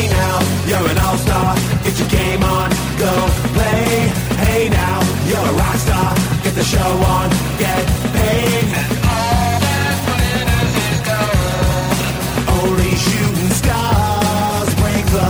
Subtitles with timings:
[0.00, 1.54] Hey now, you're an all-star.
[1.84, 3.12] Get your game on, go
[3.52, 4.08] play.
[4.40, 6.14] Hey now, you're a rock star.
[6.42, 7.28] Get the show on,
[7.58, 7.86] get
[8.16, 8.64] paid.
[9.04, 12.72] All that matters is gold.
[12.72, 15.28] Only shooting stars break the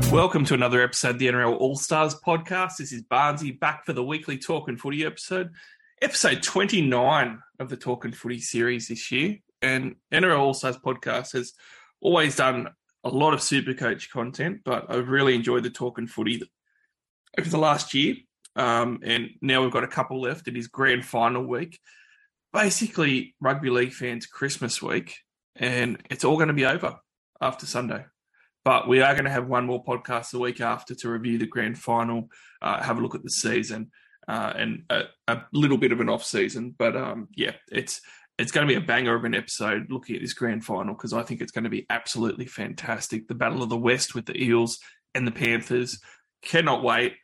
[0.00, 0.10] mold.
[0.10, 2.78] Welcome to another episode of the NRL All Stars podcast.
[2.78, 5.50] This is Barnsey back for the weekly Talk and Footy episode,
[6.00, 9.40] episode 29 of the Talk and Footy series this year.
[9.60, 11.52] And NRL All Stars podcast has
[12.04, 12.68] always done
[13.02, 16.42] a lot of super coach content, but I've really enjoyed the Talk and Footy
[17.38, 18.16] over the last year.
[18.54, 20.46] Um, and now we've got a couple left.
[20.46, 21.80] It is grand final week,
[22.52, 25.16] basically rugby league fans' Christmas week,
[25.56, 26.98] and it's all going to be over
[27.40, 28.04] after Sunday.
[28.64, 31.46] But we are going to have one more podcast the week after to review the
[31.46, 32.28] grand final,
[32.62, 33.90] uh, have a look at the season,
[34.28, 36.74] uh, and a, a, little bit of an off season.
[36.78, 38.00] But um, yeah, it's
[38.38, 41.12] it's going to be a banger of an episode looking at this grand final because
[41.12, 43.28] I think it's going to be absolutely fantastic.
[43.28, 44.78] The Battle of the West with the Eels
[45.14, 46.00] and the Panthers.
[46.42, 47.14] Cannot wait.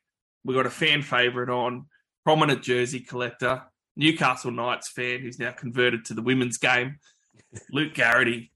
[0.44, 1.86] We've got a fan favourite on,
[2.24, 3.62] prominent jersey collector,
[3.96, 6.98] Newcastle Knights fan who's now converted to the women's game.
[7.72, 8.52] Luke Garrity,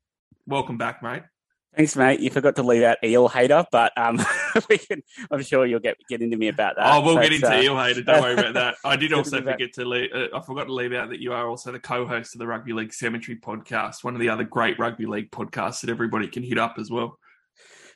[0.46, 1.22] welcome back, mate.
[1.76, 2.20] Thanks, mate.
[2.20, 4.20] You forgot to leave out eel hater, but um,
[4.68, 6.86] we can, I'm sure you'll get get into me about that.
[6.86, 8.02] Oh, we'll get into uh, eel hater.
[8.02, 8.76] Don't worry about that.
[8.84, 10.10] I did also forget to leave.
[10.14, 12.72] Uh, I forgot to leave out that you are also the co-host of the Rugby
[12.72, 16.58] League Cemetery podcast, one of the other great rugby league podcasts that everybody can hit
[16.58, 17.18] up as well.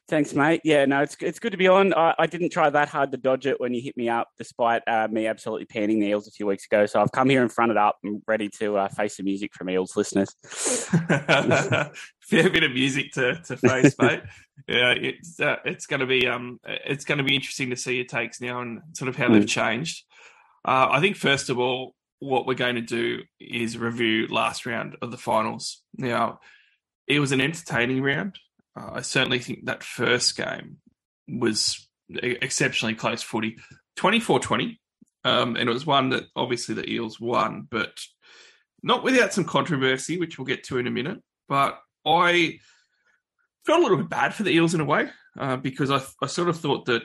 [0.09, 0.63] Thanks, mate.
[0.65, 1.92] Yeah, no, it's it's good to be on.
[1.95, 4.83] I, I didn't try that hard to dodge it when you hit me up, despite
[4.89, 6.87] uh, me absolutely panning the Eels a few weeks ago.
[6.87, 9.69] So I've come here and fronted up and ready to uh, face the music from
[9.69, 10.35] Eels listeners.
[12.29, 14.23] Fair bit of music to to face, mate.
[14.69, 17.97] Yeah, it's uh, it's going to be um it's going to be interesting to see
[17.97, 20.05] your takes now and sort of how they've changed.
[20.65, 24.97] Uh, I think first of all, what we're going to do is review last round
[25.01, 25.83] of the finals.
[25.97, 26.41] Now,
[27.07, 28.39] it was an entertaining round.
[28.79, 30.79] Uh, I certainly think that first game
[31.29, 33.59] was exceptionally close footy,
[33.98, 34.79] 24-20.
[35.25, 37.98] Um, and it was one that obviously the Eels won, but
[38.83, 41.19] not without some controversy, which we'll get to in a minute.
[41.48, 42.58] But I
[43.67, 45.08] felt a little bit bad for the Eels in a way
[45.39, 47.02] uh, because I, I sort of thought that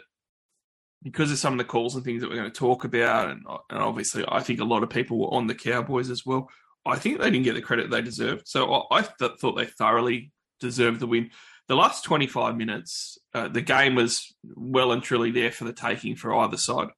[1.04, 3.46] because of some of the calls and things that we're going to talk about, and,
[3.70, 6.50] and obviously I think a lot of people were on the Cowboys as well.
[6.86, 8.48] I think they didn't get the credit they deserved.
[8.48, 11.32] So I, I th- thought they thoroughly deserved the win.
[11.68, 16.16] The last 25 minutes, uh, the game was well and truly there for the taking
[16.16, 16.90] for either side.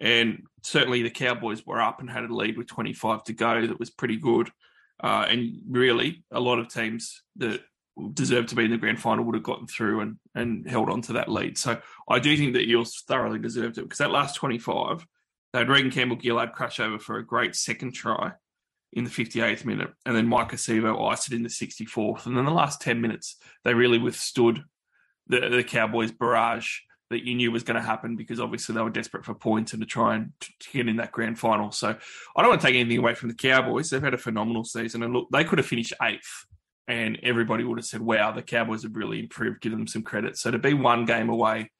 [0.00, 3.80] And certainly the Cowboys were up and had a lead with 25 to go that
[3.80, 4.50] was pretty good.
[5.02, 7.60] Uh, and really, a lot of teams that
[8.12, 11.02] deserved to be in the grand final would have gotten through and, and held on
[11.02, 11.58] to that lead.
[11.58, 15.04] So I do think that Eels thoroughly deserved it because that last 25,
[15.52, 18.32] they had Reagan Campbell Gillard crash over for a great second try
[18.92, 19.90] in the 58th minute.
[20.06, 22.26] And then Maika Sivo iced it in the 64th.
[22.26, 24.62] And then the last 10 minutes, they really withstood
[25.26, 26.78] the, the Cowboys' barrage
[27.10, 29.80] that you knew was going to happen because obviously they were desperate for points and
[29.80, 31.70] to try and to get in that grand final.
[31.70, 31.96] So
[32.36, 33.90] I don't want to take anything away from the Cowboys.
[33.90, 35.02] They've had a phenomenal season.
[35.02, 36.46] And look, they could have finished eighth
[36.86, 40.36] and everybody would have said, wow, the Cowboys have really improved, give them some credit.
[40.36, 41.70] So to be one game away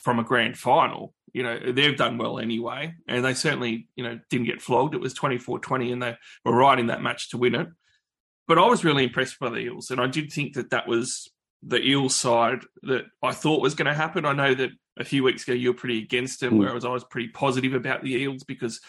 [0.00, 2.94] from a grand final, you know, they've done well anyway.
[3.08, 4.94] And they certainly, you know, didn't get flogged.
[4.94, 7.68] It was 24 20 and they were right in that match to win it.
[8.46, 9.90] But I was really impressed by the Eels.
[9.90, 11.30] And I did think that that was
[11.66, 14.24] the Eels side that I thought was going to happen.
[14.24, 16.58] I know that a few weeks ago you were pretty against them, Mm.
[16.58, 18.80] whereas I was pretty positive about the Eels because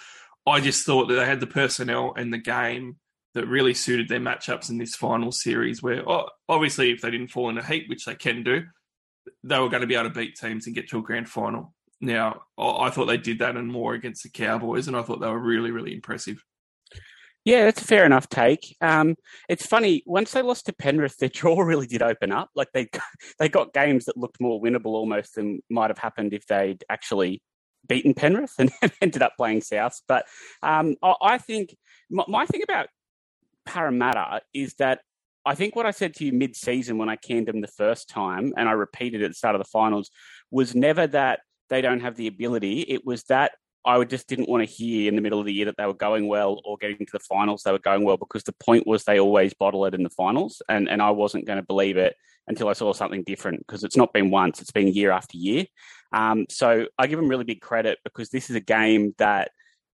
[0.45, 2.97] I just thought that they had the personnel and the game
[3.33, 5.81] that really suited their matchups in this final series.
[5.81, 8.63] Where oh, obviously, if they didn't fall in a heap, which they can do,
[9.43, 11.73] they were going to be able to beat teams and get to a grand final.
[12.01, 15.29] Now, I thought they did that and more against the Cowboys, and I thought they
[15.29, 16.43] were really, really impressive.
[17.45, 18.75] Yeah, that's a fair enough take.
[18.81, 19.15] Um,
[19.47, 22.49] it's funny once they lost to Penrith, their draw really did open up.
[22.55, 22.89] Like they
[23.39, 27.41] they got games that looked more winnable almost than might have happened if they'd actually
[27.87, 30.01] beaten Penrith and ended up playing South.
[30.07, 30.25] But
[30.63, 31.75] um, I, I think
[32.09, 32.87] my, my thing about
[33.65, 35.01] Parramatta is that
[35.45, 38.53] I think what I said to you mid-season when I canned them the first time,
[38.57, 40.09] and I repeated at the start of the finals,
[40.49, 42.81] was never that they don't have the ability.
[42.81, 43.51] It was that
[43.85, 45.93] I just didn't want to hear in the middle of the year that they were
[45.93, 49.03] going well or getting to the finals they were going well because the point was
[49.03, 52.15] they always bottle it in the finals, and and I wasn't going to believe it
[52.47, 55.65] until I saw something different because it's not been once; it's been year after year.
[56.11, 59.51] Um, so I give them really big credit because this is a game that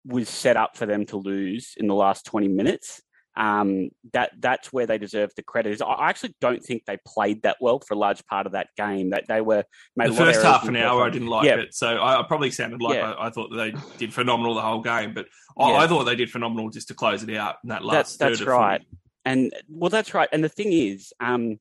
[0.06, 3.02] was set up for them to lose in the last 20 minutes.
[3.38, 5.74] Um, that that's where they deserve the credit.
[5.74, 8.70] Is I actually don't think they played that well for a large part of that
[8.78, 9.10] game.
[9.10, 9.66] That they were
[9.96, 11.58] made the a lot of first half an hour, I didn't like Yeah.
[11.58, 11.74] it.
[11.74, 13.12] So I, I probably sounded like Yeah.
[13.12, 15.26] I, I thought they did phenomenal the whole game, but
[15.60, 15.78] I, Yeah.
[15.78, 18.48] I thought they did phenomenal just to close it out in that last That's that's
[18.48, 18.82] right.
[19.26, 20.30] And well, that's right.
[20.32, 21.60] And the thing is, um,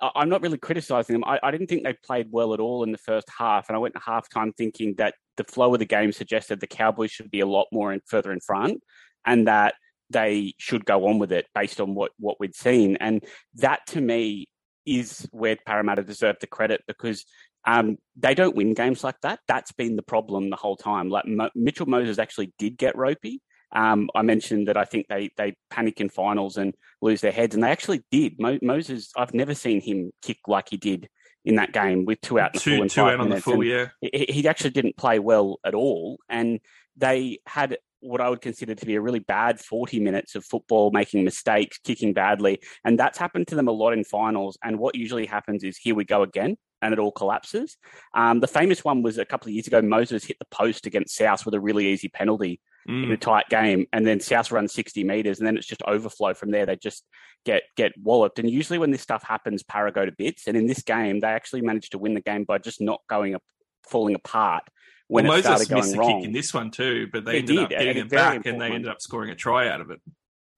[0.00, 1.24] I'm not really criticizing them.
[1.24, 3.78] I, I, didn't think they played well at all in the first half, and I
[3.78, 7.40] went to halftime thinking that the flow of the game suggested the Cowboys should be
[7.40, 8.82] a lot more and further in front,
[9.24, 9.74] and that
[10.14, 12.96] they should go on with it based on what what we'd seen.
[12.96, 13.22] And
[13.56, 14.48] that to me
[14.86, 17.26] is where Parramatta deserve the credit because
[17.66, 19.40] um, they don't win games like that.
[19.48, 21.10] That's been the problem the whole time.
[21.10, 23.42] Like Mo- Mitchell Moses actually did get ropey.
[23.72, 27.54] Um, I mentioned that I think they they panic in finals and lose their heads,
[27.54, 28.38] and they actually did.
[28.38, 31.08] Mo- Moses, I've never seen him kick like he did
[31.44, 32.88] in that game with two out in the two, full.
[32.88, 33.88] Two out on the full, yeah.
[34.00, 36.60] He, he actually didn't play well at all, and
[36.96, 40.90] they had what I would consider to be a really bad 40 minutes of football,
[40.90, 42.60] making mistakes, kicking badly.
[42.84, 44.58] And that's happened to them a lot in finals.
[44.62, 46.56] And what usually happens is here we go again.
[46.82, 47.78] And it all collapses.
[48.12, 49.80] Um, the famous one was a couple of years ago.
[49.80, 53.04] Moses hit the post against South with a really easy penalty mm.
[53.04, 56.34] in a tight game, and then South runs sixty meters, and then it's just overflow
[56.34, 56.66] from there.
[56.66, 57.02] They just
[57.46, 58.38] get get walloped.
[58.38, 60.46] And usually when this stuff happens, Para go to bits.
[60.46, 63.34] And in this game, they actually managed to win the game by just not going
[63.34, 63.42] up,
[63.84, 64.64] falling apart
[65.08, 66.20] when well, it Moses started missed a wrong.
[66.20, 68.60] kick in this one too, but they He ended did, up getting it back, and
[68.60, 70.00] they ended up scoring a try out of it.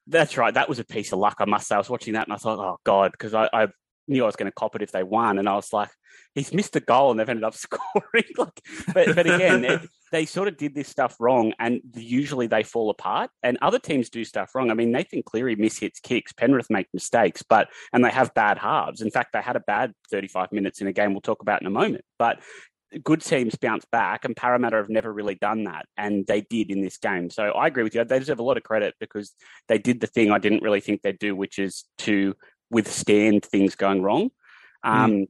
[0.07, 0.55] That's right.
[0.55, 1.75] That was a piece of luck, I must say.
[1.75, 3.69] I was watching that and I thought, oh God, because I, I,
[4.09, 5.39] knew I was going to cop it if they won.
[5.39, 5.91] And I was like,
[6.35, 8.25] he's missed a goal and they've ended up scoring.
[8.39, 8.61] like,
[8.95, 9.81] but, but again, it,
[10.13, 14.09] they sort of did this stuff wrong and usually they fall apart and other teams
[14.09, 14.71] do stuff wrong.
[14.71, 19.01] I mean, Nathan Cleary mishits kicks, Penrith make mistakes, but, and they have bad halves.
[19.01, 21.67] In fact, they had a bad 35 minutes in a game we'll talk about in
[21.67, 22.05] a moment.
[22.17, 22.39] But
[23.03, 26.83] good teams bounce back, and Parramatta have never really done that, and they did in
[26.83, 27.31] this game.
[27.31, 28.05] So I agree with you.
[28.05, 29.33] They deserve a lot of credit because
[29.69, 32.35] they did the thing I didn't really think they'd do, which is to
[32.71, 34.31] withstand things going wrong.
[34.83, 35.29] Um, mm.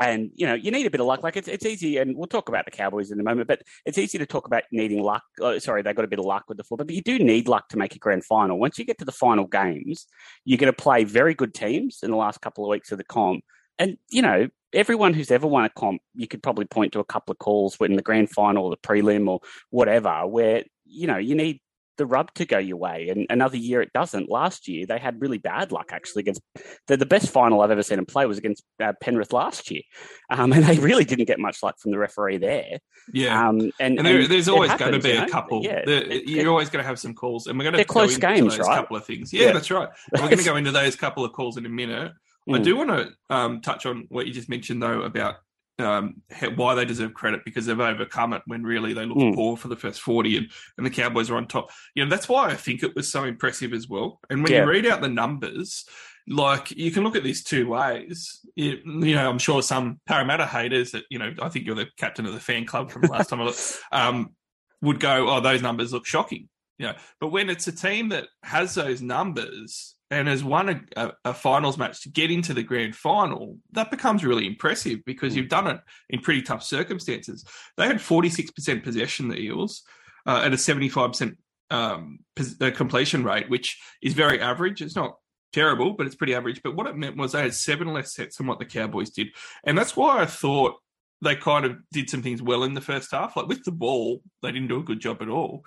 [0.00, 1.22] And you know, you need a bit of luck.
[1.22, 3.46] Like it's it's easy, and we'll talk about the Cowboys in a moment.
[3.46, 5.22] But it's easy to talk about needing luck.
[5.40, 7.46] Oh, sorry, they got a bit of luck with the football, but you do need
[7.46, 8.58] luck to make a grand final.
[8.58, 10.06] Once you get to the final games,
[10.44, 13.04] you're going to play very good teams in the last couple of weeks of the
[13.04, 13.44] comp.
[13.78, 17.04] And you know, everyone who's ever won a comp, you could probably point to a
[17.04, 19.40] couple of calls in the grand final or the prelim or
[19.70, 21.60] whatever, where you know you need
[21.98, 23.08] the rub to go your way.
[23.10, 24.30] And another year it doesn't.
[24.30, 26.42] Last year they had really bad luck actually against
[26.86, 29.82] the, the best final I've ever seen them play was against uh, Penrith last year,
[30.30, 32.78] um, and they really didn't get much luck from the referee there.
[33.12, 35.26] Yeah, um, and, and, there, and there's always happens, going to be you know?
[35.26, 35.62] a couple.
[35.62, 37.84] Yeah, the, it, you're always going to have some calls, and we're going to they're
[37.84, 38.66] go close games, right?
[38.66, 39.32] couple of things.
[39.32, 39.52] Yeah, Yeah.
[39.52, 39.88] that's right.
[40.12, 42.12] We're going to go into those couple of calls in a minute.
[42.48, 42.64] I Mm.
[42.64, 45.36] do want to um, touch on what you just mentioned though about
[45.78, 49.34] um, how, why they deserve credit because they've overcome it when really they looked Mm.
[49.34, 51.70] poor for the first 40 and, and the Cowboys are on top.
[51.94, 54.20] You know, that's why I think it was so impressive as well.
[54.30, 54.62] And when Yeah.
[54.62, 55.84] you read out the numbers,
[56.28, 58.40] like you can look at these two ways.
[58.54, 61.88] You, you know, I'm sure some Parramatta haters that, you know, I think you're the
[61.96, 64.34] captain of the fan club from the last time I looked, um,
[64.82, 66.48] would go, oh, those numbers look shocking.
[66.78, 70.80] You know, but when it's a team that has those numbers and has won a,
[70.94, 75.34] a, a finals match to get into the grand final, that becomes really impressive because
[75.34, 75.80] you've done it
[76.10, 77.46] in pretty tough circumstances.
[77.78, 79.82] They had 46% possession, the Eels,
[80.26, 81.34] uh, at a 75%
[81.70, 82.18] um,
[82.60, 84.82] uh, completion rate, which is very average.
[84.82, 85.16] It's not
[85.54, 86.60] terrible, but it's pretty average.
[86.62, 89.28] But what it meant was they had seven less sets than what the Cowboys did.
[89.64, 90.74] And that's why I thought
[91.22, 93.34] they kind of did some things well in the first half.
[93.34, 95.64] Like with the ball, they didn't do a good job at all.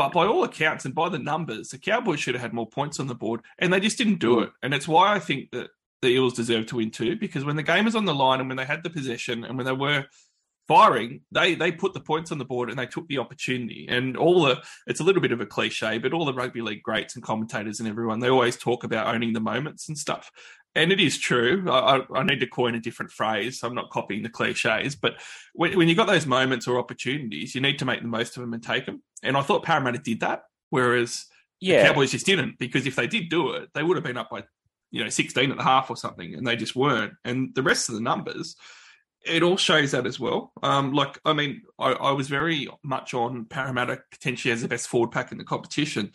[0.00, 2.98] But by all accounts and by the numbers, the Cowboys should have had more points
[3.00, 4.44] on the board, and they just didn't do hmm.
[4.44, 4.50] it.
[4.62, 5.68] And it's why I think that
[6.00, 8.48] the Eels deserve to win too, because when the game was on the line and
[8.48, 10.06] when they had the possession and when they were
[10.66, 13.88] firing, they they put the points on the board and they took the opportunity.
[13.90, 16.82] And all the it's a little bit of a cliche, but all the rugby league
[16.82, 20.30] greats and commentators and everyone they always talk about owning the moments and stuff.
[20.74, 21.64] And it is true.
[21.68, 23.62] I, I- need to coin a different phrase.
[23.62, 25.14] I'm not copying the cliches, but
[25.52, 28.42] when, when you've got those moments or opportunities, you need to make the most of
[28.42, 29.02] them and take them.
[29.22, 31.26] And I thought Parramatta did that, whereas
[31.60, 32.58] Yeah, the Cowboys just didn't.
[32.58, 34.44] Because if they did do it, they would have been up by
[34.92, 37.14] you know 16 at the half or something, and they just weren't.
[37.24, 38.54] And the rest of the numbers,
[39.26, 40.52] it all shows that as well.
[40.62, 44.88] Um, like I mean, I, I was very much on Parramatta potentially as the best
[44.88, 46.12] forward pack in the competition.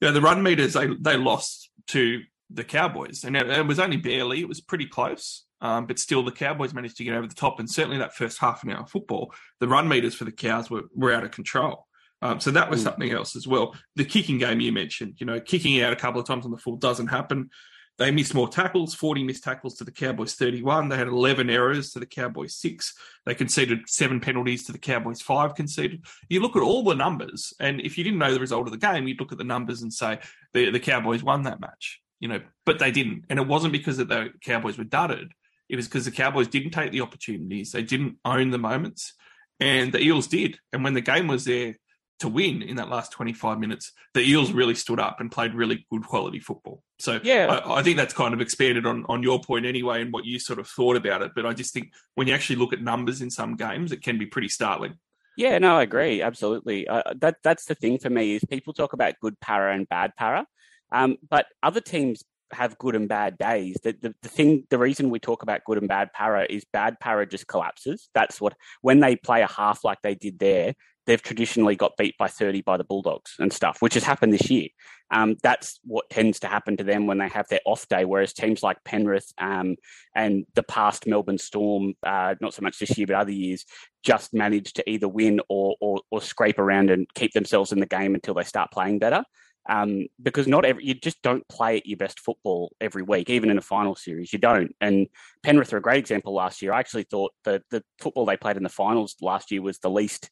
[0.00, 3.78] You know, the run meters they they lost to the Cowboys, and it, it was
[3.78, 4.40] only barely.
[4.40, 5.44] It was pretty close.
[5.60, 8.38] Um, but still, the Cowboys managed to get over the top, and certainly that first
[8.38, 11.30] half an hour of football, the run meters for the Cows were, were out of
[11.30, 11.86] control.
[12.22, 12.84] Um, so that was Mm.
[12.84, 13.74] something else as well.
[13.96, 16.56] The kicking game you mentioned, you know, kicking out a couple of times on the
[16.58, 17.50] full doesn't happen.
[17.98, 20.90] They missed more tackles, 40 missed tackles to the Cowboys 31.
[20.90, 22.94] They had 11 errors to the Cowboys six.
[23.24, 26.04] They conceded seven penalties to the Cowboys five conceded.
[26.28, 28.78] You look at all the numbers, and if you didn't know the result of the
[28.78, 30.18] game, you'd look at the numbers and say
[30.52, 33.24] the, the Cowboys won that match, you know, but they didn't.
[33.28, 35.32] And it wasn't because that the Cowboys were dudded.
[35.68, 37.72] It was because the Cowboys didn't take the opportunities.
[37.72, 39.14] They didn't own the moments,
[39.60, 40.58] and the Eels did.
[40.72, 41.74] And when the game was there,
[42.20, 45.86] to win in that last 25 minutes, the Eels really stood up and played really
[45.90, 46.82] good quality football.
[46.98, 47.60] So Yeah.
[47.66, 50.38] I, I think that's kind of expanded on, on your point anyway and what you
[50.38, 51.32] sort of thought about it.
[51.34, 54.18] But I just think when you actually look at numbers in some games, it can
[54.18, 54.94] be pretty startling.
[55.36, 56.22] Yeah, no, I agree.
[56.22, 56.88] Absolutely.
[56.88, 60.16] Uh, that that's the thing for me is people talk about good para and bad
[60.16, 60.46] para,
[60.92, 63.76] um, but other teams have good and bad days.
[63.82, 66.98] The, the the thing, the reason we talk about good and bad para is bad
[67.00, 68.08] para just collapses.
[68.14, 70.74] That's what when they play a half like they did there.
[71.06, 74.50] They've traditionally got beat by 30 by the Bulldogs and stuff, which has happened this
[74.50, 74.66] year.
[75.12, 78.04] Um, that's what tends to happen to them when they have their off day.
[78.04, 79.76] Whereas teams like Penrith um,
[80.16, 83.64] and the past Melbourne Storm, uh, not so much this year, but other years,
[84.02, 87.86] just manage to either win or, or or scrape around and keep themselves in the
[87.86, 89.22] game until they start playing better.
[89.68, 93.50] Um, because not every you just don't play at your best football every week, even
[93.50, 94.32] in a final series.
[94.32, 94.74] You don't.
[94.80, 95.08] And
[95.42, 96.72] Penrith are a great example last year.
[96.72, 99.90] I actually thought that the football they played in the finals last year was the
[99.90, 100.30] least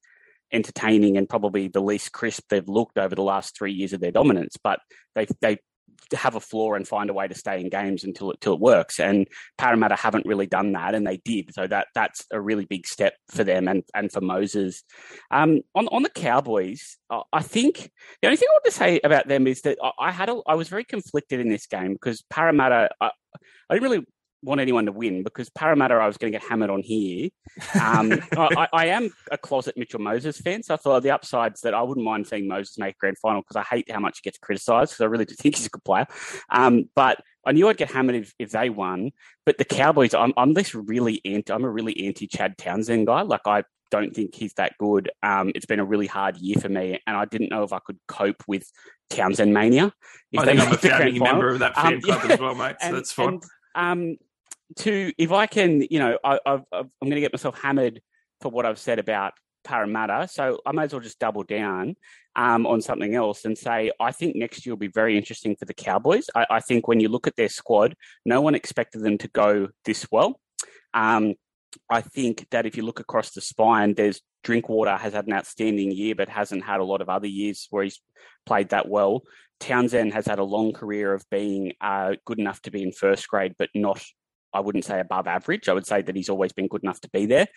[0.52, 4.12] entertaining and probably the least crisp they've looked over the last three years of their
[4.12, 4.56] dominance.
[4.62, 4.78] But
[5.14, 5.58] they they
[6.12, 8.60] have a flaw and find a way to stay in games until it, until it
[8.60, 9.00] works.
[9.00, 9.26] And
[9.58, 11.54] Parramatta haven't really done that, and they did.
[11.54, 14.82] So that that's a really big step for them and, and for Moses.
[15.30, 16.96] Um, on on the Cowboys,
[17.32, 20.12] I think the only thing I want to say about them is that I, I
[20.12, 22.90] had a, I was very conflicted in this game because Parramatta.
[23.00, 23.10] I,
[23.70, 24.06] I didn't really
[24.44, 27.30] want anyone to win because Parramatta I was going to get hammered on here.
[27.80, 31.74] Um, I, I am a closet Mitchell Moses fan, so I thought the upsides that
[31.74, 34.38] I wouldn't mind seeing Moses make grand final because I hate how much he gets
[34.38, 36.06] criticised because I really do think he's a good player.
[36.50, 39.12] Um, but I knew I'd get hammered if, if they won.
[39.46, 41.52] But the Cowboys, I'm, I'm this really anti.
[41.52, 43.22] I'm a really anti Chad Townsend guy.
[43.22, 45.10] Like I don't think he's that good.
[45.22, 47.78] Um, it's been a really hard year for me, and I didn't know if I
[47.78, 48.68] could cope with
[49.10, 49.92] Townsend mania.
[50.32, 52.32] If I think I'm a founding member of that fan Um, club yeah.
[52.32, 52.76] as well, mate.
[52.80, 53.28] So And- that's fine.
[53.28, 53.42] and,
[53.76, 54.16] um,
[54.76, 58.00] to if I can, you know, I, I'm going to get myself hammered
[58.40, 59.32] for what I've said about
[59.64, 61.96] Parramatta, so I may as well just double down
[62.36, 65.64] um, on something else and say I think next year will be very interesting for
[65.64, 66.26] the Cowboys.
[66.34, 67.94] I, I think when you look at their squad,
[68.24, 70.40] no one expected them to go this well.
[70.92, 71.34] Um,
[71.90, 75.90] I think that if you look across the spine, there's Drinkwater has had an outstanding
[75.90, 78.00] year, but hasn't had a lot of other years where he's
[78.46, 79.22] played that well.
[79.60, 83.26] Townsend has had a long career of being uh, good enough to be in first
[83.28, 84.02] grade, but not,
[84.54, 85.68] I wouldn't say above average.
[85.68, 87.48] I would say that he's always been good enough to be there.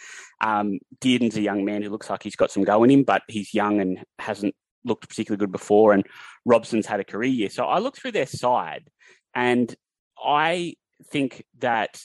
[0.41, 3.21] Um, Dearden's a young man who looks like he's got some go in him, but
[3.27, 5.93] he's young and hasn't looked particularly good before.
[5.93, 6.05] And
[6.45, 7.49] Robson's had a career year.
[7.49, 8.89] So I look through their side
[9.35, 9.73] and
[10.21, 10.73] I
[11.11, 12.01] think that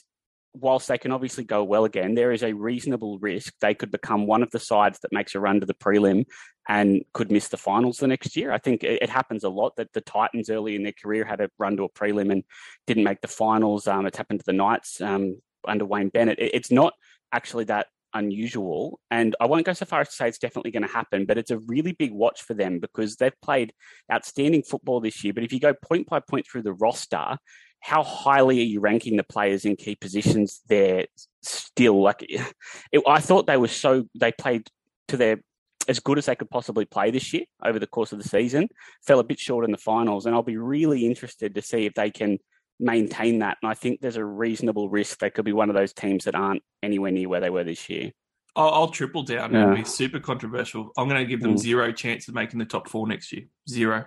[0.54, 4.26] whilst they can obviously go well again, there is a reasonable risk they could become
[4.26, 6.24] one of the sides that makes a run to the prelim
[6.68, 8.52] and could miss the finals the next year.
[8.52, 11.40] I think it, it happens a lot that the Titans early in their career had
[11.40, 12.44] a run to a prelim and
[12.86, 13.86] didn't make the finals.
[13.86, 16.38] Um, it's happened to the Knights um, under Wayne Bennett.
[16.38, 16.92] It, it's not
[17.32, 19.00] actually that unusual.
[19.10, 21.38] And I won't go so far as to say it's definitely going to happen, but
[21.38, 23.72] it's a really big watch for them because they've played
[24.12, 25.32] outstanding football this year.
[25.32, 27.38] But if you go point by point through the roster,
[27.82, 31.06] how highly are you ranking the players in key positions there
[31.42, 32.00] still?
[32.00, 34.68] Like, it, I thought they were so, they played
[35.08, 35.40] to their
[35.88, 38.68] as good as they could possibly play this year over the course of the season.
[39.04, 41.94] Fell a bit short in the finals, and I'll be really interested to see if
[41.94, 42.38] they can
[42.78, 43.58] maintain that.
[43.60, 46.36] And I think there's a reasonable risk they could be one of those teams that
[46.36, 48.12] aren't anywhere near where they were this year.
[48.54, 49.64] I'll, I'll triple down Yeah.
[49.68, 50.92] and be super controversial.
[50.96, 51.58] I'm going to give them Mm.
[51.58, 53.46] zero chance of making the top four next year.
[53.68, 54.04] Zero.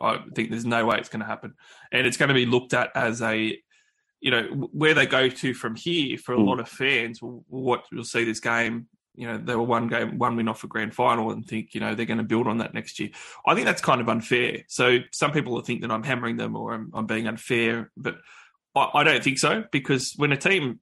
[0.00, 1.54] I think there's no way it's going to happen,
[1.92, 3.58] and it's going to be looked at as a,
[4.20, 6.46] you know, where they go to from here for a Mm.
[6.46, 7.20] lot of fans.
[7.20, 10.68] What you'll see this game, you know, they were one game, one win off a
[10.68, 13.10] grand final, and think, you know, they're going to build on that next year.
[13.46, 14.64] I think that's kind of unfair.
[14.68, 18.18] So some people will think that I'm hammering them or I'm, I'm being unfair, but
[18.76, 20.80] I, I don't think so because when a team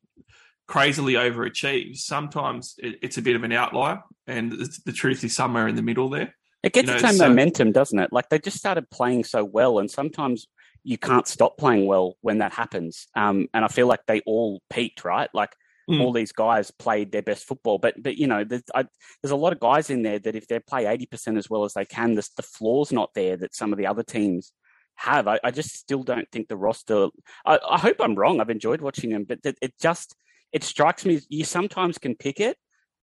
[0.67, 5.35] crazily overachieves, sometimes it, it's a bit of an outlier, and the, the truth is
[5.35, 6.35] somewhere in the middle there.
[6.67, 8.13] It gets You know, its own so- momentum, doesn't it?
[8.13, 10.47] Like they just started playing so well, and sometimes
[10.85, 13.07] you can't stop playing well when that happens.
[13.17, 15.31] Um, and I feel like they all peaked, right?
[15.35, 15.53] Like
[15.89, 16.01] Mm.
[16.03, 18.87] all these guys played their best football, but but you know, there's, I,
[19.23, 21.63] there's a lot of guys in there that if they play eighty percent as well
[21.65, 24.51] as they can, the, the floor's not there that some of the other teams
[24.97, 25.29] have.
[25.29, 27.07] I, I just still don't think the roster.
[27.45, 28.41] I, I hope I'm wrong.
[28.41, 30.17] I've enjoyed watching them, but it, it just
[30.53, 32.57] it strikes me you sometimes can pick it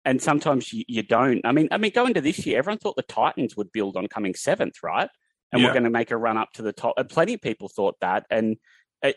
[0.04, 1.40] and sometimes you, you don't.
[1.44, 4.06] I mean, I mean, going to this year, everyone thought the Titans would build on
[4.08, 5.08] coming seventh, right?
[5.52, 6.94] And we're going to make a run up to the top.
[6.96, 8.56] And plenty of people thought that, and
[9.02, 9.12] uh,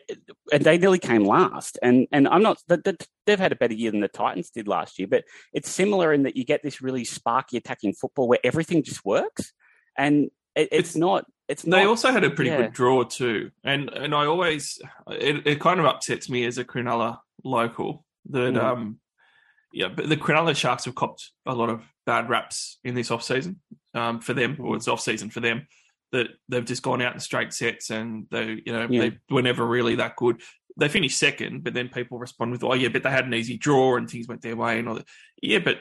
[0.52, 1.80] and they nearly came last.
[1.82, 4.68] And and I'm not that that they've had a better year than the Titans did
[4.68, 5.24] last year, but
[5.54, 9.54] it's similar in that you get this really sparky attacking football where everything just works,
[9.98, 10.26] and
[10.56, 11.26] it, it's, It's- not.
[11.48, 11.88] It's They not.
[11.88, 12.58] also had a pretty yeah.
[12.64, 16.66] good draw too, and and I always it, it kind of upsets me as a
[16.66, 18.64] Cronulla local that Mm.
[18.64, 19.00] um
[19.76, 23.24] yeah, but the Cronulla Sharks have copped a lot of bad raps in this off
[23.24, 23.60] season
[23.94, 25.68] um, for them, or it's off season for them.
[26.12, 29.02] That they've just gone out in straight sets and they, you know, Yeah.
[29.02, 30.42] they were never really that good.
[30.78, 33.58] They finished second, but then people respond with, "Oh yeah, but they had an easy
[33.58, 35.08] draw and things went their way and all that."
[35.42, 35.80] Yeah, but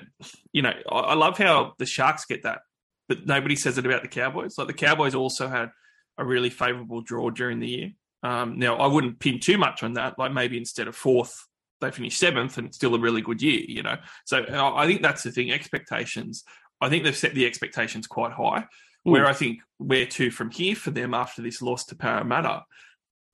[0.53, 2.61] you know, I, I love how the Sharks get that,
[3.09, 4.59] but nobody says it about the Cowboys.
[4.59, 5.71] Like the Cowboys also had
[6.19, 7.91] a really favourable draw during the year.
[8.23, 10.19] Um, now I wouldn't pin too much on that.
[10.19, 11.47] Like maybe instead of fourth,
[11.85, 13.63] they finish seventh, and it's still a really good year.
[13.67, 15.51] You know, so I think that's the thing.
[15.53, 16.45] Expectations.
[16.81, 18.67] I think they've set the expectations quite high.
[19.05, 22.65] Where I think where to from here for them after this loss to Parramatta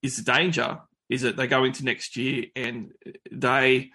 [0.02, 2.90] is the danger is that they go into next year and
[3.30, 3.90] they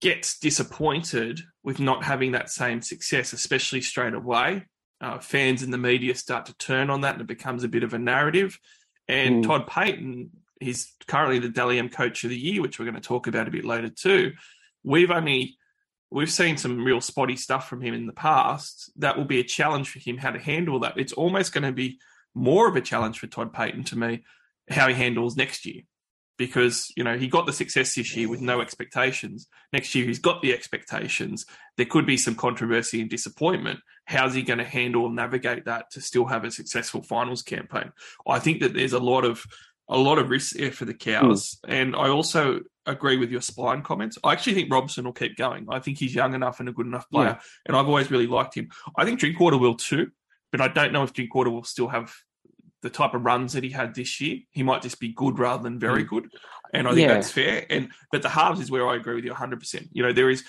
[0.00, 4.64] get disappointed with not having that same success, especially straight away.
[5.00, 7.82] Uh, fans and the media start to turn on that and it becomes a bit
[7.82, 8.58] of a narrative.
[9.08, 9.46] And Mm.
[9.48, 10.28] Todd Payten,
[10.62, 13.48] he's currently the Dally M Coach of the Year, which we're going to talk about
[13.48, 14.32] a bit later too.
[14.82, 15.56] We've only
[16.10, 18.90] we've seen some real spotty stuff from him in the past.
[18.96, 20.98] That will be a challenge for him how to handle that.
[20.98, 21.98] It's almost going to be
[22.34, 24.24] more of a challenge for Todd Payten to me
[24.70, 25.82] how he handles next year.
[26.38, 29.46] Because, you know, he got the success this year with no expectations.
[29.72, 31.46] Next year he's got the expectations.
[31.76, 33.80] There could be some controversy and disappointment.
[34.06, 37.92] How's he going to handle and navigate that to still have a successful finals campaign?
[38.26, 39.44] I think that there's a lot of
[39.92, 41.58] a lot of risk there for the cows.
[41.64, 41.72] Hmm.
[41.72, 44.18] And I also agree with your spine comments.
[44.24, 45.66] I actually think Robson will keep going.
[45.70, 47.38] I think he's young enough and a good enough player.
[47.66, 48.70] And I've always really liked him.
[48.96, 50.10] I think Drinkwater will too,
[50.50, 52.12] but I don't know if Drinkwater will still have
[52.80, 54.38] the type of runs that he had this year.
[54.50, 56.08] He might just be good rather than very hmm.
[56.08, 56.32] good.
[56.74, 57.14] And I think Yeah.
[57.14, 57.66] that's fair.
[57.68, 59.88] And but the halves is where I agree with you 100%.
[59.92, 60.42] You know, there is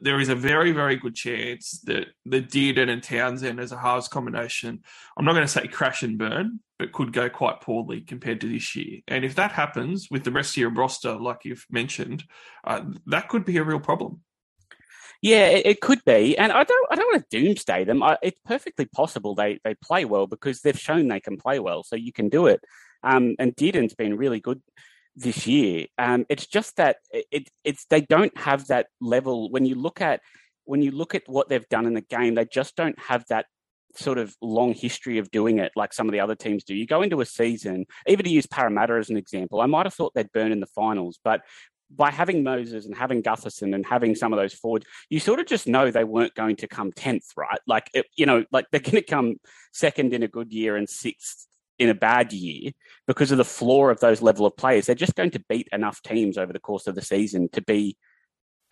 [0.00, 4.08] there is a very, very good chance that the Dearden and Townsend as a halves
[4.08, 4.82] combination,
[5.16, 8.48] I'm not going to say crash and burn, but could go quite poorly compared to
[8.48, 9.00] this year.
[9.08, 12.24] And if that happens with the rest of your roster, like you've mentioned,
[12.64, 14.20] uh, that could be a real problem.
[15.22, 16.86] Yeah, it, could be, and I don't.
[16.90, 18.02] I don't want to doomsday them.
[18.02, 21.82] I, it's perfectly possible they they play well because they've shown they can play well,
[21.82, 22.60] so you can do it.
[23.02, 24.60] Um, and Dearden's been really good
[25.16, 25.86] this year.
[25.98, 30.20] Um, it's just that it, it's they don't have that level when you look at
[30.64, 32.34] when you look at what they've done in the game.
[32.34, 33.46] They just don't have that
[33.96, 36.74] sort of long history of doing it like some of the other teams do.
[36.74, 39.60] You go into a season, even to use Parramatta as an example.
[39.60, 41.40] I might have thought they'd burn in the finals, but
[41.90, 45.46] by having Moses and having Gutherson and having some of those forwards, you sort of
[45.46, 47.60] just know they weren't going to come 10th, right?
[47.66, 49.36] Like, it, you know, like they're going to come
[49.72, 51.46] second in a good year and sixth
[51.78, 52.72] in a bad year
[53.06, 54.86] because of the floor of those level of players.
[54.86, 57.96] They're just going to beat enough teams over the course of the season to be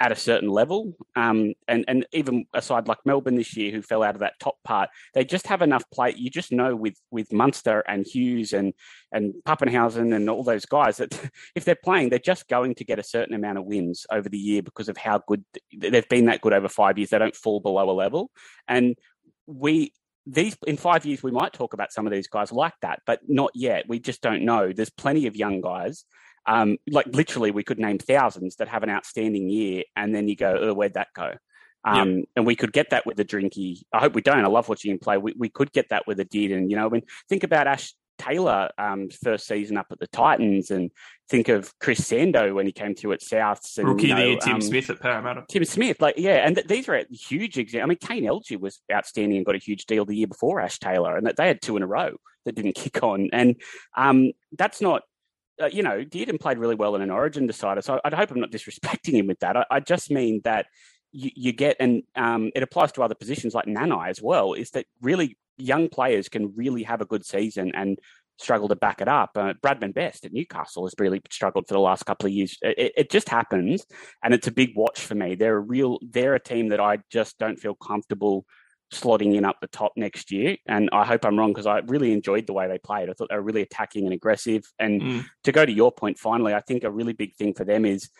[0.00, 0.96] at a certain level.
[1.14, 4.38] Um, and, and even a side like Melbourne this year, who fell out of that
[4.40, 6.14] top part, they just have enough play.
[6.16, 8.74] You just know with, with Munster and Hughes and,
[9.12, 11.18] and Papenhuyzen and all those guys that
[11.54, 14.38] if they're playing, they're just going to get a certain amount of wins over the
[14.38, 15.44] year because of how good
[15.76, 17.10] they've been that good over five years.
[17.10, 18.30] They don't fall below a level.
[18.66, 18.96] And
[19.46, 19.92] we,
[20.26, 23.20] these in five years, we might talk about some of these guys like that, but
[23.28, 23.84] not yet.
[23.88, 24.72] We just don't know.
[24.72, 26.04] There's plenty of young guys.
[26.46, 30.36] Um, like literally, we could name thousands that have an outstanding year, and then you
[30.36, 31.34] go, "Oh, where'd that go?"
[31.84, 32.28] Um, yep.
[32.36, 33.82] And we could get that with the Drinky.
[33.92, 34.44] I hope we don't.
[34.44, 35.18] I love watching him play.
[35.18, 36.70] We, we could get that with a Dearden.
[36.70, 40.90] You know, when think about Ash Taylor um, first season up at the Titans, and
[41.28, 43.78] think of Chris Sandow when he came through at Souths.
[43.78, 45.44] And, Rookie you know, of the year, Tim um, Smith at Parramatta.
[45.48, 47.84] Tim Smith, like yeah, and th- these are huge examples.
[47.84, 50.78] I mean, Kane Elgey was outstanding and got a huge deal the year before Ash
[50.78, 53.56] Taylor, and that they had two in a row that didn't kick on, and
[53.96, 55.02] um, that's not.
[55.62, 58.32] Uh, you know, Dearden played really well in an Origin decider, so I, I hope
[58.32, 59.56] I'm not disrespecting him with that.
[59.56, 60.66] I, I just mean that
[61.12, 64.54] you, you get, and um, it applies to other positions like Nanai as well.
[64.54, 67.98] Is that really young players can really have a good season and
[68.38, 69.30] struggle to back it up.
[69.36, 72.58] Uh, Bradman Best at Newcastle has really struggled for the last couple of years.
[72.62, 73.86] It, it, just happens,
[74.22, 75.34] and it's a big watch for me.
[75.34, 78.44] They're a real, they're a team that I just don't feel comfortable
[78.92, 80.56] slotting in up the top next year.
[80.66, 83.08] And I hope I'm wrong because I really enjoyed the way they played.
[83.08, 84.64] I thought they were really attacking and aggressive.
[84.78, 85.24] And Mm.
[85.44, 88.10] to go to your point, finally, I think a really big thing for them is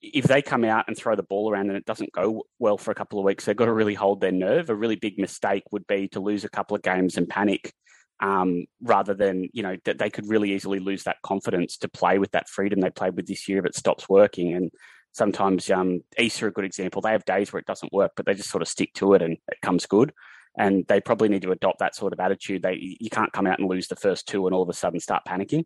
[0.00, 2.90] if they come out and throw the ball around and it doesn't go well for
[2.90, 4.70] a couple of weeks, they've got to really hold their nerve.
[4.70, 7.72] A really big mistake would be to lose a couple of games and panic
[8.20, 12.18] um, rather than, you know, that they could really easily lose that confidence to play
[12.18, 14.54] with that freedom they played with this year if it stops working.
[14.54, 14.70] And
[15.12, 17.02] sometimes um, are a good example.
[17.02, 19.22] They have days where it doesn't work, but they just sort of stick to it
[19.22, 20.12] and it comes good.
[20.56, 22.62] And they probably need to adopt that sort of attitude.
[22.62, 24.98] They you can't come out and lose the first two and all of a sudden
[24.98, 25.64] start panicking.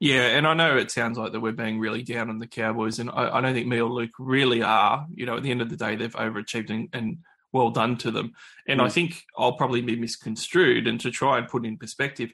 [0.00, 2.98] Yeah, and I know it sounds like that we're being really down on the Cowboys,
[2.98, 5.06] and I, I don't think me or Luke really are.
[5.14, 7.18] You know, at the end of the day, they've overachieved and, and
[7.52, 8.32] well done to them.
[8.68, 8.84] And mm.
[8.84, 10.86] I think I'll probably be misconstrued.
[10.86, 12.32] And to try and put in perspective,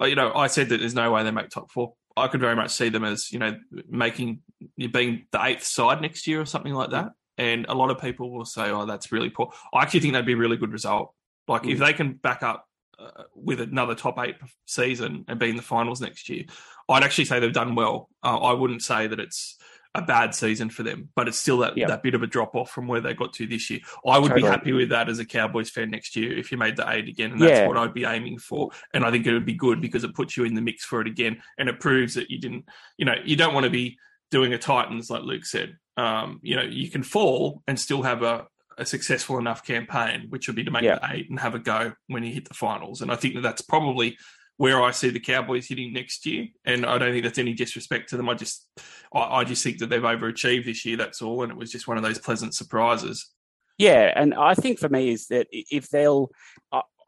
[0.00, 1.94] uh, you know, I said that there's no way they make top four.
[2.16, 3.56] I could very much see them as you know
[3.88, 4.40] making
[4.76, 7.12] being the eighth side next year or something like that.
[7.36, 10.26] and a lot of people will say, "Oh, that's really poor." I actually think that'd
[10.26, 11.12] be a really good result.
[11.48, 11.72] Like mm.
[11.72, 12.66] if they can back up
[12.98, 16.44] uh, with another top eight season and be in the finals next year,
[16.88, 18.08] I'd actually say they've done well.
[18.22, 19.56] Uh, I wouldn't say that it's
[19.94, 21.88] a bad season for them, but it's still that, yep.
[21.88, 23.80] that bit of a drop off from where they got to this year.
[24.04, 24.42] I would totally.
[24.42, 27.08] be happy with that as a Cowboys fan next year if you made the eight
[27.08, 27.68] again, and that's yeah.
[27.68, 28.70] what I'd be aiming for.
[28.92, 31.00] And I think it would be good because it puts you in the mix for
[31.00, 32.64] it again, and it proves that you didn't,
[32.98, 33.96] you know, you don't want to be
[34.30, 35.76] doing a Titans like Luke said.
[35.96, 38.46] Um, you know, you can fall and still have a,
[38.78, 40.98] a successful enough campaign, which would be to make yeah.
[40.98, 43.02] the eight and have a go when you hit the finals.
[43.02, 44.16] And I think that that's probably
[44.56, 46.46] where I see the Cowboys hitting next year.
[46.64, 48.28] And I don't think that's any disrespect to them.
[48.28, 48.68] I just,
[49.12, 50.96] I, I just think that they've overachieved this year.
[50.96, 51.42] That's all.
[51.42, 53.30] And it was just one of those pleasant surprises.
[53.78, 56.30] Yeah, and I think for me is that if they'll,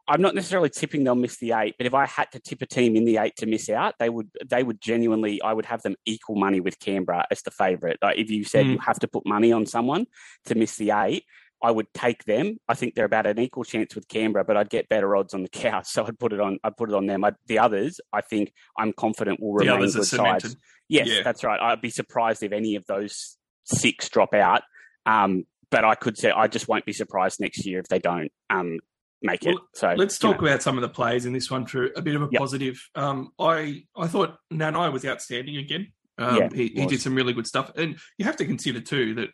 [0.09, 2.65] I'm not necessarily tipping they'll miss the eight, but if I had to tip a
[2.65, 5.81] team in the eight to miss out, they would they would genuinely I would have
[5.81, 7.97] them equal money with Canberra as the favourite.
[8.01, 8.73] Like if you said mm.
[8.73, 10.05] you have to put money on someone
[10.45, 11.25] to miss the eight,
[11.61, 12.57] I would take them.
[12.67, 15.43] I think they're about an equal chance with Canberra, but I'd get better odds on
[15.43, 16.59] the Cows, so I'd put it on.
[16.63, 17.23] I'd put it on them.
[17.23, 20.55] I, the others, I think, I'm confident will the remain good sides.
[20.89, 21.21] Yes, yeah.
[21.23, 21.59] that's right.
[21.59, 24.61] I'd be surprised if any of those six drop out.
[25.05, 28.31] Um, but I could say I just won't be surprised next year if they don't.
[28.49, 28.79] Um,
[29.21, 29.55] make it.
[29.73, 30.47] So let's talk know.
[30.47, 32.39] about some of the plays in this one for a bit of a yep.
[32.39, 32.81] positive.
[32.95, 35.91] Um, I I thought Nanai was outstanding again.
[36.19, 39.15] Um, yeah, he, he did some really good stuff, and you have to consider too
[39.15, 39.29] that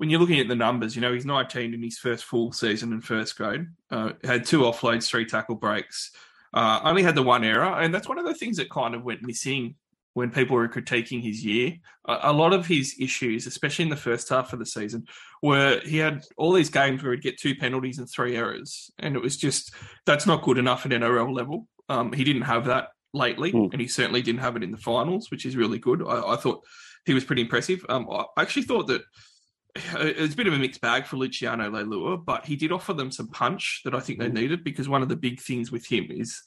[0.00, 2.94] when you're looking at the numbers, you know he's 19 in his first full season
[2.94, 3.66] in first grade.
[3.90, 6.10] Uh, had two offloads, three tackle breaks.
[6.54, 9.04] Uh, only had the one error, and that's one of the things that kind of
[9.04, 9.74] went missing
[10.14, 11.74] when people were critiquing his year.
[12.08, 15.04] A, a, lot of his issues, especially in the first half of the season,
[15.42, 19.16] were he had all these games where he'd get two penalties and three errors, and
[19.16, 19.74] it was just
[20.06, 21.68] that's not good enough at NRL level.
[21.90, 23.70] Um, he didn't have that lately, mm.
[23.70, 26.02] and he certainly didn't have it in the finals, which is really good.
[26.02, 26.64] I, I thought
[27.04, 27.84] he was pretty impressive.
[27.90, 29.02] Um, I actually thought that
[29.94, 33.10] it's a bit of a mixed bag for Luciano Leilua, but he did offer them
[33.10, 34.34] some punch that I think they hmm.
[34.34, 36.42] needed because one of the big things with him is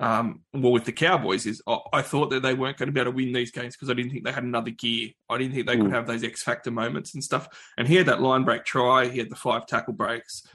[0.00, 1.60] um, well, with the Cowboys is
[1.92, 3.94] I thought that they weren't going to be able to win these games because I
[3.94, 5.10] didn't think they had another gear.
[5.28, 5.82] I didn't think they mm.
[5.82, 7.48] could have those X factor moments and stuff.
[7.76, 9.08] And he had that line break try.
[9.08, 10.46] He had the five tackle breaks.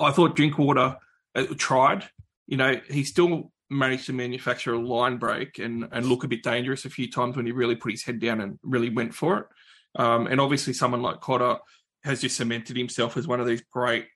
[0.00, 0.96] I thought Drinkwater
[1.36, 2.08] uh, tried.
[2.48, 6.42] You know, he still managed to manufacture a line break and and look a bit
[6.42, 9.38] dangerous a few times when he really put his head down and really went for
[9.38, 9.46] it.
[9.96, 11.58] Um, and obviously, someone like Cotter
[12.04, 14.06] has just cemented himself as one of these great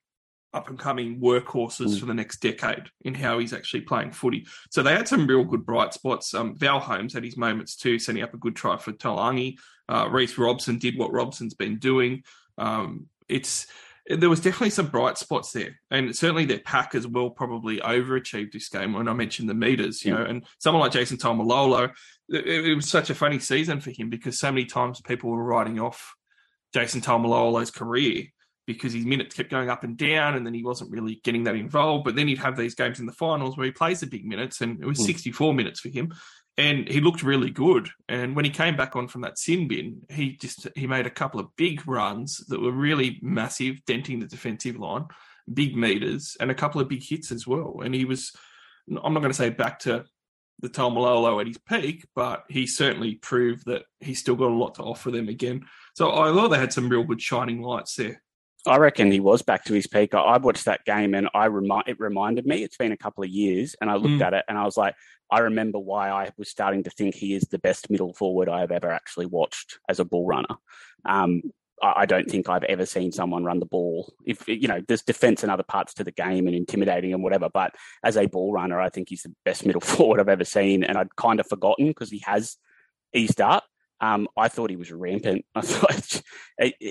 [0.54, 2.00] up and coming workhorses mm.
[2.00, 4.46] for the next decade in how he's actually playing footy.
[4.70, 6.32] So they had some real good bright spots.
[6.34, 9.58] Um, Val Holmes had his moments too, setting up a good try for Taulagi.
[9.88, 12.22] Uh, Reece Robson did what Robson's been doing.
[12.56, 13.66] Um, it's
[14.08, 18.52] there was definitely some bright spots there, and certainly their pack as well probably overachieved
[18.52, 18.94] this game.
[18.94, 21.92] When I mentioned the meters, you know, and someone like Jason Taumalolo,
[22.28, 25.44] it, it was such a funny season for him because so many times people were
[25.44, 26.14] writing off
[26.72, 28.24] Jason Taumalolo's career
[28.66, 31.54] because his minutes kept going up and down, and then he wasn't really getting that
[31.54, 32.04] involved.
[32.04, 34.62] But then he'd have these games in the finals where he plays the big minutes,
[34.62, 35.06] and it was mm.
[35.06, 36.14] 64 minutes for him,
[36.58, 37.88] and he looked really good.
[38.08, 41.10] And when he came back on from that sin bin, he just he made a
[41.10, 45.06] couple of big runs that were really massive, denting the defensive line,
[45.50, 47.80] big meters, and a couple of big hits as well.
[47.82, 48.32] And he was,
[48.90, 50.04] I'm not going to say back to
[50.58, 54.74] the Taumalolo at his peak, but he certainly proved that he's still got a lot
[54.74, 55.64] to offer them again.
[55.94, 58.20] So I thought they had some real good shining lights there.
[58.66, 60.14] I reckon he was back to his peak.
[60.14, 62.64] I, watched that game and I remi- it reminded me.
[62.64, 64.22] It's been a couple of years, and I looked mm.
[64.22, 64.94] at it and I was like,
[65.30, 68.60] I remember why I was starting to think he is the best middle forward I
[68.60, 70.56] have ever actually watched as a ball runner.
[71.04, 71.42] Um,
[71.80, 74.12] I don't think I've ever seen someone run the ball.
[74.26, 77.48] If you know, there's defense and other parts to the game and intimidating and whatever,
[77.52, 80.82] but as a ball runner, I think he's the best middle forward I've ever seen.
[80.82, 82.56] And I'd kind of forgotten because he has
[83.14, 83.64] eased up.
[84.00, 85.44] Um, I thought he was rampant.
[85.54, 86.22] I thought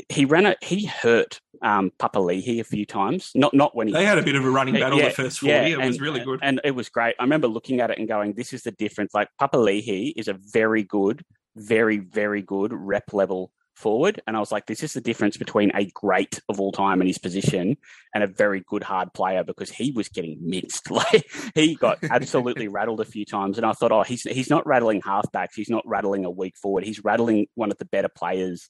[0.10, 0.58] he ran it.
[0.62, 3.32] He hurt um, Papali'i a few times.
[3.36, 3.94] Not not when he.
[3.94, 5.54] They had a bit of a running battle yeah, the first forty.
[5.54, 7.16] Yeah, it and, was really good, and it was great.
[7.20, 10.28] I remember looking at it and going, "This is the difference." Like Papa Papali'i is
[10.28, 11.24] a very good,
[11.56, 14.22] very very good rep level forward.
[14.28, 17.08] And I was like, this is the difference between a great of all time in
[17.08, 17.78] his position
[18.14, 20.90] and a very good hard player because he was getting minced.
[20.98, 23.58] Like he got absolutely rattled a few times.
[23.58, 25.54] And I thought, oh, he's he's not rattling halfbacks.
[25.56, 26.84] He's not rattling a weak forward.
[26.84, 28.70] He's rattling one of the better players,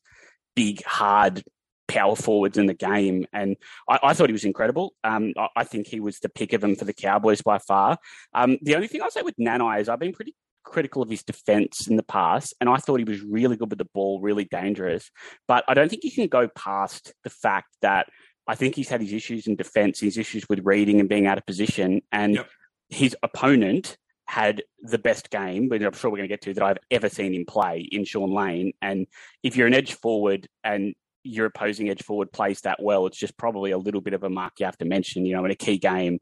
[0.55, 1.43] big, hard
[1.87, 3.25] power forwards in the game.
[3.31, 3.55] And
[3.89, 4.93] I, I thought he was incredible.
[5.05, 7.97] Um, I, I, think he was the pick of them for the Cowboys by far.
[8.33, 10.35] Um, the only thing I'll say with Nanai is I've been pretty
[10.67, 13.79] critical of his defense in the past, and I thought he was really good with
[13.79, 15.09] the ball, really dangerous.
[15.47, 18.07] But I don't think you can go past the fact that
[18.47, 21.37] I think he's had his issues in defense, his issues with reading and being out
[21.37, 22.49] of position, and yep.
[22.89, 26.63] his opponent had the best game, which I'm sure we're going to get to, that
[26.63, 28.73] I've ever seen him play in Shaun Lane.
[28.81, 29.07] And
[29.41, 33.37] if you're an edge forward and your opposing edge forward plays that well, it's just
[33.37, 35.25] probably a little bit of a mark you have to mention.
[35.25, 36.19] You know, in a key game,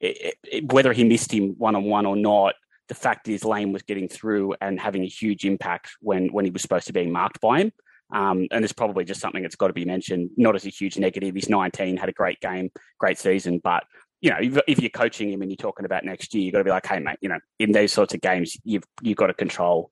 [0.00, 2.54] it, it, whether he missed him one on one or not,
[2.88, 6.50] the fact is Lane was getting through and having a huge impact when when he
[6.50, 7.72] was supposed to be marked by him.
[8.12, 10.98] Um, and it's probably just something that's got to be mentioned, not as a huge
[10.98, 11.34] negative.
[11.34, 13.84] He's 19, had a great game, great season, but
[14.20, 16.58] you know, if, if, you're coaching him and you're talking about next year, you've got
[16.58, 19.26] to be like, hey, mate, you know, in those sorts of games, you've you've got
[19.26, 19.90] to control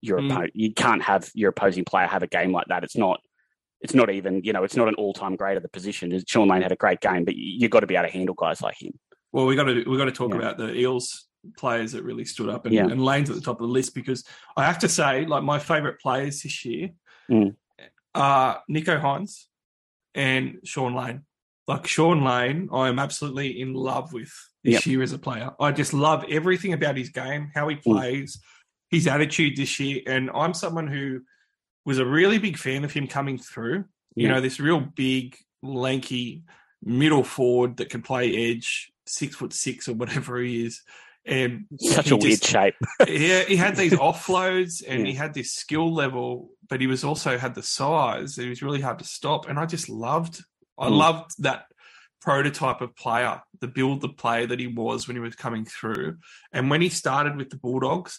[0.00, 0.30] your mm.
[0.30, 0.52] opponent.
[0.54, 2.84] You can't have your opposing player have a game like that.
[2.84, 3.20] It's not.
[3.80, 6.16] It's not even, you know, it's not an all-time great of the position.
[6.28, 8.62] Shaun Lane had a great game, but you've got to be able to handle guys
[8.62, 8.92] like him.
[9.32, 10.36] Well, we got to we got to talk yeah.
[10.36, 11.26] about the Eels
[11.56, 12.86] players that really stood up, and, yeah.
[12.86, 14.24] and Lane's at the top of the list because
[14.56, 16.90] I have to say, like my favourite players this year
[17.30, 17.54] mm.
[18.14, 19.46] are Nicho Hynes
[20.14, 21.22] and Shaun Lane.
[21.68, 24.32] Like Shaun Lane, I am absolutely in love with
[24.64, 24.86] this yep.
[24.86, 25.50] year as a player.
[25.60, 27.82] I just love everything about his game, how he mm.
[27.82, 28.40] plays, mm.
[28.90, 30.02] his attitude this year.
[30.06, 31.20] And I'm someone who
[31.84, 33.84] was a really big fan of him coming through.
[34.14, 36.42] You know, this real big, lanky
[36.82, 40.82] middle forward that can play edge, six foot six or whatever he is.
[41.24, 42.74] And such a weird shape.
[43.06, 45.06] yeah, he had these offloads and yeah.
[45.06, 48.38] he had this skill level, but he was also had the size.
[48.38, 49.48] It was really hard to stop.
[49.48, 50.42] And I just loved
[50.78, 50.96] I mm.
[50.96, 51.66] loved that
[52.20, 56.18] prototype of player, the build the player that he was when he was coming through.
[56.52, 58.18] And when he started with the Bulldogs,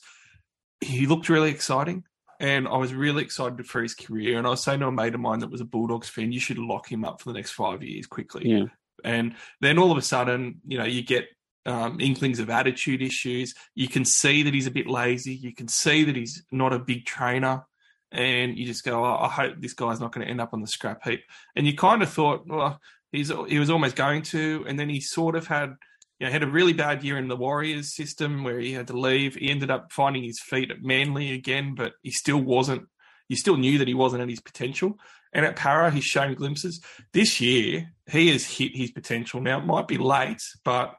[0.81, 2.03] he looked really exciting.
[2.39, 4.37] And I was really excited for his career.
[4.37, 6.39] And I was saying to a mate of mine that was a Bulldogs fan, you
[6.39, 8.49] should lock him up for the next five years quickly.
[8.49, 8.65] Yeah.
[9.03, 11.27] And then all of a sudden, you know, you get
[11.65, 13.53] um, inklings of attitude issues.
[13.75, 15.33] You can see that he's a bit lazy.
[15.33, 17.65] You can see that he's not a big trainer
[18.13, 20.61] and you just go, oh, I hope this guy's not going to end up on
[20.61, 21.23] the scrap heap.
[21.55, 22.79] And you kind of thought, well,
[23.11, 25.75] he's he was almost going to, and then he sort of had,
[26.19, 28.97] you know, had a really bad year in the Warriors system where he had to
[28.97, 29.35] leave.
[29.35, 32.87] He ended up finding his feet at Manly again, but he still wasn't.
[33.29, 34.99] You still knew that he wasn't at his potential.
[35.35, 36.79] And at Para, he's shown glimpses.
[37.13, 39.41] This year, he has hit his potential.
[39.41, 40.93] Now it might be late, but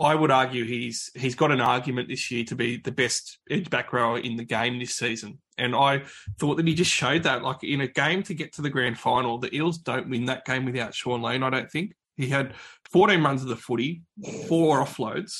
[0.00, 3.68] I would argue he's he's got an argument this year to be the best edge
[3.68, 5.40] back rower in the game this season.
[5.56, 6.04] And I
[6.38, 8.98] thought that he just showed that, like in a game to get to the grand
[8.98, 11.94] final, the Eels don't win that game without Shaun Lane, I don't think.
[12.16, 12.54] He had
[12.90, 14.02] 14 runs of the footy,
[14.48, 15.32] four offloads,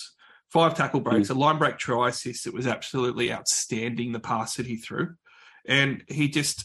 [0.49, 1.37] five tackle breaks, mm.
[1.37, 5.15] a line break try assist that was absolutely outstanding, the pass that he threw.
[5.67, 6.65] And he just,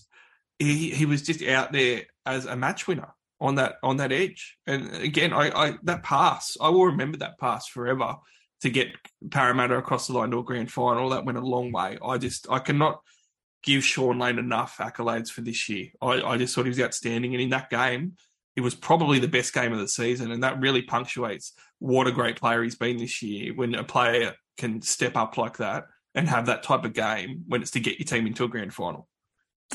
[0.57, 4.57] he, he was just out there as a match winner on that on that edge.
[4.65, 8.15] And again, I, I that pass, I will remember that pass forever
[8.61, 8.87] to get
[9.29, 11.09] Parramatta across the line to a grand final.
[11.09, 11.97] That went a long way.
[12.03, 13.01] I just I cannot
[13.61, 15.87] give Shaun Lane enough accolades for this year.
[16.01, 17.33] I, I just thought he was outstanding.
[17.33, 18.13] And in that game,
[18.55, 20.31] it was probably the best game of the season.
[20.31, 24.33] And that really punctuates what a great player he's been this year when a player
[24.57, 27.99] can step up like that and have that type of game when it's to get
[27.99, 29.07] your team into a grand final.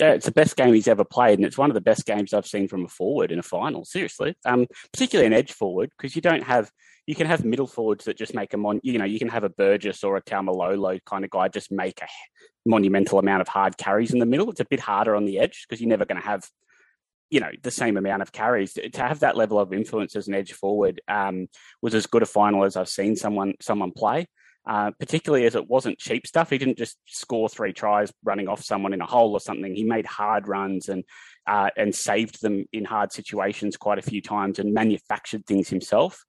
[0.00, 2.46] It's the best game he's ever played, and it's one of the best games I've
[2.46, 3.84] seen from a forward in a final.
[3.84, 6.70] Seriously, um, particularly an edge forward because you don't have
[7.08, 8.80] you can have middle forwards that just make a mon.
[8.82, 12.02] You know, you can have a Burgess or a Taumalolo kind of guy just make
[12.02, 12.06] a
[12.68, 14.50] monumental amount of hard carries in the middle.
[14.50, 16.46] It's a bit harder on the edge because you're never going to have,
[17.30, 18.74] you know, the same amount of carries.
[18.74, 21.48] To have that level of influence as an edge forward um,
[21.80, 24.26] was as good a final as I've seen someone someone play.
[24.68, 26.50] Uh, particularly as it wasn't cheap stuff.
[26.50, 29.74] He didn't just score three tries running off someone in a hole or something.
[29.74, 31.04] He made hard runs and
[31.46, 36.22] uh, and saved them in hard situations quite a few times and manufactured things himself.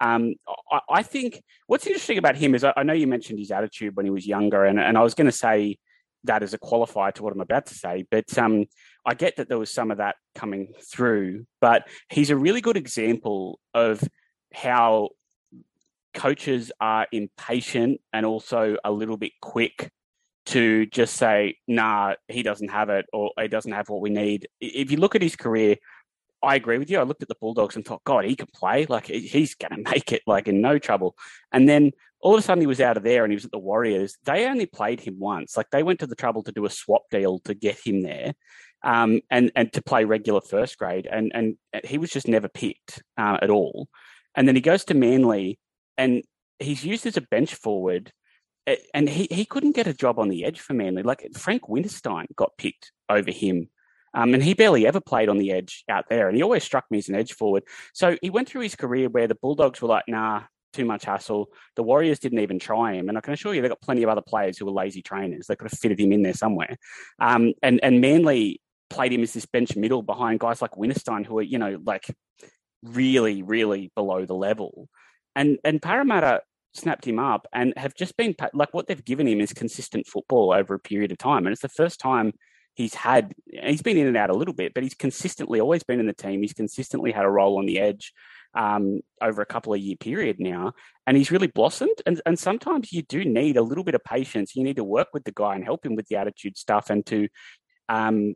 [0.00, 0.34] Um,
[0.72, 3.94] I, I, think what's interesting about him is I, I, know you mentioned his attitude
[3.94, 5.78] when he was younger, and, and I was going to say
[6.24, 8.64] that as a qualifier to what I'm about to say, but um,
[9.06, 12.76] I get that there was some of that coming through, but he's a really good
[12.76, 14.02] example of
[14.52, 15.10] how
[16.14, 19.90] coaches are impatient and also a little bit quick
[20.46, 24.46] to just say, nah, he doesn't have it or he doesn't have what we need.
[24.60, 25.76] If you look at his career,
[26.42, 26.98] I agree with you.
[26.98, 28.86] I looked at the Bulldogs and thought, God, he can play.
[28.86, 31.16] Like he's going to make it, like in no trouble.
[31.52, 33.50] And then all of a sudden he was out of there and he was at
[33.50, 34.16] the Warriors.
[34.24, 35.56] They only played him once.
[35.56, 38.34] Like they went to the trouble to do a swap deal to get him there,
[38.82, 41.06] um, and and to play regular first grade.
[41.10, 43.88] And and he was just never picked uh, at all.
[44.34, 45.58] And then he goes to Manly,
[45.96, 46.22] and
[46.58, 48.12] he's used as a bench forward.
[48.94, 51.02] And he, he couldn't get a job on the edge for Manly.
[51.02, 53.68] Like Frank Winterstein got picked over him
[54.14, 56.28] um, and he barely ever played on the edge out there.
[56.28, 57.64] And he always struck me as an edge forward.
[57.92, 61.48] So he went through his career where the Bulldogs were like, nah, too much hassle.
[61.74, 63.08] The Warriors didn't even try him.
[63.08, 65.46] And I can assure you, they've got plenty of other players who were lazy trainers.
[65.46, 66.76] They could have fitted him in there somewhere.
[67.18, 71.38] Um, and, and Manly played him as this bench middle behind guys like Winterstein, who
[71.38, 72.06] are, you know, like
[72.84, 74.88] really, really below the level.
[75.36, 76.42] And, and Parramatta
[76.72, 80.52] snapped him up and have just been like what they've given him is consistent football
[80.52, 81.46] over a period of time.
[81.46, 82.32] And it's the first time
[82.74, 86.00] he's had he's been in and out a little bit, but he's consistently always been
[86.00, 86.42] in the team.
[86.42, 88.12] He's consistently had a role on the edge
[88.54, 90.72] um, over a couple of year period now,
[91.06, 92.02] and he's really blossomed.
[92.06, 94.56] And and sometimes you do need a little bit of patience.
[94.56, 97.06] You need to work with the guy and help him with the attitude stuff, and
[97.06, 97.28] to
[97.88, 98.34] um,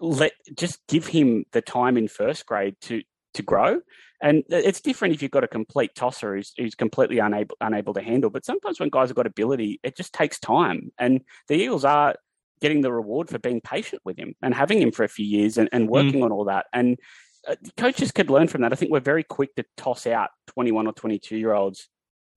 [0.00, 3.02] let just give him the time in first grade to
[3.36, 3.80] to grow.
[4.22, 8.02] And it's different if you've got a complete tosser who's, who's completely unable unable to
[8.02, 8.30] handle.
[8.30, 10.90] But sometimes when guys have got ability, it just takes time.
[10.98, 12.14] And the Eagles are
[12.60, 15.58] getting the reward for being patient with him and having him for a few years
[15.58, 15.90] and, and mm.
[15.90, 16.24] working mm.
[16.24, 16.66] on all that.
[16.72, 16.98] And
[17.46, 18.72] uh, coaches could learn from that.
[18.72, 21.88] I think we're very quick to toss out 21 or 22 year olds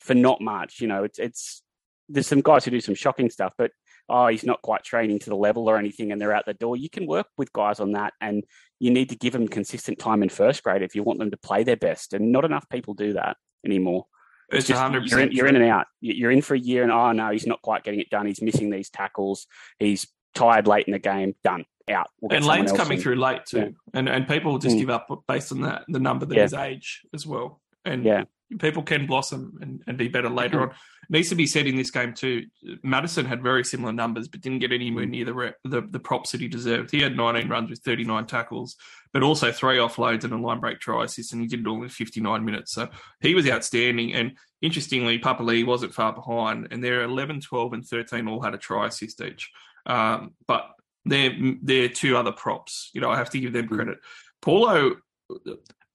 [0.01, 0.81] for not much.
[0.81, 1.63] You know, it's, it's,
[2.09, 3.71] there's some guys who do some shocking stuff, but
[4.09, 6.77] oh, he's not quite training to the level or anything and they're out the door.
[6.77, 8.43] You can work with guys on that and
[8.79, 11.37] you need to give them consistent time in first grade if you want them to
[11.37, 12.13] play their best.
[12.13, 14.05] And not enough people do that anymore.
[14.49, 15.85] It's, it's just, 100% you're in, you're in, and out.
[16.01, 18.25] You're in for a year, and oh no, he's not quite getting it done.
[18.25, 19.45] He's missing these tackles.
[19.77, 21.35] He's tired late in the game.
[21.43, 21.65] Done.
[21.87, 22.07] Out.
[22.19, 23.03] We'll and Lane's coming in.
[23.03, 23.69] through late too, yeah.
[23.93, 24.79] and and people just mm.
[24.79, 26.43] give up based on that the number that yeah.
[26.43, 27.61] his age as well.
[27.85, 28.23] And yeah,
[28.57, 30.69] people can blossom and, and be better later mm-hmm.
[30.69, 30.75] on.
[31.03, 32.45] It needs to be said in this game too.
[32.83, 35.09] Matterson had very similar numbers, but didn't get anywhere mm.
[35.09, 36.91] near the, the the props that he deserved.
[36.91, 38.75] He had 19 runs with 39 tackles,
[39.13, 41.83] but also three offloads and a line break try assist, and he did it all
[41.83, 42.73] in 59 minutes.
[42.73, 42.89] So
[43.21, 44.13] he was outstanding.
[44.13, 48.57] And interestingly, Papali'i wasn't far behind, and they're 11, 12, and 13 all had a
[48.57, 49.51] try assist each.
[49.85, 50.71] Um, but
[51.05, 52.89] they're they're two other props.
[52.93, 53.75] You know, I have to give them mm.
[53.75, 53.99] credit.
[54.41, 54.95] Paulo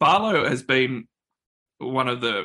[0.01, 1.09] Barlow has been
[1.79, 2.45] one of the,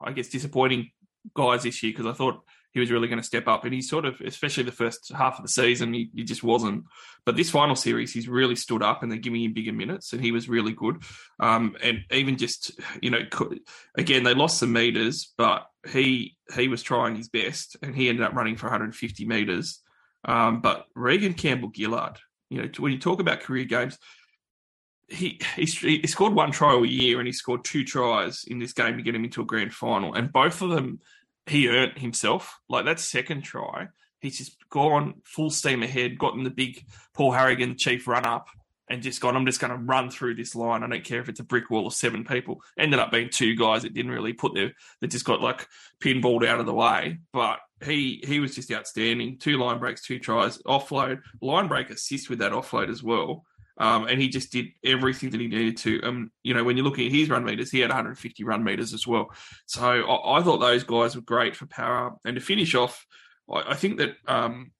[0.00, 0.90] I guess, disappointing
[1.34, 2.42] guys this year because I thought
[2.74, 3.64] he was really going to step up.
[3.64, 6.84] And he sort of, especially the first half of the season, he, he, just wasn't.
[7.24, 10.20] But this final series, he's really stood up and they're giving him bigger minutes, and
[10.20, 11.02] he was really good.
[11.38, 13.20] Um, and even just, you know,
[13.96, 18.24] again, they lost some meters, but he he was trying his best, and he ended
[18.24, 19.80] up running for 150 meters.
[20.24, 22.18] Um, but Reagan Campbell Gillard,
[22.50, 23.98] you know, when you talk about career games,
[25.08, 28.72] he, he, he scored one try a year and he scored two tries in this
[28.72, 31.00] game to get him into a grand final, and both of them
[31.46, 32.58] he earned himself.
[32.68, 33.88] Like that second try,
[34.20, 38.48] he's just gone full steam ahead, gotten the big Paul Harragon chief run up,
[38.88, 39.36] and just gone.
[39.36, 40.82] I'm just going to run through this line.
[40.82, 42.62] I don't care if it's a brick wall of seven people.
[42.78, 45.66] Ended up being two guys that didn't really put their that just got like
[46.00, 47.60] pinballed out of the way, but.
[47.84, 49.36] He he was just outstanding.
[49.36, 53.44] Two line breaks, two tries, offload, line break assist with that offload as well
[53.78, 56.02] um, and he just did everything that he needed to.
[56.02, 58.94] Um, you know, when you're looking at his run meters, he had 150 run meters
[58.94, 59.30] as well.
[59.66, 62.12] So I, I thought those guys were great for power.
[62.24, 63.04] And to finish off,
[63.50, 64.72] I, I think that um,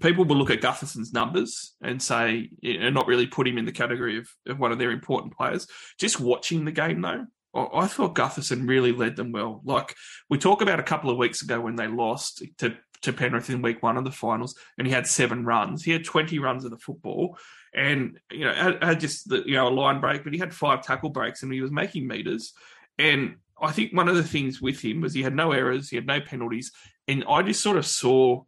[0.00, 3.72] people will look at Gutherson's numbers and say, and not really put him in the
[3.72, 5.66] category of, of one of their important players.
[5.98, 9.60] Just watching the game though, I thought Gutherson really led them well.
[9.64, 9.94] Like
[10.28, 13.62] we talked about a couple of weeks ago when they lost to to Penrith in
[13.62, 15.84] week one of the finals, and he had seven runs.
[15.84, 17.38] He had 20 runs of the football,
[17.74, 20.54] and you know had, had just the, you know a line break, but he had
[20.54, 22.52] five tackle breaks, and he was making meters.
[22.98, 25.96] And I think one of the things with him was he had no errors, he
[25.96, 26.72] had no penalties,
[27.08, 28.42] and I just sort of saw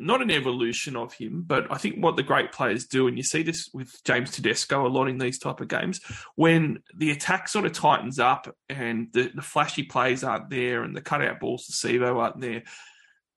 [0.00, 3.22] not an evolution of him, but I think what the great players do, and you
[3.22, 6.00] see this with James Tedesco a lot in these type of games,
[6.36, 10.96] when the attack sort of tightens up and the, the flashy plays aren't there and
[10.96, 12.62] the cutout balls to Sivo aren't there,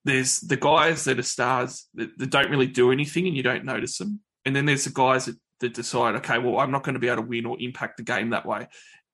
[0.03, 3.65] there's the guys that are stars that, that, don't really do anything and you don't
[3.65, 4.19] notice them.
[4.45, 7.07] And then there's the guys that, that decide, okay, well, I'm not going to be
[7.07, 8.67] able to win or impact the game that way.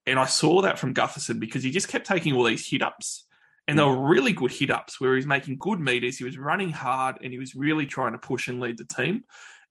[0.06, 3.26] And I saw that from Gutherson because he just kept taking all these hit ups.
[3.68, 6.38] And they were really good hit ups where he was making good meters, he was
[6.38, 9.26] running hard, and he was really trying to push and lead the team.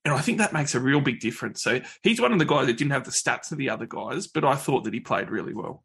[0.05, 1.63] And I think that makes a real big difference.
[1.63, 4.27] So he's one of the guys that didn't have the stats of the other guys,
[4.27, 5.83] but I thought that he played really well.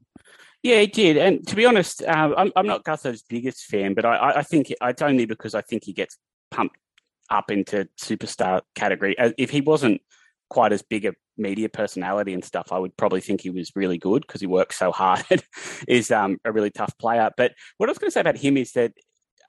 [0.63, 1.17] Yeah, he did.
[1.17, 4.71] And to be honest, uh, I'm, I'm not Gutho's biggest fan, but I, I think
[4.71, 6.17] it's only because I think he gets
[6.51, 6.77] pumped
[7.29, 9.15] up into superstar category.
[9.37, 10.01] If he wasn't
[10.49, 13.97] quite as big a media personality and stuff, I would probably think he was really
[13.97, 15.25] good because he works so hard.
[15.87, 17.31] is um, a really tough player.
[17.35, 18.93] But what I was going to say about him is that,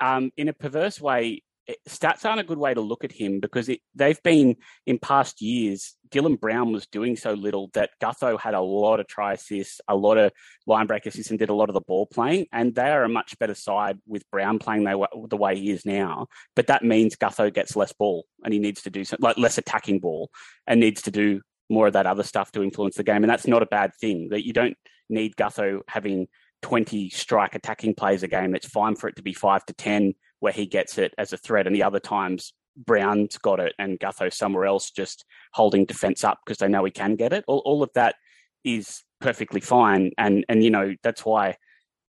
[0.00, 1.42] um, in a perverse way,
[1.88, 5.40] stats aren't a good way to look at him because it, they've been in past
[5.40, 5.96] years.
[6.10, 9.94] Dylan Brown was doing so little that Gutho had a lot of try assists, a
[9.94, 10.32] lot of
[10.66, 12.46] line break assists, and did a lot of the ball playing.
[12.52, 14.94] And they are a much better side with Brown playing they,
[15.28, 16.26] the way he is now.
[16.56, 19.58] But that means Gutho gets less ball and he needs to do some, like less
[19.58, 20.30] attacking ball
[20.66, 23.22] and needs to do more of that other stuff to influence the game.
[23.22, 24.28] And that's not a bad thing.
[24.30, 24.76] That you don't
[25.08, 26.26] need Gutho having
[26.62, 28.54] 20 strike attacking plays a game.
[28.54, 31.36] It's fine for it to be five to 10 where he gets it as a
[31.36, 36.24] threat, and the other times Brown's got it and Gutho somewhere else just holding defense
[36.24, 37.44] up because they know he can get it.
[37.46, 38.16] All, all of that
[38.64, 41.58] is perfectly fine, and and you know that's why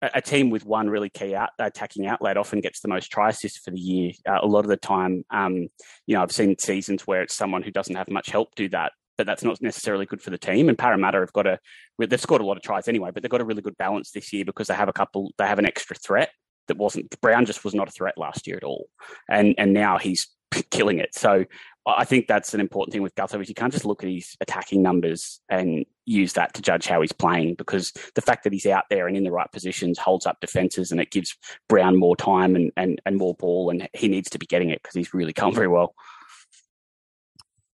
[0.01, 3.59] a team with one really key out, attacking outlet often gets the most try assists
[3.59, 4.11] for the year.
[4.28, 5.69] Uh, a lot of the time, um,
[6.05, 8.91] you know, I've seen seasons where it's someone who doesn't have much help do that,
[9.17, 10.69] but that's not necessarily good for the team.
[10.69, 11.59] And Parramatta have got a,
[11.97, 14.32] they've scored a lot of tries anyway, but they've got a really good balance this
[14.34, 16.30] year because they have a couple, they have an extra threat
[16.68, 18.88] that wasn't, Brown just was not a threat last year at all.
[19.30, 20.28] And, and now he's
[20.72, 21.13] killing it.
[21.15, 21.45] So
[21.86, 24.36] I think that's an important thing with Gutho is you can't just look at his
[24.41, 28.65] attacking numbers and use that to judge how he's playing because the fact that he's
[28.65, 31.38] out there and in the right positions holds up defences and it gives
[31.70, 34.82] Brown more time and, and, and more ball and he needs to be getting it
[34.84, 35.95] because he's really come very well.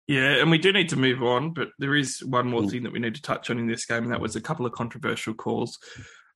[0.08, 2.72] Yeah, and we do need to move on, but there is one more mm.
[2.72, 4.66] thing that we need to touch on in this game, and that was a couple
[4.66, 5.78] of controversial calls.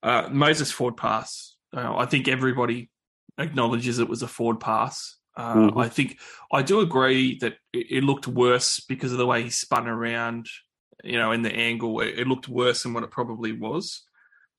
[0.04, 1.56] Uh, Moses Ford pass.
[1.76, 2.90] Uh, I think everybody
[3.38, 5.18] acknowledges it was a forward pass.
[5.36, 5.78] Uh, mm-hmm.
[5.78, 6.20] I think
[6.52, 10.48] I do agree that it, it, looked worse because of the way he spun around,
[11.04, 12.02] you know, in the angle.
[12.02, 14.04] It, it looked worse than what it probably was,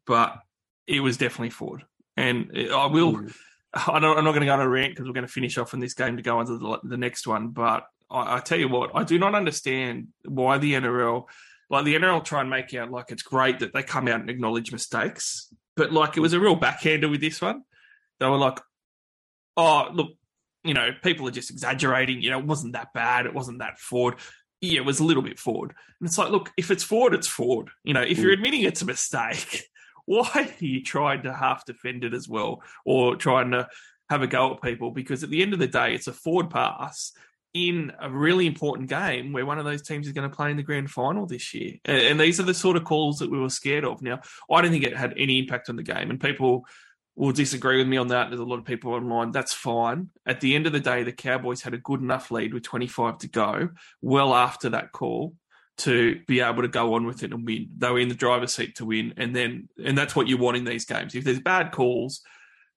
[0.07, 0.39] but
[0.87, 1.85] it was definitely forward.
[2.17, 3.15] And I will.
[3.15, 3.35] Mm.
[3.75, 5.73] I am not going to go on a rant because we're going to finish off
[5.73, 7.49] in this game to go on to the, the next one.
[7.49, 11.25] But I, I, tell you what, I do not understand why the NRL,
[11.71, 14.29] like the NRL, try and make out like it's great that they come out and
[14.29, 17.63] acknowledge mistakes, but like it was a real backhander with this one.
[18.21, 18.61] They were like,
[19.57, 20.13] "Oh, look,
[20.65, 22.23] you know, people are just exaggerating.
[22.23, 23.27] You know, it wasn't that bad.
[23.27, 24.17] It wasn't that Ford.
[24.61, 25.75] Yeah, it was a little bit Ford.
[26.01, 27.71] And it's like, look, if it's Ford, it's Ford.
[27.83, 28.35] You know, if you're mm.
[28.35, 29.65] admitting it's a mistake,
[30.07, 33.69] why are you trying to half defend it as well or trying to
[34.09, 34.93] have a go at people?
[34.93, 37.13] Because at the end of the day, it's a Ford pass
[37.55, 40.57] in a really important game where one of those teams is going to play in
[40.57, 41.75] the grand final this year.
[41.85, 44.01] And these are the sort of calls that we were scared of.
[44.01, 46.11] Now, I don't think it had any impact on the game.
[46.11, 46.65] And people
[47.15, 48.29] will disagree with me on that.
[48.29, 49.33] There's a lot of people online.
[49.33, 50.09] That's fine.
[50.25, 53.19] At the end of the day, the Cowboys had a good enough lead with 25
[53.19, 53.69] to go,
[54.01, 55.35] well after that call,
[55.79, 57.69] to be able to go on with it and win.
[57.77, 60.57] They were in the driver's seat to win, and then and that's what you want
[60.57, 61.15] in these games.
[61.15, 62.21] If there's bad calls,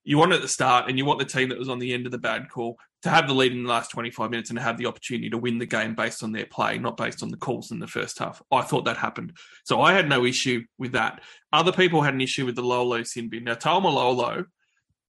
[0.03, 1.93] you want it at the start, and you want the team that was on the
[1.93, 4.58] end of the bad call to have the lead in the last 25 minutes and
[4.58, 7.38] have the opportunity to win the game based on their play, not based on the
[7.38, 8.41] calls in the first half.
[8.51, 9.38] I thought that happened.
[9.64, 11.22] So I had no issue with that.
[11.53, 13.43] Other people had an issue with the Lolo sin bin.
[13.43, 14.45] Now, Taumalolo,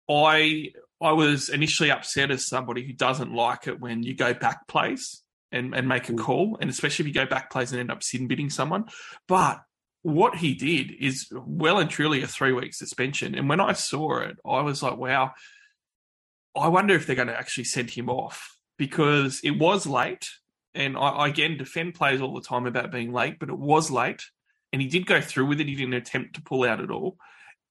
[0.10, 0.72] I
[1.02, 5.24] I was initially upset as somebody who doesn't like it when you go back plays
[5.54, 6.20] and, and make a mm.
[6.20, 8.90] call, and especially if you go back plays and end up sin bidding someone.
[9.26, 9.62] But
[10.02, 13.36] what he did is well and truly a three week suspension.
[13.36, 15.32] And when I saw it, I was like, wow,
[16.56, 20.30] I wonder if they're going to actually send him off because it was late.
[20.74, 24.22] And I, again defend players all the time about being late, but it was late.
[24.74, 25.68] And he did go through with it.
[25.68, 27.18] He didn't attempt to pull out at all.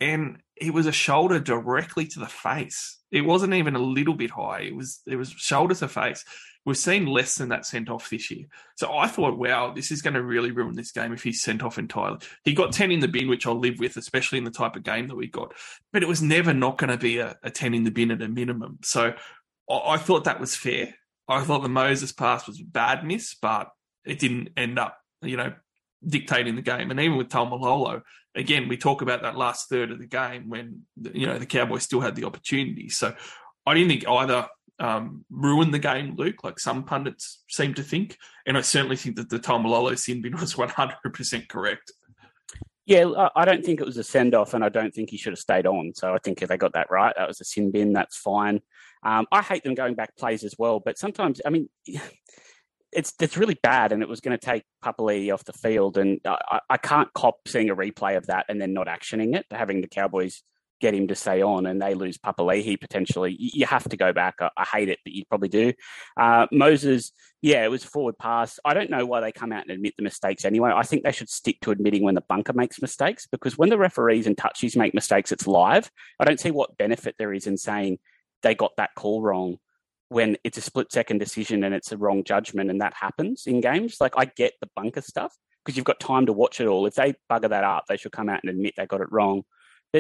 [0.01, 2.99] And it was a shoulder directly to the face.
[3.11, 4.61] It wasn't even a little bit high.
[4.61, 6.25] It was it was shoulder to face.
[6.65, 8.47] We've seen less than that sent off this year.
[8.77, 11.63] So I thought, wow, this is going to really ruin this game if he's sent
[11.63, 12.19] off entirely.
[12.43, 14.83] He got 10 in the bin, which I'll live with, especially in the type of
[14.83, 15.53] game that we got.
[15.93, 18.23] But it was never not going to be a, a 10 in the bin at
[18.23, 18.79] a minimum.
[18.83, 19.15] So
[19.71, 20.95] I, I thought that was fair.
[21.29, 23.69] I thought the Moses pass was a bad miss, but
[24.05, 25.53] it didn't end up, you know,
[26.07, 26.91] dictating the game.
[26.91, 28.03] And even with Taumalolo,
[28.35, 31.83] again, we talk about that last third of the game when, you know, the Cowboys
[31.83, 32.89] still had the opportunity.
[32.89, 33.15] So
[33.67, 34.49] I didn't think either
[34.79, 38.19] um, ruin the game, Luke, like some pundits seem to think.
[38.47, 41.93] And I certainly think that the Taumalolo sin bin was 100% correct.
[42.87, 45.33] Yeah, I don't think it was a send off, and I don't think he should
[45.33, 45.93] have stayed on.
[45.95, 47.95] So I think if they got that right, that was a sin bin.
[47.95, 48.61] That's fine.
[49.03, 51.71] Um, I hate them going back plays as well, but sometimes, I mean,
[52.93, 56.21] it's it's really bad, and it was going to take Papali'i off the field, and
[56.27, 59.81] I, I can't cop seeing a replay of that and then not actioning it, having
[59.81, 60.43] the Cowboys
[60.81, 64.37] get him to stay on and they lose Papali'i potentially, you have to go back.
[64.41, 65.73] I, I hate it, but you probably do.
[66.17, 67.13] Uh, Moses,
[67.43, 68.59] yeah, it was a forward pass.
[68.65, 70.73] I don't know why they come out and admit the mistakes anyway.
[70.75, 73.79] I think they should stick to admitting when the bunker makes mistakes because when the
[73.79, 75.91] referees and touchies make mistakes, it's live.
[76.21, 77.99] I don't see what benefit there is in saying
[78.43, 79.59] they got that call wrong
[80.09, 83.61] when it's a split second decision and it's a wrong judgment and that happens in
[83.61, 83.97] games.
[84.01, 86.87] Like I get the bunker stuff because you've got time to watch it all.
[86.87, 89.45] If they bugger that up, they should come out and admit they got it wrong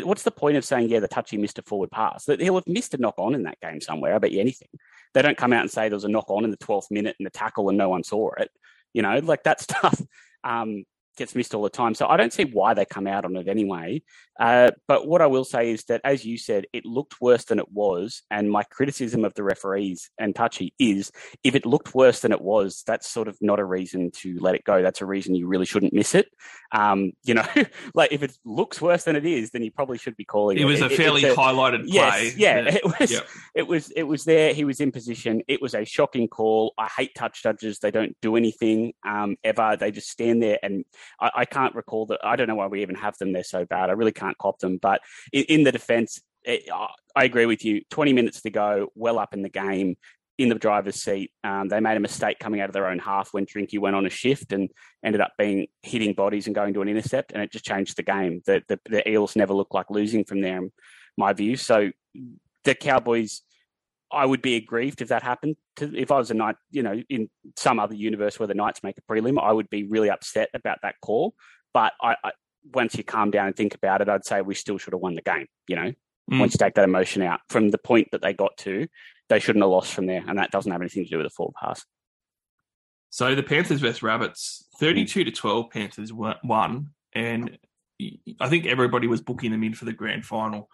[0.02, 2.24] what's the point of saying, yeah, the touchy missed a forward pass?
[2.24, 4.14] That he'll have missed a knock on in that game somewhere.
[4.14, 4.68] I bet you anything.
[5.12, 7.16] They don't come out and say there was a knock on in the 12th minute
[7.18, 8.50] and the tackle and no one saw it.
[8.92, 10.00] You know, like that stuff.
[10.42, 10.84] Um,
[11.16, 11.94] gets missed all the time.
[11.94, 14.02] So I don't see why they come out on it anyway.
[14.38, 17.58] Uh, but what I will say is that, as you said, it looked worse than
[17.58, 18.22] it was.
[18.30, 21.12] And my criticism of the referees and Touchy is
[21.42, 24.54] if it looked worse than it was, that's sort of not a reason to let
[24.54, 24.82] it go.
[24.82, 26.28] That's a reason you really shouldn't miss it.
[26.72, 27.46] Um, you know,
[27.94, 30.62] like if it looks worse than it is, then you probably should be calling it.
[30.62, 32.32] It was a fairly a, highlighted play.
[32.32, 33.12] Yes, yeah, yeah, it was.
[33.12, 33.26] Yep.
[33.54, 33.90] It was.
[33.90, 34.52] It was there.
[34.52, 35.42] He was in position.
[35.48, 36.74] It was a shocking call.
[36.76, 37.78] I hate touch judges.
[37.78, 39.76] They don't do anything um, ever.
[39.76, 40.84] They just stand there and
[41.20, 42.20] I, I, can't recall that.
[42.24, 43.32] I don't know why we even have them.
[43.32, 43.90] They're so bad.
[43.90, 44.78] I really can't cop them.
[44.78, 45.00] But
[45.32, 47.82] in, in the defence, I agree with you.
[47.90, 49.96] 20 minutes to go, well up in the game
[50.36, 51.30] in the driver's seat.
[51.44, 54.06] Um, they made a mistake coming out of their own half when Drinky went on
[54.06, 54.68] a shift and
[55.04, 58.02] ended up being hitting bodies and going to an intercept, and it just changed the
[58.02, 58.42] game.
[58.44, 60.72] The, the, the Eels never looked like losing from there, in
[61.16, 61.56] my view.
[61.56, 61.90] So
[62.64, 63.42] the Cowboys,
[64.10, 65.56] I would be aggrieved if that happened.
[65.76, 68.82] To, if I was a Knight, you know, in some other universe where the Knights
[68.82, 71.34] make a prelim, I would be really upset about that call.
[71.72, 72.32] But I, I
[72.72, 75.14] once you calm down and think about it, I'd say we still should have won
[75.14, 75.46] the game.
[75.68, 75.92] You know,
[76.30, 76.40] mm.
[76.40, 78.86] once you take that emotion out from the point that they got to,
[79.28, 81.30] they shouldn't have lost from there, and that doesn't have anything to do with the
[81.30, 81.84] forward pass.
[83.10, 87.58] So the Panthers versus Rabbits, thirty-two to twelve, Panthers won, and
[88.40, 90.68] I think everybody was booking them in for the grand final,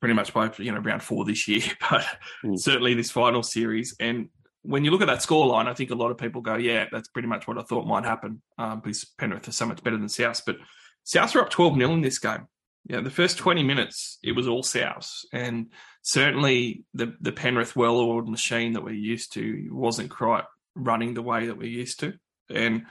[0.00, 2.04] pretty much by you know round four this year, but
[2.44, 2.58] mm.
[2.58, 3.94] certainly this final series.
[4.00, 4.28] And
[4.62, 7.08] when you look at that scoreline, I think a lot of people go, "Yeah, that's
[7.08, 10.08] pretty much what I thought might happen," um, because Penrith is so much better than
[10.08, 10.42] South.
[10.44, 10.56] But
[11.04, 12.46] South were up twelve 0 in this game
[12.84, 15.24] yeah, the first 20 minutes, it was all Souths.
[15.32, 15.68] And
[16.02, 20.44] certainly the, the Penrith well oiled machine that we're used to wasn't quite
[20.74, 22.14] running the way that we're used to.
[22.50, 22.86] And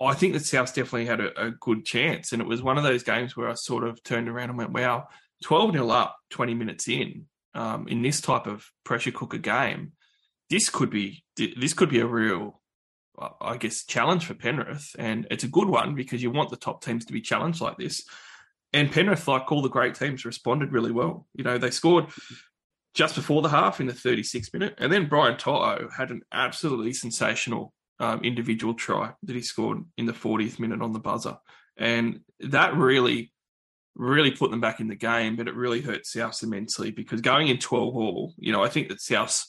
[0.00, 2.32] I think that South definitely had a, a, good chance.
[2.32, 4.72] And it was one of those games where I sort of turned around and went,
[4.72, 5.06] wow,
[5.44, 9.92] 12 0 up 20 minutes in, um, in this type of pressure cooker game,
[10.50, 12.60] this could be this could be a real
[13.40, 16.82] I guess challenge for Penrith, and it's a good one because you want the top
[16.84, 18.04] teams to be challenged like this.
[18.72, 21.26] And Penrith, like all the great teams, responded really well.
[21.34, 22.06] You know, they scored
[22.94, 26.92] just before the half in the 36th minute, and then Brian To'o had an absolutely
[26.92, 31.36] sensational um, individual try that he scored in the 40th minute on the buzzer,
[31.76, 33.32] and that really,
[33.94, 35.36] really put them back in the game.
[35.36, 38.88] But it really hurt South immensely because going in 12 all, you know, I think
[38.88, 39.46] that South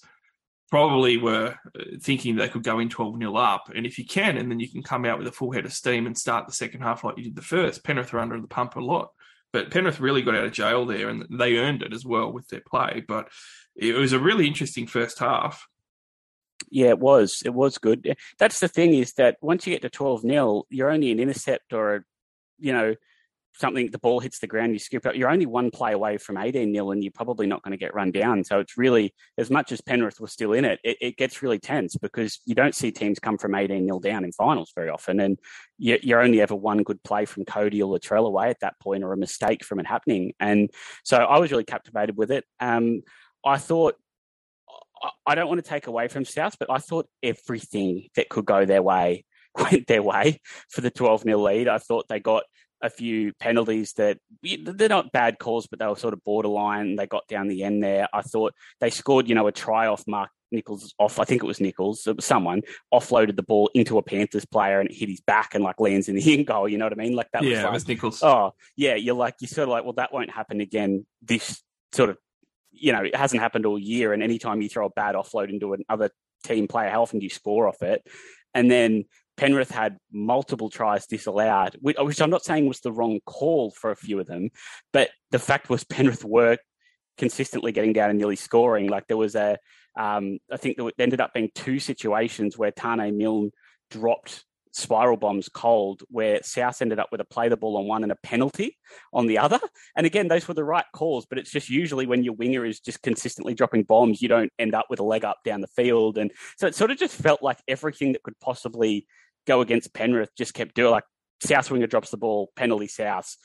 [0.74, 3.70] probably were uh, thinking they could go in 12 0 up.
[3.76, 5.72] And if you can, and then you can come out with a full head of
[5.72, 8.48] steam and start the second half like you did the first, Penrith are under the
[8.48, 9.10] pump a lot.
[9.52, 12.48] But Penrith really got out of jail there and they earned it as well with
[12.48, 13.04] their play.
[13.08, 13.28] But
[13.76, 15.68] it was a really interesting first half.
[16.72, 17.44] Yeah, it was.
[17.46, 18.18] It was good.
[18.40, 21.72] That's the thing is that once you get to 12 0, you're only an intercept
[21.74, 22.04] or, a,
[22.58, 22.96] you know,
[23.56, 25.16] something the ball hits the ground, you skip up.
[25.16, 27.94] You're only one play away from 18 nil, and you're probably not going to get
[27.94, 28.44] run down.
[28.44, 31.60] So it's really as much as Penrith was still in it, it, it gets really
[31.60, 35.20] tense because you don't see teams come from 18 nil down in finals very often,
[35.20, 35.40] and
[35.78, 39.04] you, you're only ever one good play from Cody or Latrell away at that point,
[39.04, 40.34] or a mistake from it happening.
[40.40, 40.70] And
[41.04, 42.46] so I was really captivated with it.
[42.60, 43.02] Um,
[43.46, 43.96] I thought.
[45.26, 48.64] I don't want to take away from South, but I thought everything that could go
[48.64, 49.26] their way
[49.60, 50.40] went their way
[50.70, 51.68] for the 12 0 lead.
[51.68, 52.44] I thought they got
[52.84, 56.98] a few penalties that they're not bad calls, but they were sort of borderline.
[56.98, 58.10] They got down the end there.
[58.14, 61.18] I thought they scored, you know, a try off Mark Nicholls off.
[61.18, 62.06] I think it was Nicholls.
[62.06, 62.62] It was someone
[62.94, 66.10] offloaded the ball into a Panthers player and it hit his back and like lands
[66.10, 66.68] in the end goal.
[66.68, 67.16] You know what I mean?
[67.16, 67.44] Like that.
[67.44, 68.24] Yeah, was like, it was Nicholls.
[68.24, 68.96] Oh, yeah.
[68.96, 71.06] You're like you're sort of like, well, that won't happen again.
[71.22, 71.64] This
[71.94, 72.18] sort of,
[72.72, 74.12] you know, it hasn't happened all year.
[74.12, 76.10] And anytime you throw a bad offload into another
[76.44, 78.06] team player, how often do you score off it?
[78.54, 79.06] And then
[79.44, 83.96] Penrith had multiple tries disallowed, which I'm not saying was the wrong call for a
[83.96, 84.52] few of them,
[84.94, 86.58] but the fact was Penrith were
[87.18, 88.88] consistently getting down and nearly scoring.
[88.88, 89.58] Like there was a,
[90.00, 93.52] um, I think there ended up being two situations where Taane Milne
[93.92, 98.04] dropped spiral bombs cold, where South ended up with a play the ball on one
[98.04, 98.78] and a penalty
[99.12, 99.60] on the other.
[99.98, 102.80] And again, those were the right calls, but it's just usually when your winger is
[102.80, 106.18] just consistently dropping bombs, you don't end up with a leg up down the field.
[106.18, 109.06] And so it sort of just felt like everything that could possibly
[109.46, 111.04] go against Penrith just kept doing like
[111.42, 113.36] South winger drops the ball, penalty South,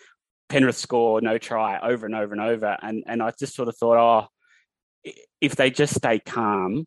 [0.49, 2.77] Penrith score, no try, over and over and over.
[2.81, 6.87] And and I just sort of thought, oh, if they just stay calm,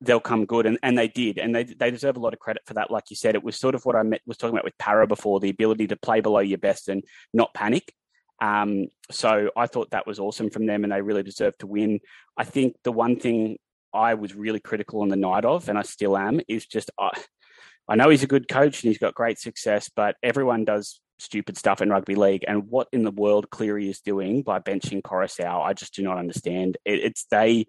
[0.00, 0.66] they'll come good.
[0.66, 1.38] And, and they did.
[1.38, 2.90] And they they deserve a lot of credit for that.
[2.90, 5.06] Like you said, it was sort of what I met, was talking about with Para
[5.06, 7.02] before, the ability to play below your best and
[7.32, 7.92] not panic.
[8.40, 12.00] Um, so I thought that was awesome from them and they really deserve to win.
[12.36, 13.58] I think the one thing
[13.92, 17.10] I was really critical on the night of, and I still am, is just uh,
[17.88, 21.56] I know he's a good coach and he's got great success, but everyone does stupid
[21.56, 22.44] stuff in rugby league.
[22.46, 26.18] And what in the world Cleary is doing by benching Koroisau, I just do not
[26.18, 26.76] understand.
[26.84, 27.66] It, it's they,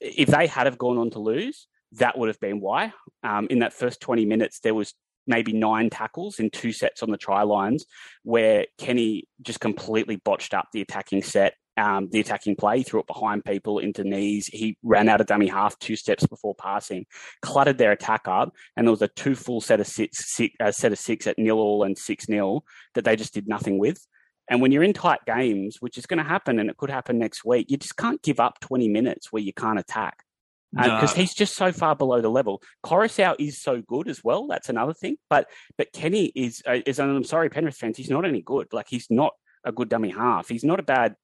[0.00, 2.92] if they had have gone on to lose, that would have been why.
[3.22, 4.94] Um, in that first 20 minutes, there was
[5.26, 7.86] maybe nine tackles in two sets on the try lines
[8.24, 13.06] where Kenny just completely botched up the attacking set um, the attacking play, threw it
[13.08, 14.46] behind people into knees.
[14.46, 17.06] He ran out of dummy half two steps before passing,
[17.40, 20.70] cluttered their attack up, and there was a two full set of six, six uh,
[20.70, 22.64] set of six at nil all and six nil
[22.94, 24.06] that they just did nothing with.
[24.48, 27.18] And when you're in tight games, which is going to happen, and it could happen
[27.18, 30.24] next week, you just can't give up 20 minutes where you can't attack.
[30.72, 32.62] because uh, he's just so far below the level.
[32.84, 34.46] Koroisau is so good as well.
[34.46, 35.16] That's another thing.
[35.28, 37.00] But but Kenny is uh, is.
[37.00, 37.96] I'm sorry, Penrith fans.
[37.96, 38.68] He's not any good.
[38.72, 39.32] Like he's not
[39.64, 40.48] a good dummy half.
[40.48, 41.16] He's not a bad.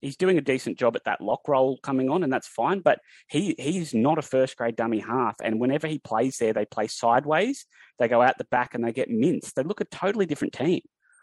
[0.00, 2.80] He's doing a decent job at that lock roll coming on, and that's fine.
[2.80, 5.36] But he he's not a first grade dummy half.
[5.42, 7.66] And whenever he plays there, they play sideways.
[7.98, 9.56] They go out the back and they get minced.
[9.56, 10.80] They look a totally different team.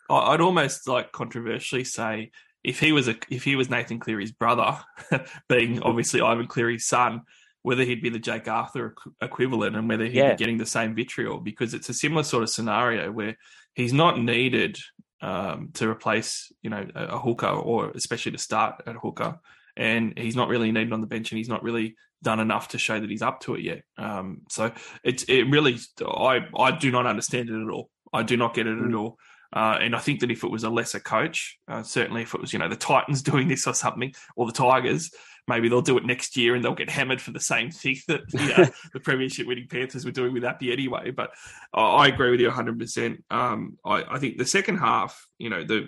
[0.10, 2.32] I'd almost like controversially say
[2.64, 4.80] if he was a if he was Nathan Cleary's brother,
[5.50, 7.22] being obviously Ivan Cleary's son,
[7.62, 10.32] whether he'd be the Jake Arthur equivalent and whether he'd yeah.
[10.32, 13.38] be getting the same vitriol because it's a similar sort of scenario where
[13.74, 14.78] he's not needed
[15.24, 19.40] um, to replace you know a, a hooker or especially to start at hooker,
[19.76, 22.78] and he's not really needed on the bench and he's not really done enough to
[22.78, 23.84] show that he's up to it yet.
[23.98, 24.72] Um, so
[25.04, 27.90] it's it really I I do not understand it at all.
[28.12, 28.90] I do not get it mm.
[28.90, 29.18] at all.
[29.54, 32.42] Uh, and I think that if it was a lesser coach, uh, certainly if it
[32.42, 35.12] was, you know, the Titans doing this or something, or the Tigers,
[35.48, 38.22] maybe they'll do it next year and they'll get hammered for the same thing that
[38.34, 41.12] know, the Premiership winning Panthers were doing with Appy anyway.
[41.12, 41.32] But
[41.74, 43.18] I agree with you 100%.
[43.30, 45.88] Um, I, I, think the second half, you know, the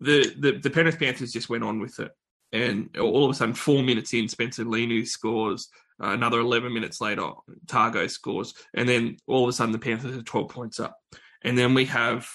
[0.00, 2.12] the the, the Penrith Panthers just went on with it.
[2.52, 5.68] And all of a sudden, four minutes in, Spencer Leniu scores.
[6.02, 7.30] Uh, another 11 minutes later,
[7.66, 8.54] Targo scores.
[8.74, 10.96] And then all of a sudden, the Panthers are 12 points up.
[11.42, 12.28] And then we have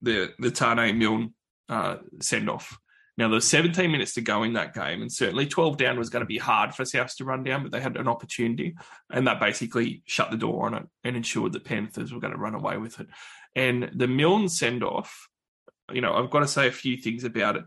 [0.00, 1.34] the the Taane Milne
[1.68, 2.78] uh, send off.
[3.18, 6.22] Now there's 17 minutes to go in that game, and certainly 12 down was going
[6.22, 8.74] to be hard for South to run down, but they had an opportunity,
[9.10, 12.38] and that basically shut the door on it and ensured that Panthers were going to
[12.38, 13.08] run away with it.
[13.54, 15.28] And the Milne send off,
[15.92, 17.64] you know, I've got to say a few things about it.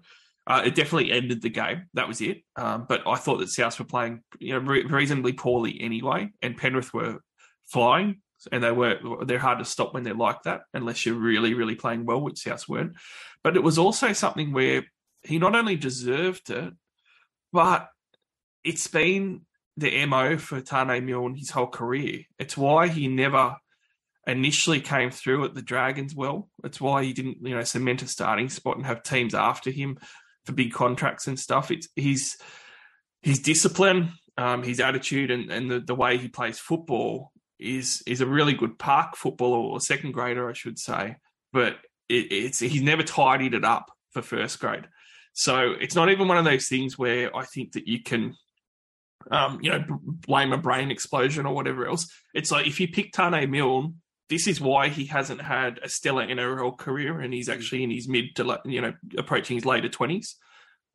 [0.48, 1.86] Uh, it definitely ended the game.
[1.93, 2.43] That was it.
[2.56, 6.58] Um, but I thought that South were playing, you know, re- reasonably poorly anyway, and
[6.58, 7.20] Penrith were
[7.66, 8.22] flying
[8.52, 11.76] and they were they're hard to stop when they're like that unless you're really really
[11.76, 12.93] playing well, which South weren't.
[13.43, 14.84] But it was also something where
[15.26, 16.73] he not only deserved it,
[17.51, 17.89] but
[18.63, 19.41] it's been
[19.78, 22.23] the mo for Taane Milne his whole career.
[22.39, 23.55] It's why he never
[24.28, 26.49] initially came through at the Dragons well.
[26.63, 29.97] It's why he didn't you know cement a starting spot and have teams after him
[30.45, 31.71] for big contracts and stuff.
[31.71, 32.38] It's his
[33.21, 34.13] his discipline.
[34.38, 38.53] Um, his attitude and, and the, the way he plays football is is a really
[38.53, 41.15] good park footballer or second grader, I should say.
[41.53, 41.78] But
[42.09, 44.88] it, it's he's never tidied it up for first grade.
[45.36, 48.36] So it's not even one of those things where I think that you can,
[49.30, 52.10] um, you know, blame a brain explosion or whatever else.
[52.34, 53.96] It's like if you pick Taane Milne,
[54.30, 58.08] this is why he hasn't had a stellar NRL career, and he's actually in his
[58.08, 60.38] mid to you know approaching his later twenties.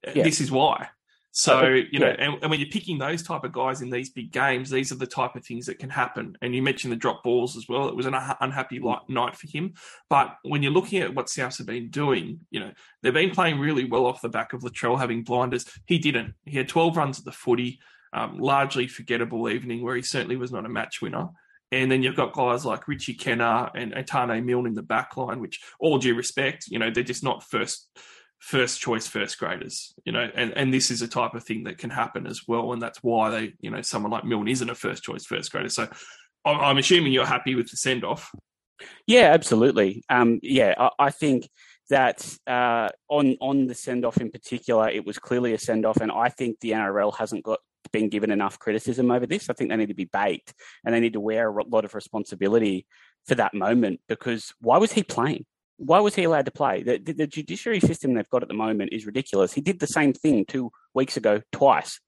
[0.04, 0.24] Yeah.
[0.24, 0.88] This is why.
[1.32, 2.16] So you know, yeah.
[2.18, 4.96] and, and, when you're picking those type of guys in these big games, these are
[4.96, 6.36] the type of things that can happen.
[6.42, 7.88] And you mentioned the drop balls as well.
[7.88, 9.74] It was an unhappy night for him.
[10.08, 12.72] But when you're looking at what Souths have been doing, you know,
[13.02, 15.66] they've been playing really well off the back of Latrell having blinders.
[15.86, 16.34] He didn't.
[16.46, 17.78] He had 12 runs at the footy,
[18.12, 21.28] um, largely forgettable evening where he certainly was not a match winner.
[21.72, 25.38] And then you've got guys like Richie Kennar and Taane Milne in the back line,
[25.38, 27.88] which, all due respect, you know, they're just not first
[28.40, 31.78] first choice first graders, you know, and, and this is a type of thing that
[31.78, 32.72] can happen as well.
[32.72, 35.68] And that's why they, you know, someone like Milne isn't a first choice first grader.
[35.68, 35.88] So
[36.44, 38.32] I'm assuming you're happy with the send off.
[39.06, 40.02] Yeah, absolutely.
[40.08, 41.48] Um, yeah, I, I think
[41.90, 45.98] that uh, on on the send off in particular, it was clearly a send off,
[45.98, 47.58] and I think the NRL hasn't got
[47.92, 49.50] been given enough criticism over this.
[49.50, 51.94] I think they need to be baked, and they need to wear a lot of
[51.94, 52.86] responsibility
[53.26, 55.44] for that moment because why was he playing?
[55.80, 56.82] Why was he allowed to play?
[56.82, 59.54] The, the, the, judiciary system they've got at the moment is ridiculous.
[59.54, 62.00] He did the same thing two weeks ago twice.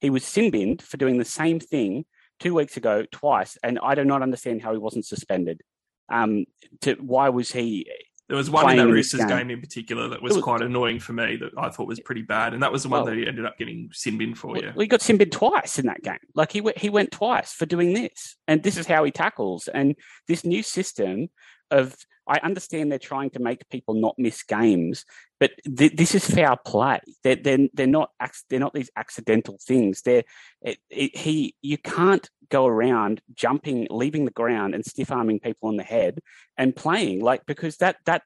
[0.00, 2.06] He was sin binned for doing the same thing
[2.40, 5.60] two weeks ago twice, and I do not understand how he wasn't suspended.
[6.08, 6.46] Um,
[6.82, 7.90] to why was he?
[8.28, 9.28] There was one in that Roosters game.
[9.28, 9.50] game.
[9.50, 12.54] in particular that was, was, quite annoying for me that I thought was pretty bad,
[12.54, 14.52] and that was the one well, that he ended up getting sin binned for.
[14.52, 16.18] Well, yeah, he got sin binned twice in that game.
[16.34, 19.68] Like he he went twice for doing this, and this is how he tackles.
[19.68, 19.96] And
[20.28, 21.28] this new system
[21.70, 21.96] of
[22.28, 25.06] I understand they're trying to make people not miss games,
[25.40, 27.00] but th- this is fair play.
[27.24, 28.10] They're, they're, they're not
[28.50, 30.02] they're not these accidental things.
[30.02, 30.24] They're
[30.60, 35.70] it, it, he you can't go around jumping, leaving the ground, and stiff arming people
[35.70, 36.20] on the head
[36.58, 38.22] and playing like because that that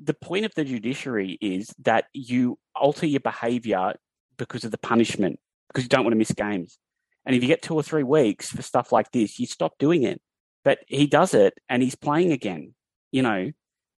[0.00, 3.94] the point of the judiciary is that you alter your behaviour
[4.36, 6.78] because of the punishment because you don't want to miss games.
[7.26, 10.04] And if you get two or three weeks for stuff like this, you stop doing
[10.04, 10.20] it.
[10.64, 12.74] But he does it and he's playing again
[13.12, 13.50] you know,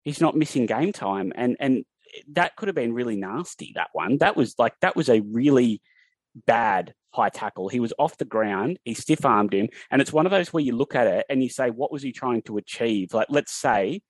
[0.03, 1.31] he's not missing game time.
[1.35, 1.85] And, and
[2.31, 4.17] that could have been really nasty, that one.
[4.17, 5.81] That was like, that was a really
[6.45, 7.69] bad high tackle.
[7.69, 9.69] He was off the ground, he stiff armed him.
[9.91, 12.01] And it's one of those where you look at it and you say, what was
[12.01, 13.13] he trying to achieve?
[13.13, 14.01] Like, let's say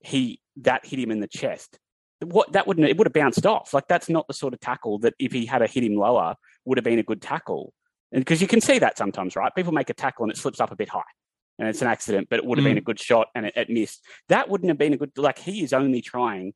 [0.00, 1.78] he, that hit him in the chest.
[2.20, 3.72] What that wouldn't, it would have bounced off.
[3.72, 6.34] Like, that's not the sort of tackle that if he had a hit him lower
[6.64, 7.72] would have been a good tackle.
[8.10, 9.54] because you can see that sometimes, right?
[9.54, 11.02] People make a tackle and it slips up a bit high,
[11.58, 12.70] and it's an accident, but it would have Mm.
[12.70, 14.04] been a good shot and it, it missed.
[14.28, 15.12] That wouldn't have been a good.
[15.16, 16.52] Like he is only trying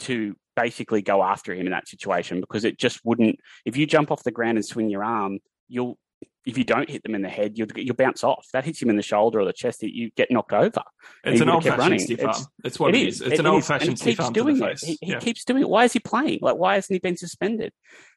[0.00, 3.38] to basically go after him in that situation because it just wouldn't.
[3.64, 5.38] If you jump off the ground and swing your arm,
[5.68, 5.98] you'll.
[6.44, 8.48] If you don't hit them in the head, you'll, you'll bounce off.
[8.52, 10.82] That hits him in the shoulder or the chest, you get knocked over.
[11.22, 12.46] It's an old fashioned stiff It's- arm.
[12.64, 13.20] It's what it is.
[13.20, 14.80] It's It an old fashioned he stiff keeps arm to doing the it.
[14.80, 15.18] He, he Yeah.
[15.20, 15.68] keeps doing it.
[15.68, 16.40] Why is he playing?
[16.42, 17.72] Like, why hasn't he been suspended?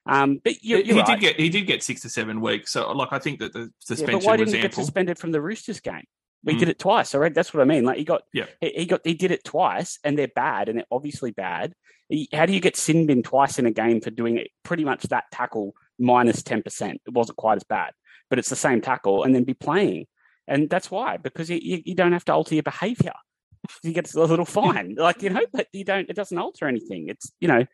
[0.07, 1.05] Um, but you're, he you're right.
[1.07, 2.71] did get he did get six to seven weeks.
[2.71, 5.17] So like I think that the Yeah, suspension but why was didn't he get suspended
[5.19, 6.03] from the Roosters game?
[6.43, 6.59] We Mm.
[6.59, 7.13] did it twice.
[7.15, 7.85] All right, that's what I mean.
[7.85, 8.45] Like he got, Yeah.
[8.61, 11.73] he, he got, he did it twice, and they're bad, and they're obviously bad.
[12.07, 14.49] He- How do you get sin bin twice in a game for doing it?
[14.63, 17.01] Pretty much that tackle minus ten percent.
[17.07, 17.93] It wasn't quite as bad,
[18.29, 20.07] but it's the same tackle, and then be playing,
[20.47, 23.13] and that's why because you, you, you don't have to alter your behaviour.
[23.83, 26.09] You get a little fine, like you know, but you don't.
[26.09, 27.09] It doesn't alter anything.
[27.09, 27.65] It's you know,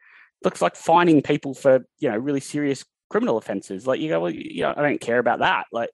[0.43, 3.85] looks like fining people for you know really serious criminal offences.
[3.85, 5.65] Like you go, well, you know, I don't care about that.
[5.71, 5.89] Like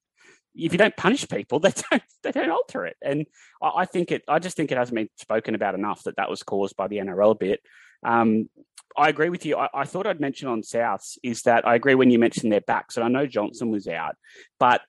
[0.56, 2.98] if you don't punish people, they don't they don't alter it.
[3.02, 3.26] And
[3.62, 4.24] I, I think it.
[4.28, 6.98] I just think it hasn't been spoken about enough that that was caused by the
[6.98, 7.62] NRL bit.
[8.06, 8.50] Um,
[8.98, 9.58] I agree with you.
[9.58, 12.62] I, I thought I'd mention on Souths is that I agree when you mentioned their
[12.62, 14.16] backs, and I know Johnson was out,
[14.60, 14.82] but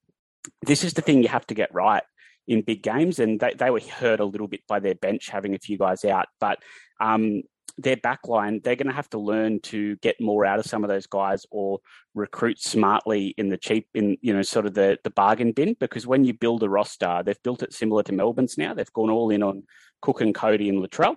[0.63, 2.03] this is the thing you have to get right
[2.47, 5.55] in big games, and they, they were hurt a little bit by their bench having
[5.55, 6.59] a few guys out, but
[7.01, 7.43] um,
[7.79, 10.83] their back line, they're going to have to learn to get more out of some
[10.83, 11.79] of those guys or
[12.15, 15.77] recruit smartly in the cheap, in you know, sort of the the bargain bin.
[15.79, 18.75] Because when you build a roster, they've built it similar to Melbourne's now.
[18.75, 19.63] They've gone all in on
[20.03, 21.17] Cook and Cody and Latrell.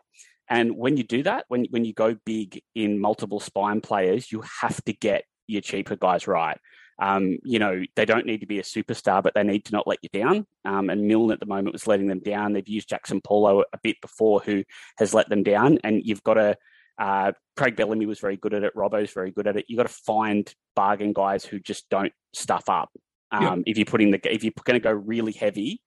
[0.52, 4.44] And when you do that, when when you go big in multiple spine players, you
[4.60, 6.60] have to get your cheaper guys right.
[7.02, 9.88] Um, you know, they don't need to be a superstar, but they need to not
[9.88, 10.46] let you down.
[10.66, 12.52] Um, and Milne at the moment was letting them down.
[12.52, 14.64] They've used Jaxson Paulo a bit before, who
[14.98, 15.80] has let them down.
[15.84, 16.58] And you've got to,
[17.00, 18.76] uh, Craig Bellamy was very good at it.
[18.76, 19.66] Robbo's very good at it.
[19.68, 22.92] You've got to find bargain guys who just don't stuff up.
[23.32, 23.64] Um, Yep.
[23.66, 25.82] If you're putting the, if you're going to go really heavy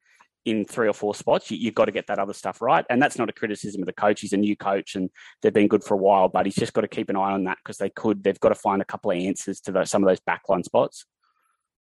[0.45, 2.85] in three or four spots, you, you've got to get that other stuff right.
[2.91, 4.21] And that's not a criticism of the coach.
[4.21, 6.83] He's a new coach and they've been good for a while, but he's just got
[6.83, 9.11] to keep an eye on that because they could, they've got to find a couple
[9.11, 11.07] of answers to those, some of those backline spots.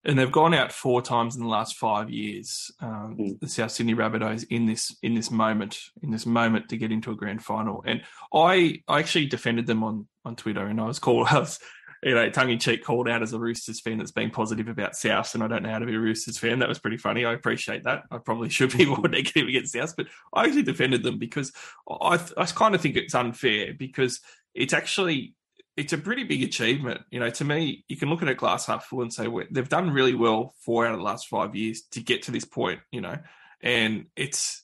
[0.05, 2.71] and they've gone out four times in the last five years.
[2.81, 3.39] Um, Mm.
[3.39, 7.11] The South Sydney Rabbitohs in this in this moment in this moment to get into
[7.11, 8.01] a grand final, and
[8.33, 11.59] I I actually defended them on on Twitter, and I was called I was
[12.03, 14.95] you know tongue in cheek called out as a Roosters fan that's being positive about
[14.95, 16.59] South, and I don't know how to be a Roosters fan.
[16.59, 17.25] That was pretty funny.
[17.25, 18.03] I appreciate that.
[18.11, 21.51] I probably should be more negative against South, but I actually defended them because
[21.89, 24.19] I I kind of think it's unfair because
[24.53, 25.35] it's actually
[25.75, 27.01] it's a pretty big achievement.
[27.09, 29.45] You know, to me, you can look at a glass half full and say well,
[29.51, 32.45] they've done really well four out of the last five years to get to this
[32.45, 32.79] point.
[32.91, 33.17] You know,
[33.61, 34.62] and it's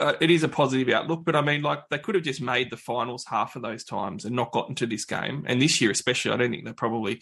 [0.00, 1.24] Uh, it is a positive outlook.
[1.24, 4.24] But I mean, like they could have just made the finals half of those times
[4.24, 5.44] and not gotten to this game.
[5.46, 7.20] And this year, especially, I don't think they probably.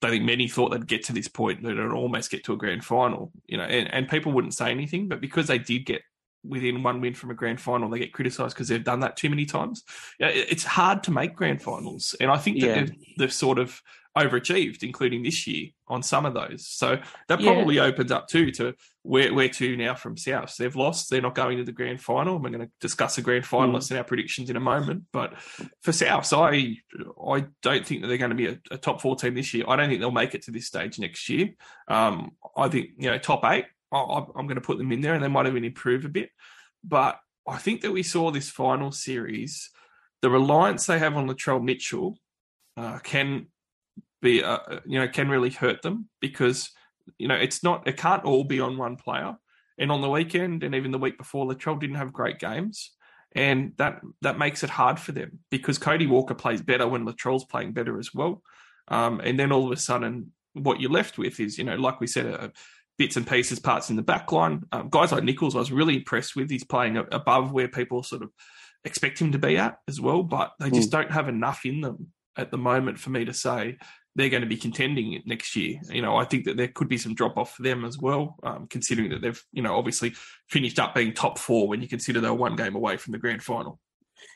[0.00, 2.52] I don't think many thought they'd get to this point, that it'd almost get to
[2.52, 5.86] a grand final, you know, and, and people wouldn't say anything, but because they did
[5.86, 6.02] get
[6.44, 9.28] within one win from a grand final, they get criticised because they've done that too
[9.28, 9.82] many times.
[10.20, 12.74] Yeah, it's hard to make grand finals, and I think that Yeah.
[12.74, 13.82] they've, they've sort of
[14.22, 16.66] overachieved, including this year on some of those.
[16.66, 17.52] So that Yeah.
[17.52, 20.56] probably opens up too to where where to now from South.
[20.56, 22.38] They've lost; they're not going to the grand final.
[22.38, 25.04] We're going to discuss the grand finalists and our predictions in a moment.
[25.12, 25.34] But
[25.82, 26.76] for South, I
[27.26, 29.64] I don't think that they're going to be a, a top four team this year.
[29.68, 31.50] I don't think they'll make it to this stage next year.
[31.88, 33.66] Um, I think you know top eight.
[33.90, 36.30] I- I'm going to put them in there, and they might even improve a bit.
[36.84, 39.70] But I think that we saw this final series,
[40.20, 42.18] the reliance they have on Latrell Mitchell
[42.76, 43.46] uh, can
[44.20, 46.70] be, uh, you know, can really hurt them because
[47.18, 49.36] you know it's not, it can't all be on one player.
[49.80, 52.92] And on the weekend, and even the week before, Latrell didn't have great games,
[53.34, 57.44] and that that makes it hard for them because Cody Walker plays better when Latrell's
[57.44, 58.42] playing better as well.
[58.88, 62.00] Um, and then all of a sudden, what you're left with is, you know, like
[62.00, 62.48] we said, uh,
[62.96, 64.64] bits and pieces, parts in the back line.
[64.72, 66.50] Um, guys like Nicholls, I was really impressed with.
[66.50, 68.30] He's playing above where people sort of
[68.84, 72.08] expect him to be at as well, but they just don't have enough in them
[72.36, 73.76] at the moment for me to say
[74.18, 75.80] they're going to be contending next year.
[75.90, 78.34] You know, I think that there could be some drop off for them as well,
[78.42, 80.12] um, considering that they've, you know, obviously
[80.48, 83.44] finished up being top four when you consider they're one game away from the grand
[83.44, 83.78] final.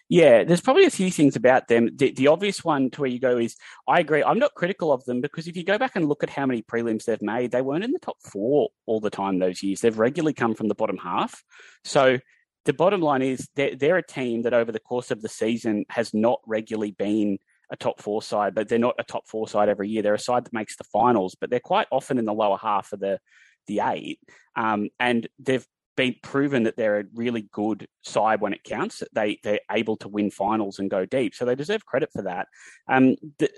[0.09, 1.89] Yeah, there's probably a few things about them.
[1.97, 3.57] The, the obvious one to where you go is
[3.89, 4.23] I agree.
[4.23, 6.63] I'm not critical of them because if you go back and look at how many
[6.63, 9.81] prelims they've made, they weren't in the top four all the time those years.
[9.81, 11.43] They've regularly come from the bottom half.
[11.83, 12.19] So
[12.67, 15.87] the bottom line is they're, they're a team that over the course of the season
[15.89, 17.39] has not regularly been
[17.73, 20.03] a top four side, but they're not a top four side every year.
[20.03, 22.93] They're a side that makes the finals, but they're quite often in the lower half
[22.93, 23.19] of the
[23.67, 24.21] the eight.
[24.55, 25.67] Um, and they've
[25.97, 29.03] been proven that they're a really good side when it counts.
[29.13, 32.47] They they're able to win finals and go deep, so they deserve credit for that.
[32.89, 33.51] Um, the,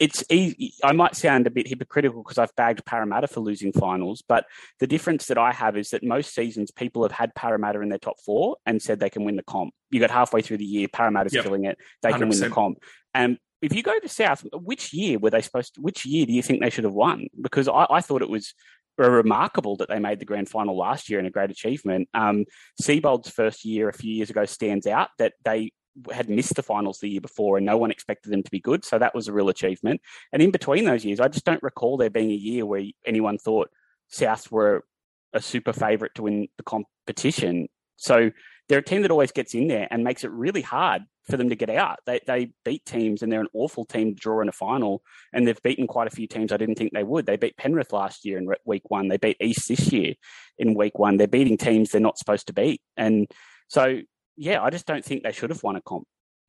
[0.00, 0.74] it's easy.
[0.82, 4.44] I might sound a bit hypocritical because I've bagged Parramatta for losing finals, but
[4.80, 7.98] the difference that I have is that most seasons people have had Parramatta in their
[7.98, 9.72] top four and said they can win the comp.
[9.90, 11.44] You got halfway through the year, Parramatta's Yep.
[11.44, 12.78] killing it, they can win the comp.
[13.14, 16.32] And if you go to South, which year were they supposed to, which year do
[16.32, 17.26] you think they should have won?
[17.40, 18.54] Because I, I thought it was
[18.98, 22.08] remarkable that they made the grand final last year and a great achievement.
[22.14, 22.44] Um,
[22.82, 25.72] first year a few years ago stands out that they
[26.12, 28.84] had missed the finals the year before and no one expected them to be good.
[28.84, 30.00] So that was a real achievement.
[30.32, 33.38] And in between those years, I just don't recall there being a year where anyone
[33.38, 33.70] thought
[34.08, 34.84] South were
[35.32, 37.68] a super favourite to win the competition.
[37.96, 38.30] So
[38.68, 41.48] they're a team that always gets in there and makes it really hard for them
[41.48, 41.98] to get out.
[42.06, 45.02] They, they beat teams and they're an awful team to draw in a final.
[45.32, 47.26] And they've beaten quite a few teams I didn't think they would.
[47.26, 49.08] They beat Penrith last year in week one.
[49.08, 50.14] They beat East this year
[50.58, 51.16] in week one.
[51.16, 52.82] They're beating teams they're not supposed to beat.
[52.96, 53.26] And
[53.68, 54.00] so,
[54.36, 56.06] yeah, I just don't think they should have won a comp,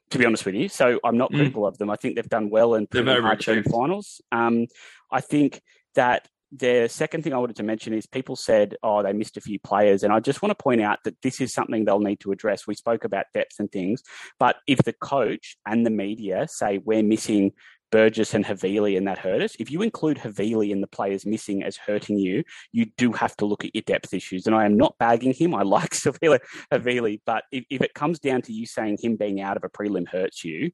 [0.10, 0.68] to be honest with you.
[0.68, 1.36] So I'm not Mm.
[1.38, 1.90] critical of them.
[1.90, 3.72] I think they've done well in hard to win overachieved.
[3.72, 4.22] finals.
[4.32, 4.68] Um,
[5.12, 5.62] I think
[5.96, 9.42] that the second thing I wanted to mention is people said, oh, they missed a
[9.42, 10.04] few players.
[10.04, 12.68] And I just want to point out that this is something they'll need to address.
[12.68, 14.04] We spoke about depth and things,
[14.40, 17.54] but if the coach and the media say we're missing
[17.92, 21.64] Burgess and Havili and that hurt us, if you include Havili in the players missing
[21.64, 24.48] as hurting you, you do have to look at your depth issues.
[24.48, 25.56] And I am not bagging him.
[25.56, 25.92] I like
[26.72, 29.70] Havili, but if, if it comes down to you saying him being out of a
[29.70, 30.72] prelim hurts you,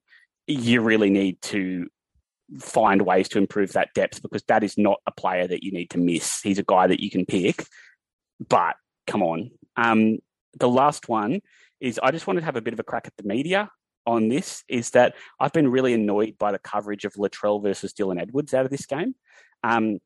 [0.47, 1.88] you really need to
[2.59, 5.89] find ways to improve that depth because that is not a player that you need
[5.91, 6.41] to miss.
[6.41, 7.65] He's a guy that you can pick,
[8.47, 8.75] but
[9.07, 9.51] come on.
[9.75, 10.19] Um,
[10.59, 11.41] the last one
[11.79, 13.69] is I just wanted to have a bit of a crack at the media
[14.05, 14.63] on this.
[14.67, 18.65] Is that I've been really annoyed by the coverage of Latrell versus Dylan Edwards out
[18.65, 19.15] of this game.
[19.63, 19.99] Um,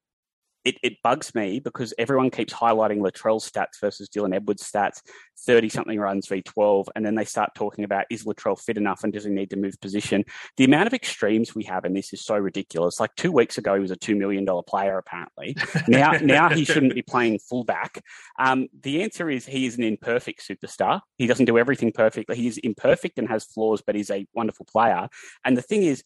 [0.66, 5.02] it, it bugs me because everyone keeps highlighting Latrell's stats versus Dylan Edwards' stats,
[5.46, 9.04] 30 something runs v 12, and then they start talking about is Latrell fit enough
[9.04, 10.26] and does he need to move position?
[10.58, 13.00] The amount of extremes we have in this is so ridiculous.
[13.00, 15.56] Like two weeks ago, he was a $2 million player, apparently.
[15.88, 18.02] Now, now he shouldn't be playing fullback.
[18.40, 21.02] Um, the answer is he is an imperfect superstar.
[21.18, 22.36] He doesn't do everything perfectly.
[22.36, 25.08] He is imperfect and has flaws, but he's a wonderful player.
[25.44, 26.04] And the thing is,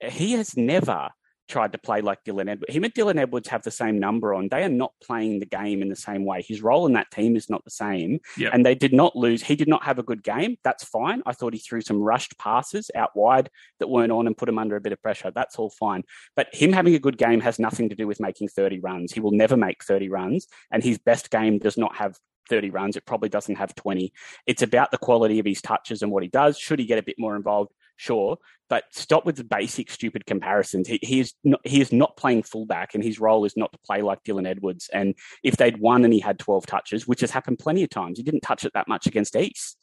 [0.00, 1.10] he has never
[1.50, 2.72] tried to play like Dylan Edwards.
[2.72, 4.48] Him and Dylan Edwards have the same number on.
[4.48, 6.42] They are not playing the game in the same way.
[6.42, 8.20] His role in that team is not the same.
[8.38, 8.50] Yeah.
[8.52, 9.42] And they did not lose.
[9.42, 10.56] He did not have a good game.
[10.64, 11.22] That's fine.
[11.26, 14.58] I thought he threw some rushed passes out wide that weren't on and put him
[14.58, 15.30] under a bit of pressure.
[15.30, 16.04] That's all fine.
[16.36, 19.12] But him having a good game has nothing to do with making 30 runs.
[19.12, 20.46] He will never make 30 runs.
[20.70, 22.16] And his best game does not have
[22.48, 22.96] 30 runs.
[22.96, 24.12] It probably doesn't have 20.
[24.46, 26.58] It's about the quality of his touches and what he does.
[26.58, 27.72] Should he get a bit more involved?
[28.00, 28.38] Sure,
[28.70, 30.88] but stop with the basic stupid comparisons.
[30.88, 33.78] He, he is not he is not playing fullback, and his role is not to
[33.84, 34.88] play like Dylan Edwards.
[34.90, 38.16] And if they'd won and he had twelve touches, which has happened plenty of times,
[38.16, 39.76] he didn't touch it that much against East.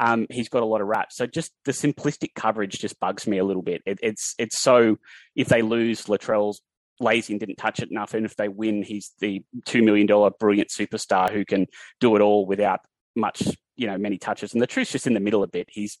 [0.00, 1.16] Um, he's got a lot of raps.
[1.16, 3.82] So just the simplistic coverage just bugs me a little bit.
[3.86, 4.98] It, it's it's so
[5.34, 6.62] if they lose, Latrell's
[7.00, 10.30] lazy and didn't touch it enough, and if they win, he's the two million dollar
[10.30, 11.66] brilliant superstar who can
[11.98, 12.82] do it all without
[13.16, 13.42] much,
[13.74, 14.52] you know, many touches.
[14.52, 15.66] And the truth's just in the middle a bit.
[15.72, 15.98] He's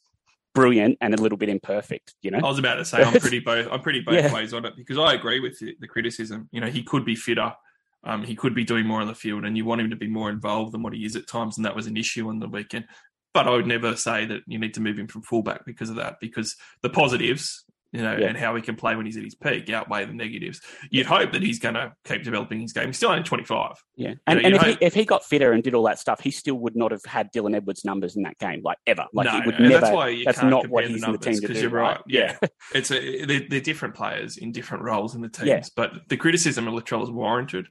[0.54, 2.38] brilliant and a little bit imperfect, you know.
[2.38, 3.68] I was about to say I'm pretty both.
[3.70, 4.32] I'm pretty both Yeah.
[4.32, 6.48] ways on it because I agree with the, the criticism.
[6.52, 7.52] You know, he could be fitter.
[8.04, 10.08] Um, he could be doing more on the field, and you want him to be
[10.08, 12.48] more involved than what he is at times, and that was an issue on the
[12.48, 12.84] weekend.
[13.32, 15.96] But I would never say that you need to move him from fullback because of
[15.96, 17.64] that, because the positives,
[17.94, 18.26] you know, Yeah.
[18.26, 20.60] and how he can play when he's at his peak outweigh the negatives.
[20.90, 22.88] You'd hope that he's going to keep developing his game.
[22.88, 23.76] He's still only 25.
[23.96, 25.98] Yeah, and, know, and you if, he, if he got fitter and did all that
[26.00, 29.06] stuff, he still would not have had Dylan Edwards' numbers in that game, like ever.
[29.12, 29.80] Like no, he would and never.
[29.80, 31.40] that's why you that's can't not compare what the he's in the numbers team to
[31.40, 31.62] because do.
[31.62, 32.00] you're right.
[32.08, 32.48] Yeah, Yeah.
[32.74, 35.62] it's a they're, they're different players in different roles in the teams, Yeah.
[35.76, 37.68] but the criticism of Latrell is warranted,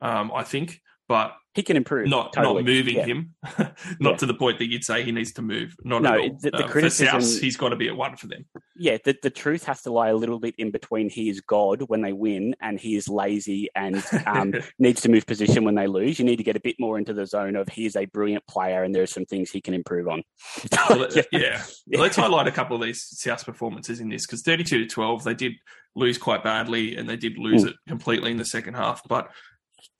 [0.00, 2.06] um, I think, but he can improve.
[2.08, 2.56] not totally.
[2.56, 3.06] not moving Yeah.
[3.06, 3.34] him,
[3.98, 4.16] not Yeah.
[4.18, 5.74] to the point that you'd say he needs to move.
[5.84, 6.38] Not No, at all.
[6.42, 8.44] the- the Uh, criticism- for South, he's got to be at one for them.
[8.76, 11.08] Yeah, the, the truth has to lie a little bit in between.
[11.08, 15.24] He is God when they win, and he is lazy and um, needs to move
[15.24, 16.18] position when they lose.
[16.18, 18.46] You need to get a bit more into the zone of he is a brilliant
[18.46, 20.22] player, and there are some things he can improve on.
[20.90, 21.62] Well, Yeah.
[21.86, 21.98] yeah.
[22.00, 25.32] Let's highlight a couple of these South performances in this because 32 to 12, they
[25.34, 25.52] did
[25.94, 27.68] lose quite badly and they did lose Mm.
[27.70, 29.00] it completely in the second half.
[29.08, 29.30] But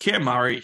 [0.00, 0.62] Cam Murray,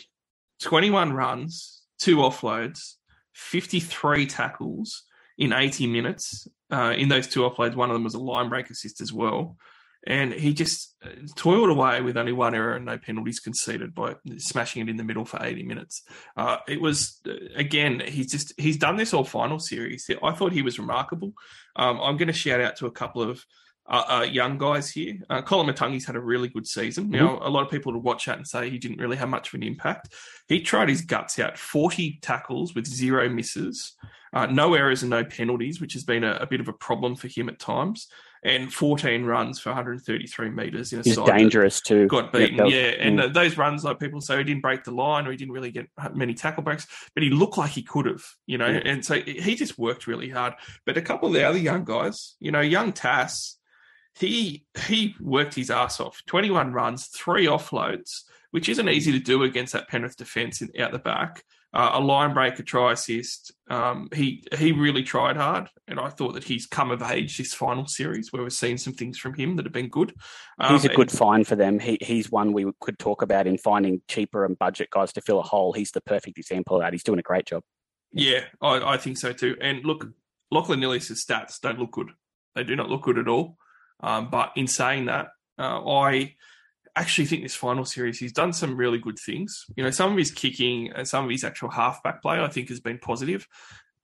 [0.62, 2.94] 21 runs, two offloads,
[3.34, 5.04] 53 tackles
[5.38, 6.46] in 80 minutes.
[6.70, 9.56] Uh, in those two offloads, one of them was a line break assist as well.
[10.04, 14.16] And he just uh, toiled away with only one error and no penalties conceded by
[14.36, 16.02] smashing it in the middle for 80 minutes.
[16.36, 20.10] Uh, it was uh, again, he's just he's done this all final series.
[20.22, 21.34] I thought he was remarkable.
[21.76, 23.44] Um, I'm going to shout out to a couple of
[23.92, 25.18] uh, uh, young guys here.
[25.28, 27.10] Uh, Koloamatangi's had a really good season.
[27.10, 29.48] Now, a lot of people would watch that and say he didn't really have much
[29.48, 30.14] of an impact.
[30.48, 33.92] He tried his guts out, 40 tackles with zero misses.
[34.34, 37.14] Uh, no errors and no penalties, which has been a, a, bit of a problem
[37.14, 38.08] for him at times.
[38.42, 42.08] And 14 runs for 133 metres in a He's side dangerous too.
[42.08, 42.64] Got beaten, yeah.
[42.66, 42.90] yeah.
[42.98, 43.34] And mm.
[43.34, 45.86] those runs, like people say, he didn't break the line or he didn't really get
[46.14, 48.68] many tackle breaks, but he looked like he could have, you know.
[48.68, 48.80] Yeah.
[48.86, 50.54] And so he just worked really hard.
[50.86, 53.58] But a couple of the other young guys, you know, young Tass,
[54.18, 56.22] he he worked his ass off.
[56.26, 60.98] 21 runs, three offloads, which isn't easy to do against that Penrith defence out the
[60.98, 61.44] back
[61.74, 63.52] uh, a line breaker try assist.
[63.70, 67.54] Um, he he really tried hard, and I thought that he's come of age this
[67.54, 70.14] final series where we've seen some things from him that have been good.
[70.58, 71.78] Um, he's a good and, find for them.
[71.78, 75.40] He he's one we could talk about in finding cheaper and budget guys to fill
[75.40, 75.72] a hole.
[75.72, 76.92] He's the perfect example of that.
[76.92, 77.62] He's doing a great job.
[78.12, 79.56] Yeah, I, I think so too.
[79.60, 80.06] And look,
[80.50, 82.10] Lachlan Ilias' stats don't look good.
[82.54, 83.56] They do not look good at all.
[84.02, 85.28] Um, but in saying that,
[85.58, 86.34] uh, I
[86.96, 89.64] actually think this final series he's done some really good things.
[89.76, 92.68] You know, some of his kicking and some of his actual halfback play I think
[92.68, 93.46] has been positive.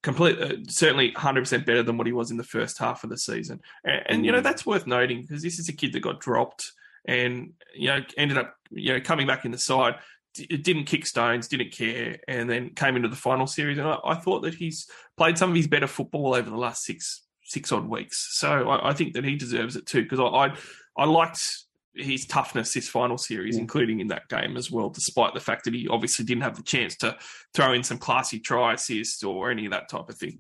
[0.03, 3.19] Complete, uh, certainly 100% better than what he was in the first half of the
[3.19, 3.61] season.
[3.85, 4.45] And, and you know, mm.
[4.45, 6.71] that's worth noting because this is a kid that got dropped
[7.05, 9.97] and, you know, ended up, you know, coming back in the side.
[10.39, 13.79] It didn't kick stones, didn't care, and then came into the final series.
[13.79, 16.85] And I, I, thought that he's played some of his better football over the last
[16.85, 18.29] six six odd weeks.
[18.39, 20.57] So I, I think that he deserves it too because I, I
[20.97, 23.63] I liked his toughness this final series, yeah.
[23.63, 26.63] including in that game as well, despite the fact that he obviously didn't have the
[26.63, 27.17] chance to
[27.55, 30.39] throw in some classy try assists or any of that type of thing.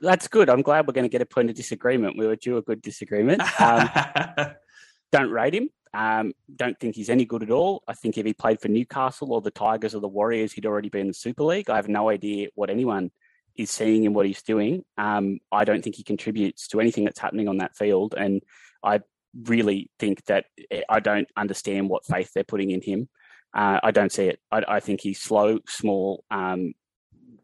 [0.00, 0.50] That's good.
[0.50, 2.18] I'm glad we're going to get a point of disagreement.
[2.18, 3.40] We were due a good disagreement.
[3.60, 3.88] Um,
[5.12, 5.70] don't rate him.
[5.94, 7.82] Um, don't think he's any good at all.
[7.88, 10.90] I think if he played for Newcastle or the Tigers or the Warriors, he'd already
[10.90, 11.70] be in the Super League.
[11.70, 13.10] I have no idea what anyone
[13.58, 14.84] is seeing in what he's doing.
[14.98, 18.14] Um, I don't think he contributes to anything that's happening on that field.
[18.16, 18.42] And
[18.82, 19.00] I
[19.44, 23.08] really think that eh, I don't understand what faith they're putting in him.
[23.54, 24.40] Uh, I don't see it.
[24.50, 26.74] I, I think he's slow, small, um,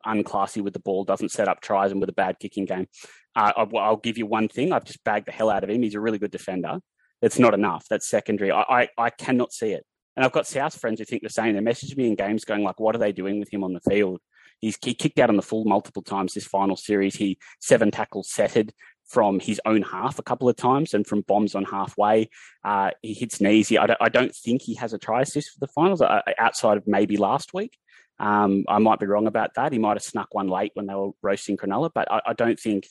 [0.06, 2.86] unclassy with the ball, doesn't set up tries, and with a bad kicking game.
[3.34, 4.72] Uh, I, will give you one thing.
[4.72, 5.82] I've just bagged the hell out of him.
[5.82, 6.78] He's a really good defender.
[7.22, 7.86] It's not enough.
[7.88, 8.50] That's secondary.
[8.50, 9.86] I, I, I cannot see it.
[10.16, 11.54] And I've got South friends who think the same.
[11.54, 13.80] They message me in games going like, "What are they doing with him on the
[13.80, 14.20] field?"
[14.62, 17.16] He's he kicked out on the full multiple times this final series.
[17.16, 18.72] He seven tackles setted
[19.04, 22.30] from his own half a couple of times and from bombs on halfway.
[22.64, 23.68] Uh, he hits knees.
[23.68, 26.22] He, I, don't, I, don't, think he has a try assist for the finals uh,
[26.38, 27.76] outside of maybe last week.
[28.20, 29.72] Um, I might be wrong about that.
[29.72, 32.58] He might have snuck one late when they were roasting Cronulla, but I, I don't
[32.58, 32.86] think.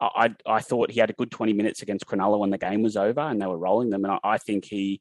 [0.00, 2.96] I, I thought he had a good 20 minutes against Cronulla when the game was
[2.96, 4.04] over and they were rolling them.
[4.04, 5.00] And I, I think he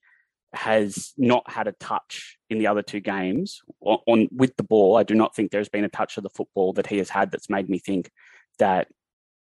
[0.54, 4.96] has not had a touch in the other two games on, on, with the ball.
[4.96, 7.32] I do not think there's been a touch of the football that he has had
[7.32, 8.10] that's made me think
[8.60, 8.88] that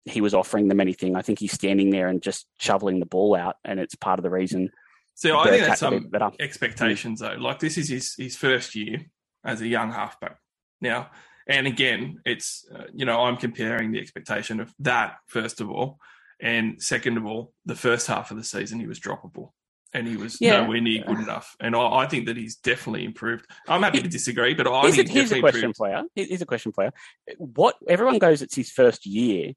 [0.05, 1.17] he was offering them anything.
[1.17, 4.23] I think he's standing there and just shoveling the ball out, and it's part of
[4.23, 4.71] the reason.
[5.15, 7.37] So I think that's some expectations though.
[7.39, 9.07] Like this is his his first year
[9.45, 10.39] as a young halfback
[10.81, 11.11] now,
[11.49, 15.99] and again, it's uh, you know I'm comparing the expectation of that first of all,
[16.41, 19.51] and second of all, the first half of the season he was droppable.
[19.95, 20.63] And he was yeah.
[20.63, 23.47] nowhere near good enough, and I, I, think that he's definitely improved.
[23.69, 26.09] I'm happy to disagree, but I here's think a, here's a question improved.
[26.17, 26.27] you.
[26.27, 26.93] Here's a question player.
[27.39, 29.53] What everyone goes, it's his first year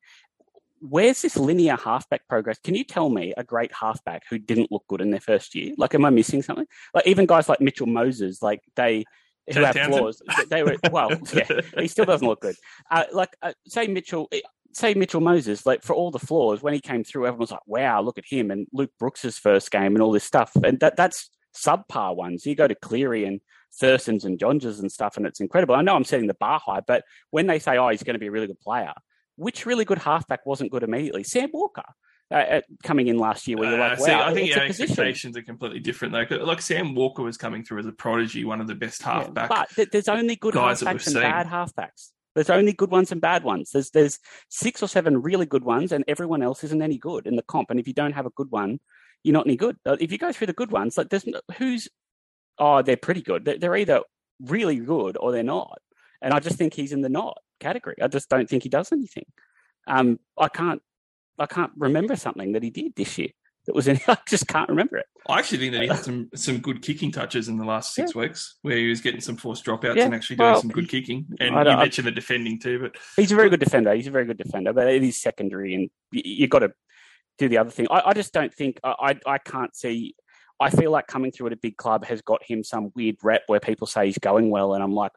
[0.81, 2.59] where's this linear halfback progress?
[2.63, 5.73] Can you tell me a great halfback who didn't look good in their first year?
[5.77, 6.67] Like, am I missing something?
[6.93, 9.05] Like, even guys like Mitchell Moses, like they
[9.53, 12.55] who have flaws, they were well, yeah, he still doesn't look good.
[12.91, 14.29] Uh, like, uh, say Mitchell,
[14.77, 17.67] say Mitchell Moses, like for all the flaws, when he came through, everyone was like,
[17.67, 20.95] "Wow, look at him!" And Luke Brooks's first game and all this stuff, and that
[20.95, 22.45] that's subpar ones.
[22.45, 23.41] You go to Cleary and
[23.79, 25.75] Thurston's and Johns and stuff, and it's incredible.
[25.75, 28.19] I know I'm setting the bar high, but when they say, "Oh, he's going to
[28.19, 28.93] be a really good player,"
[29.35, 31.23] which really good halfback wasn't good immediately?
[31.23, 31.83] Sam Walker.
[32.29, 35.41] Uh, coming in last year, where you're like, wow, See, I think our expectations are
[35.41, 36.43] completely different though.
[36.43, 39.49] Like Sam Walker was coming through as a prodigy, one of the best halfbacks.
[39.49, 41.21] Yeah, but there's only good halfbacks and seen.
[41.21, 42.09] bad halfbacks.
[42.37, 43.71] There's only good ones and bad ones.
[43.71, 44.19] There's there's
[44.49, 47.71] six or seven really good ones, and everyone else isn't any good in the comp.
[47.71, 48.79] And if you don't have a good one,
[49.23, 49.77] you're not any good.
[49.87, 51.25] Uh, if you go through the good ones, like there's
[51.57, 51.87] who's
[52.59, 53.43] oh they're pretty good.
[53.43, 54.01] They're, they're either
[54.39, 55.79] really good or they're not.
[56.21, 57.95] And I just think he's in the not category.
[57.99, 59.25] I just don't think he does anything.
[59.87, 60.83] Um, I can't
[61.39, 63.29] I can't remember something that he did this year.
[63.67, 65.05] That was in, I just can't remember it.
[65.29, 68.15] I actually think that he had some some good kicking touches in the last six
[68.15, 68.21] yeah.
[68.21, 70.05] weeks, where he was getting some forced dropouts yeah.
[70.05, 71.27] and actually doing well, some good kicking.
[71.39, 73.93] And you mentioned the defending too, but he's a very good defender.
[73.93, 76.71] He's a very good defender, but it is secondary, and you, you got to
[77.37, 77.87] do the other thing.
[77.91, 78.95] I, I just don't think I,
[79.27, 80.15] I, I can't see.
[80.59, 83.43] I feel like coming through at a big club has got him some weird rep
[83.45, 85.11] where people say he's going well, and I'm like,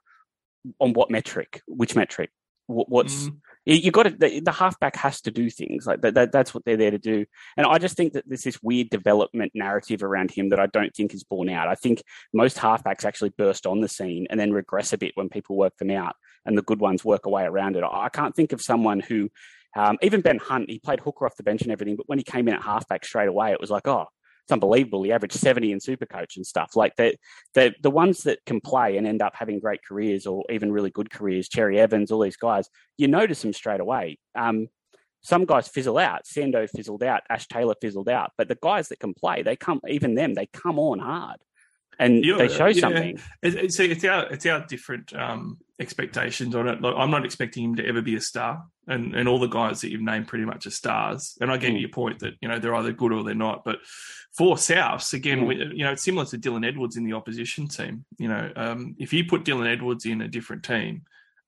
[0.81, 1.63] on what metric?
[1.67, 2.31] Which metric?
[2.67, 3.37] What's mm
[3.67, 6.65] You got to, the, the halfback has to do things like that, that, That's what
[6.65, 7.27] they're there to do.
[7.57, 10.95] And I just think that there's this weird development narrative around him that I don't
[10.95, 11.69] think is borne out.
[11.69, 12.03] I think
[12.33, 15.77] most halfbacks actually burst on the scene and then regress a bit when people work
[15.77, 16.15] them out,
[16.47, 17.85] and the good ones work away around it.
[17.85, 19.29] I can't think of someone who,
[19.77, 22.25] um, even Ben Hunt, he played hooker off the bench and everything, but when he
[22.25, 24.07] came in at halfback straight away, it was like, oh,
[24.51, 25.05] it's unbelievable.
[25.05, 26.75] He averaged 70 in Supercoach and stuff.
[26.75, 27.15] Like the
[27.55, 30.91] the the ones that can play and end up having great careers or even really
[30.91, 34.19] good careers, Cherry Evans, all these guys, you notice them straight away.
[34.35, 34.69] Um,
[35.23, 36.25] some guys fizzle out.
[36.25, 37.23] Sando fizzled out.
[37.31, 38.33] Ash Taylor fizzled out.
[38.37, 39.81] But the guys that can play, they come.
[39.89, 41.39] Even them, they come on hard
[41.99, 42.81] and You're, they show yeah.
[42.81, 43.21] something.
[43.43, 46.81] It's, it's, our it's our different um, expectations on it.
[46.81, 49.81] Like, I'm not expecting him to ever be a star, and and all the guys
[49.83, 51.37] that you've named pretty much are stars.
[51.41, 51.81] And I get mm.
[51.81, 53.65] your point that you know they're either good or they're not.
[53.65, 53.81] But
[54.33, 55.47] for Souths, again, mm.
[55.49, 58.05] we, you know, it's similar to Dylan Edwards in the opposition team.
[58.19, 61.03] You know, um, if you put Dylan Edwards in a different team,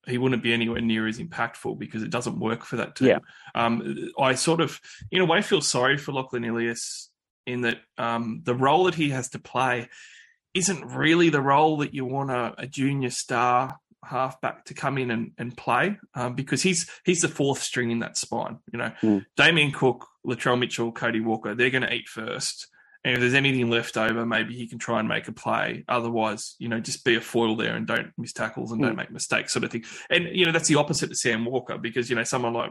[0.07, 3.09] he wouldn't be anywhere near as impactful because it doesn't work for that team.
[3.09, 3.19] Yeah.
[3.55, 4.81] Um, I sort of,
[5.11, 7.09] in a way, feel sorry for Lachlan Ilias
[7.47, 9.89] in that um, the role that he has to play
[10.55, 15.11] isn't really the role that you want a, a junior star halfback to come in
[15.11, 18.59] and, and play um, because he's he's the fourth string in that spine.
[18.73, 19.25] You know, mm.
[19.37, 22.69] Damien Cook, Latrell Mitchell, Cody Walker, they're going to eat first.
[23.05, 25.85] And if there's anything left over, maybe he can try and make a play.
[25.89, 28.85] Otherwise, you know, just be a foil there and don't miss tackles and mm.
[28.87, 29.85] don't make mistakes, sort of thing.
[30.09, 32.71] And you know, that's the opposite to Sam Walker because you know someone like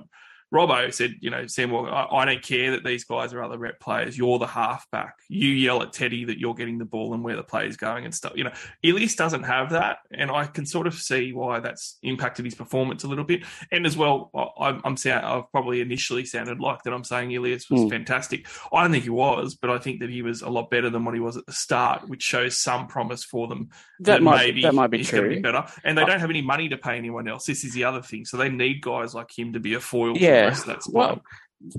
[0.53, 3.57] Robbo said, you know, Sam Walker, I, I, don't care that these guys are other
[3.57, 4.17] rep players.
[4.17, 5.15] You're the halfback.
[5.29, 8.03] You yell at Teddy that you're getting the ball and where the play is going
[8.03, 8.33] and stuff.
[8.35, 8.51] You know,
[8.83, 9.99] Ilias doesn't have that.
[10.11, 13.43] And I can sort of see why that's impacted his performance a little bit.
[13.71, 17.69] And as well, I, I'm sound, I've probably initially sounded like that I'm saying Ilias
[17.69, 17.89] was mm.
[17.89, 18.45] fantastic.
[18.73, 21.05] I don't think he was, but I think that he was a lot better than
[21.05, 23.69] what he was at the start, which shows some promise for them.
[23.99, 25.29] That, that might, maybe that might be he's true.
[25.29, 25.65] Be better.
[25.85, 27.45] And they don't have any money to pay anyone else.
[27.45, 28.25] This is the other thing.
[28.25, 30.17] So they need guys like him to be a foil.
[30.17, 30.63] Yeah yeah.
[30.65, 31.21] That's well,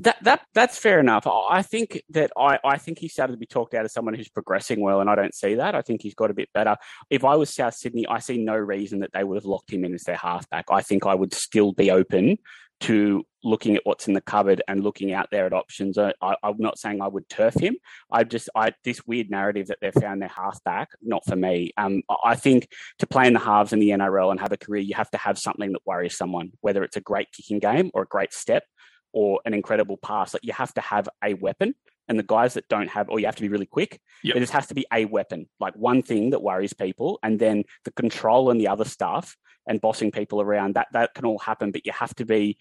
[0.01, 1.27] that that that's fair enough.
[1.27, 4.29] I think that I, I think he started to be talked out as someone who's
[4.29, 5.75] progressing well, and I don't see that.
[5.75, 6.77] I think he's got a bit better.
[7.11, 9.85] If I was South Sydney, I see no reason that they would have locked him
[9.85, 10.67] in as their halfback.
[10.71, 12.39] I think I would still be open
[12.83, 15.99] to looking at what's in the cupboard and looking out there at options.
[15.99, 17.77] I, am not saying I would turf him.
[18.11, 21.73] I just I this weird narrative that they've found their halfback, not for me.
[21.77, 22.69] Um, I think
[22.99, 25.19] to play in the halves in the NRL and have a career, you have to
[25.19, 28.65] have something that worries someone, whether it's a great kicking game or a great step
[29.13, 30.35] or an incredible pass.
[30.35, 31.75] Like you have to have a weapon.
[32.09, 34.01] And the guys that don't have, or you have to be really quick.
[34.23, 34.35] Yep.
[34.35, 37.65] There just has to be a weapon, like one thing that worries people, and then
[37.85, 39.37] the control and the other stuff
[39.67, 40.75] and bossing people around.
[40.75, 42.59] That that can all happen, but you have to be,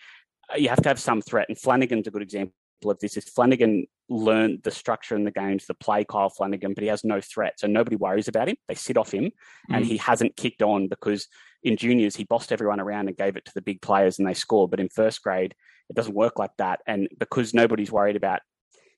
[0.55, 1.47] you have to have some threat.
[1.49, 2.53] And Flanagan's a good example
[2.85, 3.17] of this.
[3.17, 7.03] Is Flanagan learned the structure in the games, the play Kyle Flanagan, but he has
[7.03, 8.57] no threat, so nobody worries about him.
[8.67, 9.31] They sit off him, mm.
[9.75, 11.27] and he hasn't kicked on because
[11.63, 14.33] in juniors he bossed everyone around and gave it to the big players and they
[14.33, 14.71] scored.
[14.71, 15.55] But in first grade,
[15.89, 16.79] it doesn't work like that.
[16.87, 18.41] And because nobody's worried about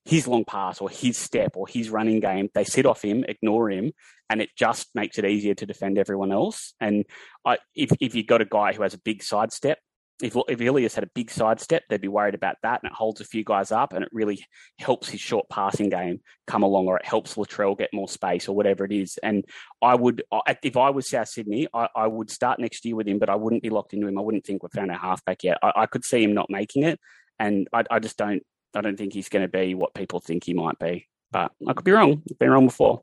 [0.05, 3.69] his long pass or his step or his running game, they sit off him, ignore
[3.69, 3.93] him,
[4.29, 6.73] and it just makes it easier to defend everyone else.
[6.79, 7.05] And
[7.45, 9.79] I, if if you've got a guy who has a big sidestep,
[10.21, 13.19] if, if Ilias had a big sidestep, they'd be worried about that, and it holds
[13.19, 14.45] a few guys up, and it really
[14.77, 18.55] helps his short passing game come along, or it helps Latrell get more space, or
[18.55, 19.17] whatever it is.
[19.23, 19.43] And
[19.81, 20.23] I would,
[20.61, 23.35] if I was South Sydney, I, I would start next year with him, but I
[23.35, 24.17] wouldn't be locked into him.
[24.17, 25.57] I wouldn't think we've found a halfback yet.
[25.63, 26.99] I, I could see him not making it,
[27.39, 28.43] and I, I just don't,
[28.75, 31.07] I don't think he's going to be what people think he might be.
[31.31, 32.21] But I could be wrong.
[32.29, 33.01] I've been wrong before.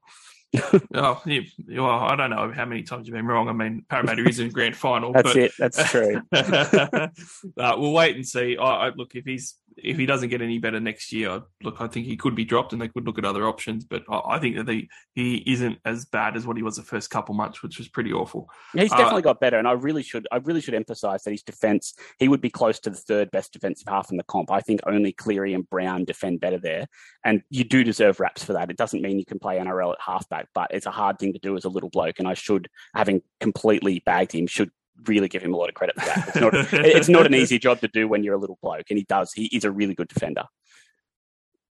[0.95, 3.49] Oh, you, well, I don't know how many times you've been wrong.
[3.49, 5.13] I mean, Parramatta is in grand final.
[5.13, 5.53] That's but, it.
[5.59, 6.21] That's true.
[6.33, 7.09] uh,
[7.57, 8.57] we'll wait and see.
[8.57, 11.87] I, I, look if he's if he doesn't get any better next year, look, I
[11.87, 13.85] think he could be dropped, and they could look at other options.
[13.85, 16.83] But I, I think that he he isn't as bad as what he was the
[16.83, 18.49] first couple months, which was pretty awful.
[18.75, 21.31] Yeah, he's definitely uh, got better, and I really should I really should emphasise that
[21.31, 24.51] his defence he would be close to the third best defensive half in the comp.
[24.51, 26.87] I think only Cleary and Brown defend better there,
[27.25, 28.71] and you do deserve raps for that.
[28.71, 31.39] It doesn't mean you can play NRL at halfback, but it's a hard thing to
[31.39, 34.71] do as a little bloke, and I should, having completely bagged him, should
[35.07, 36.29] really give him a lot of credit for that.
[36.29, 38.99] It's not, it's not an easy job to do when you're a little bloke, and
[38.99, 39.33] he does.
[39.33, 40.45] He is a really good defender.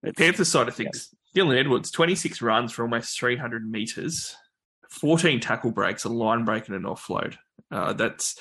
[0.02, 1.44] It's, Panthers side of things, yeah.
[1.44, 4.34] Dylan Edwards, 26 runs for almost 300 metres,
[4.90, 7.36] 14 tackle breaks, a line break, and an offload.
[7.70, 8.36] Uh, that's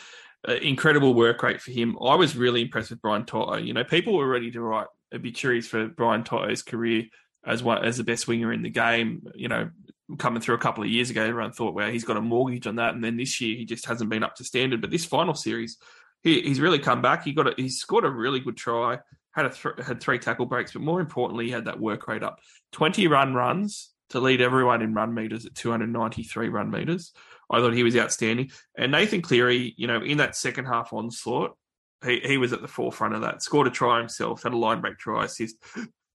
[0.47, 1.97] incredible work rate for him.
[2.03, 3.57] I was really impressed with Brian To'o.
[3.57, 7.05] You know, people were ready to write obituaries for Brian To'o's career
[7.45, 9.23] as one as the best winger in the game.
[9.35, 9.69] You know,
[10.17, 12.75] coming through a couple of years ago, everyone thought, well, he's got a mortgage on
[12.77, 12.93] that.
[12.93, 14.81] And then this year, he just hasn't been up to standard.
[14.81, 15.77] But this final series,
[16.23, 17.23] he, he's really come back.
[17.23, 18.99] He got a, he scored a really good try,
[19.31, 22.23] had a th- had three tackle breaks, but more importantly, he had that work rate
[22.23, 22.39] up.
[22.73, 27.13] 20 run runs to lead everyone in run meters at 293 run meters.
[27.49, 28.51] I thought he was outstanding.
[28.77, 31.57] And Nathan Cleary, you know, in that second half onslaught,
[32.05, 33.43] he, he was at the forefront of that.
[33.43, 35.57] Scored a try himself, had a line break try assist,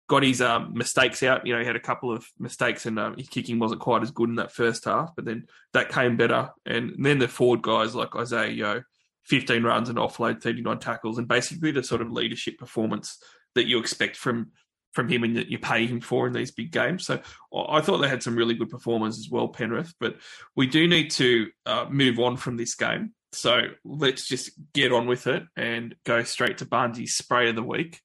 [0.08, 1.46] got his um, mistakes out.
[1.46, 4.10] You know, he had a couple of mistakes and um, his kicking wasn't quite as
[4.10, 6.50] good in that first half, but then that came better.
[6.64, 8.82] And then the forward guys like Isaah Yeo,
[9.24, 13.18] 15 runs and offload, 39 tackles, and basically the sort of leadership performance
[13.54, 14.52] that you expect from
[14.92, 17.04] from him and that you pay him for in these big games.
[17.04, 17.20] So
[17.54, 19.92] I thought they had some really good performers as well, Penrith.
[20.00, 20.16] But
[20.56, 23.12] we do need to uh, move on from this game.
[23.32, 27.62] So let's just get on with it and go straight to Barnsley's spray of the
[27.62, 28.00] week.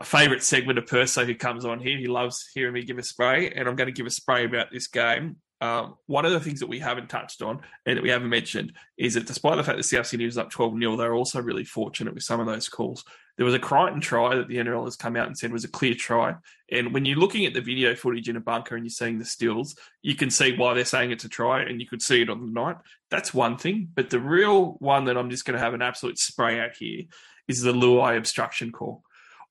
[0.00, 1.98] A favourite segment of Perso who comes on here.
[1.98, 4.70] He loves hearing me give a spray, and I'm going to give a spray about
[4.70, 5.36] this game.
[5.60, 8.74] Um, one of the things that we haven't touched on and that we haven't mentioned
[8.96, 12.14] is that despite the fact that Sydney was up 12 0, they're also really fortunate
[12.14, 13.04] with some of those calls.
[13.36, 15.68] There was a Crichton try that the NRL has come out and said was a
[15.68, 16.34] clear try.
[16.70, 19.24] And when you're looking at the video footage in a bunker and you're seeing the
[19.24, 22.30] stills, you can see why they're saying it's a try and you could see it
[22.30, 22.76] on the night.
[23.10, 23.88] That's one thing.
[23.94, 27.04] But the real one that I'm just going to have an absolute spray at here
[27.48, 29.02] is the Luai obstruction call.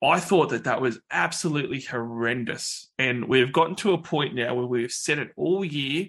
[0.04, 2.90] I thought that that was absolutely horrendous.
[3.00, 6.08] And we've gotten to a point now where we've said it all year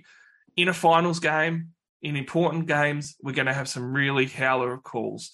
[0.57, 1.71] in a finals game,
[2.03, 5.31] in important games, we're going to have some really howler of calls.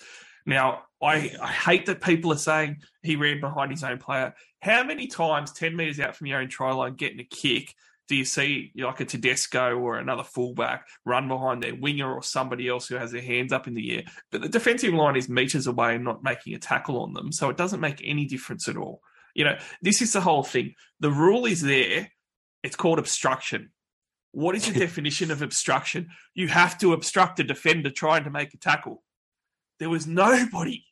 [0.47, 4.35] Now, I, I hate that people are saying he ran behind his own player.
[4.61, 7.75] How many times, 10 metres out from your own try line, getting a kick,
[8.09, 12.69] do you see like a Tedesco or another fullback run behind their winger or somebody
[12.69, 14.03] else who has their hands up in the air?
[14.31, 17.33] But the defensive line is meters away and not making a tackle on them.
[17.33, 19.01] So it doesn't make any difference at all.
[19.35, 20.75] You know, this is the whole thing.
[21.01, 22.11] The rule is there.
[22.63, 23.71] It's called obstruction.
[24.33, 26.09] What is the definition of obstruction?
[26.35, 29.03] You have to obstruct a defender trying to make a tackle.
[29.79, 30.85] There was nobody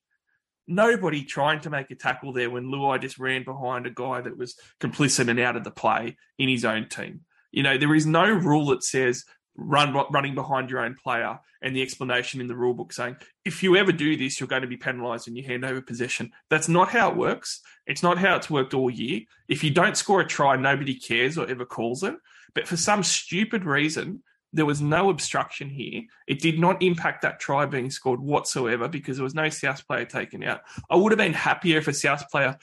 [0.66, 4.36] nobody trying to make a tackle there when Luai just ran behind a guy that
[4.36, 7.20] was complicit and out of the play in his own team.
[7.50, 9.24] You know, there is no rule that says
[9.56, 13.14] run running behind your own player and the explanation in the rule book saying
[13.44, 16.30] if you ever do this you're going to be penalized and you hand over possession.
[16.48, 17.60] That's not how it works.
[17.86, 19.20] It's not how it's worked all year.
[19.48, 22.14] If you don't score a try nobody cares or ever calls it.
[22.54, 24.22] But for some stupid reason
[24.52, 26.02] there was no obstruction here.
[26.26, 30.04] It did not impact that try being scored whatsoever because there was no South player
[30.04, 30.60] taken out.
[30.90, 32.58] I would have been happier if a South player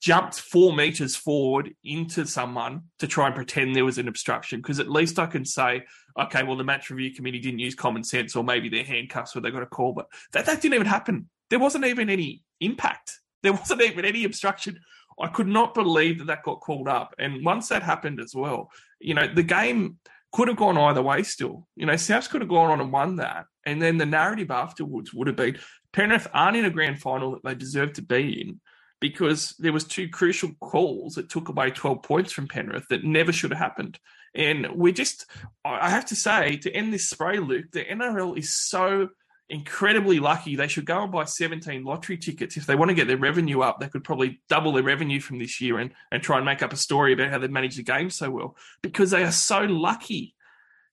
[0.00, 4.78] jumped four meters forward into someone to try and pretend there was an obstruction because
[4.78, 5.84] at least I can say,
[6.18, 9.40] okay, well, the match review committee didn't use common sense or maybe they're handcuffs where
[9.40, 11.28] they got a call, but that, that didn't even happen.
[11.50, 13.20] There wasn't even any impact.
[13.44, 14.80] There wasn't even any obstruction.
[15.20, 17.14] I could not believe that that got called up.
[17.18, 19.98] And once that happened as well, you know, the game
[20.34, 21.68] could have gone either way still.
[21.76, 23.46] You know, Souths could have gone on and won that.
[23.64, 25.58] And then the narrative afterwards would have been
[25.92, 28.60] Penrith aren't in a grand final that they deserve to be in
[29.00, 33.32] because there was two crucial calls that took away 12 points from Penrith that never
[33.32, 33.96] should have happened.
[34.34, 35.26] And we're just,
[35.64, 39.10] I have to say, to end this spray, Luke, the NRL is so
[39.48, 40.56] incredibly lucky.
[40.56, 42.56] They should go and buy 17 lottery tickets.
[42.56, 45.38] If they want to get their revenue up, they could probably double their revenue from
[45.38, 47.82] this year and, and try and make up a story about how they managed the
[47.82, 50.34] game so well because they are so lucky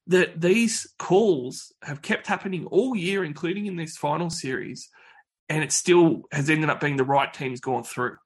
[0.07, 4.89] that these calls have kept happening all year, including in this final series,
[5.47, 8.17] and it still has ended up being the right teams going through.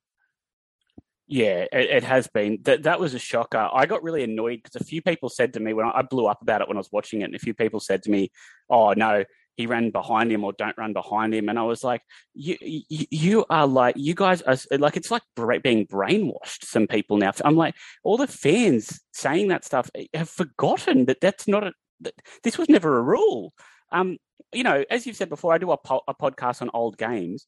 [1.28, 2.60] Yeah, it, it, has been.
[2.64, 3.68] That that was a shocker.
[3.74, 6.28] I got really annoyed because a few people said to me when I, I blew
[6.28, 8.32] up about it when I was watching it, and a few people said to me,
[8.70, 9.24] "Oh no,
[9.56, 11.50] he ran behind him or don't run behind him.
[11.50, 12.02] And I was like,
[12.34, 15.24] you, you, you are like, you guys are like, it's like
[15.64, 16.64] being brainwashed.
[16.64, 21.48] Some people now, I'm like, all the fans saying that stuff have forgotten that that's
[21.48, 22.14] not a, that
[22.44, 23.54] this was never a rule.
[23.92, 24.18] Um,
[24.52, 27.46] you know, as you've said before, I do a, po- a podcast on old games.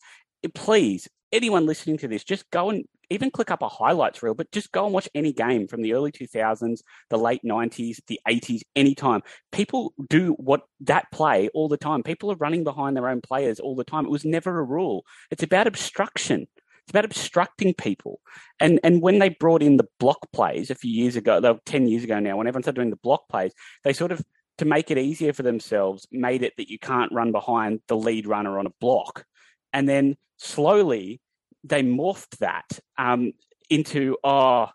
[0.54, 4.52] Please, anyone listening to this, just go and even click up a highlights reel, but
[4.52, 8.62] just go and watch any game from the early 2000s, the late 90s, the 80s,
[8.76, 9.22] anytime.
[9.52, 12.04] People do what that play all the time.
[12.04, 14.06] People are running behind their own players all the time.
[14.06, 15.06] It was never a rule.
[15.32, 16.48] It's about obstruction.
[16.84, 18.22] It's about obstructing people.
[18.60, 22.04] And and when they brought in the block plays a few years ago, 10 years
[22.04, 23.52] ago now, when everyone started doing the block plays,
[23.84, 24.24] they sort of,
[24.60, 28.26] to make it easier for themselves, made it that you can't run behind the lead
[28.26, 29.26] runner on a block.
[29.74, 31.20] And then slowly
[31.68, 33.34] they morphed that um,
[33.70, 34.70] into oh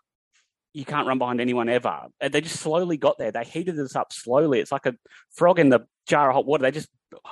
[0.73, 2.07] you can't run behind anyone ever.
[2.19, 3.31] And They just slowly got there.
[3.31, 4.59] They heated this up slowly.
[4.59, 4.95] It's like a
[5.31, 6.63] frog in the jar of hot water.
[6.63, 6.89] They just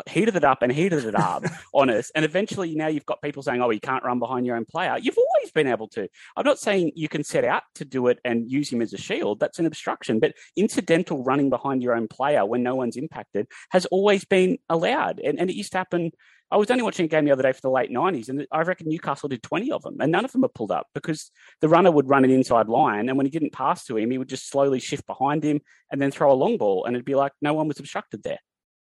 [0.08, 1.44] heated it up and heated it up
[1.74, 2.12] on us.
[2.16, 4.98] And eventually now you've got people saying, oh, you can't run behind your own player.
[5.02, 6.08] You've always been able to.
[6.38, 8.98] I'm not saying you can set out to do it and use him as a
[8.98, 9.40] shield.
[9.40, 10.20] That's an obstruction.
[10.20, 15.20] But incidental running behind your own player when no one's impacted has always been allowed.
[15.20, 16.12] And, and it used to happen
[16.52, 18.62] I was only watching a game the other day for the late 90s, and I
[18.64, 21.32] reckon Newcastle did 20 of them, and none of them were pulled up because
[21.62, 24.18] the runner would run an inside line, and when he didn't pass to him, he
[24.18, 25.62] would just slowly shift behind him
[25.92, 28.40] and then throw a long ball, and it'd be like no one was obstructed there.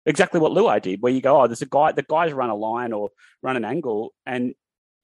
[0.06, 2.56] Exactly what Luai did, where you go, oh, there's a guy, the guys run a
[2.56, 3.10] line or
[3.42, 4.54] run an angle, and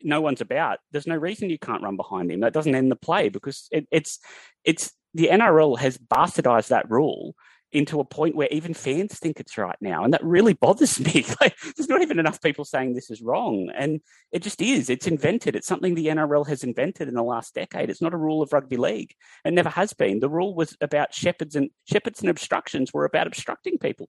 [0.02, 0.80] no one's about.
[0.91, 2.41] There's no reason you can't run behind him.
[2.41, 4.19] That doesn't end the play because it, it's
[4.64, 7.36] it's the NRL has bastardized that rule
[7.72, 10.03] into a point where even fans think it's right now.
[10.03, 11.26] And that really bothers me.
[11.41, 13.69] Like, there's not even enough people saying this is wrong.
[13.76, 13.99] And
[14.32, 14.90] it just is.
[14.90, 15.56] It's invented.
[15.56, 17.90] It's something the NRL has invented in the last decade.
[17.90, 19.14] It's not a rule of rugby league.
[19.44, 20.19] It never has been.
[20.19, 24.07] The rule was about shepherds and shepherds and obstructions were about obstructing people.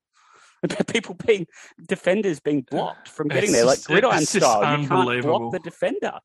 [0.62, 1.46] About people being
[1.86, 4.80] defenders being blocked from getting it's there, like gridiron style.
[4.80, 6.18] You can't block the defender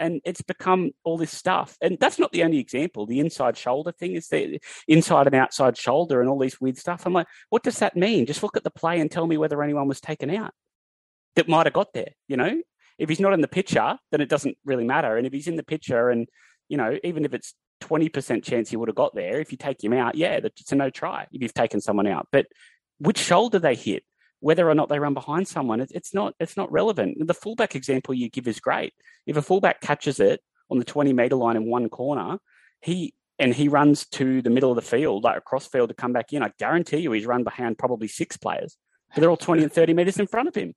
[0.00, 1.76] and it's become all this stuff.
[1.80, 3.06] And that's not the only example.
[3.06, 4.58] The inside shoulder thing is the
[4.88, 7.06] inside and outside shoulder and all these weird stuff.
[7.06, 8.26] I'm like, what does that mean?
[8.26, 10.52] Just look at the play and tell me whether anyone was taken out
[11.36, 12.12] that might have got there.
[12.28, 12.62] You know,
[12.98, 15.16] if he's not in the picture, then it doesn't really matter.
[15.16, 16.26] And if he's in the picture, and
[16.68, 19.58] you know, even if it's twenty percent chance he would have got there, if you
[19.58, 22.26] take him out, yeah, it's a no try if you've taken someone out.
[22.32, 22.46] But
[23.00, 24.04] which shoulder they hit?
[24.40, 27.26] whether or not they run behind someone, it's not it's not relevant.
[27.26, 28.94] The fullback example you give is great.
[29.26, 30.40] If a fullback catches it
[30.70, 32.38] on the 20 meter line in one corner,
[32.80, 36.12] he and he runs to the middle of the field, like across field to come
[36.12, 38.76] back in, I guarantee you he's run behind probably six players.
[39.14, 40.74] But they're all 20 and 30 meters in front of him.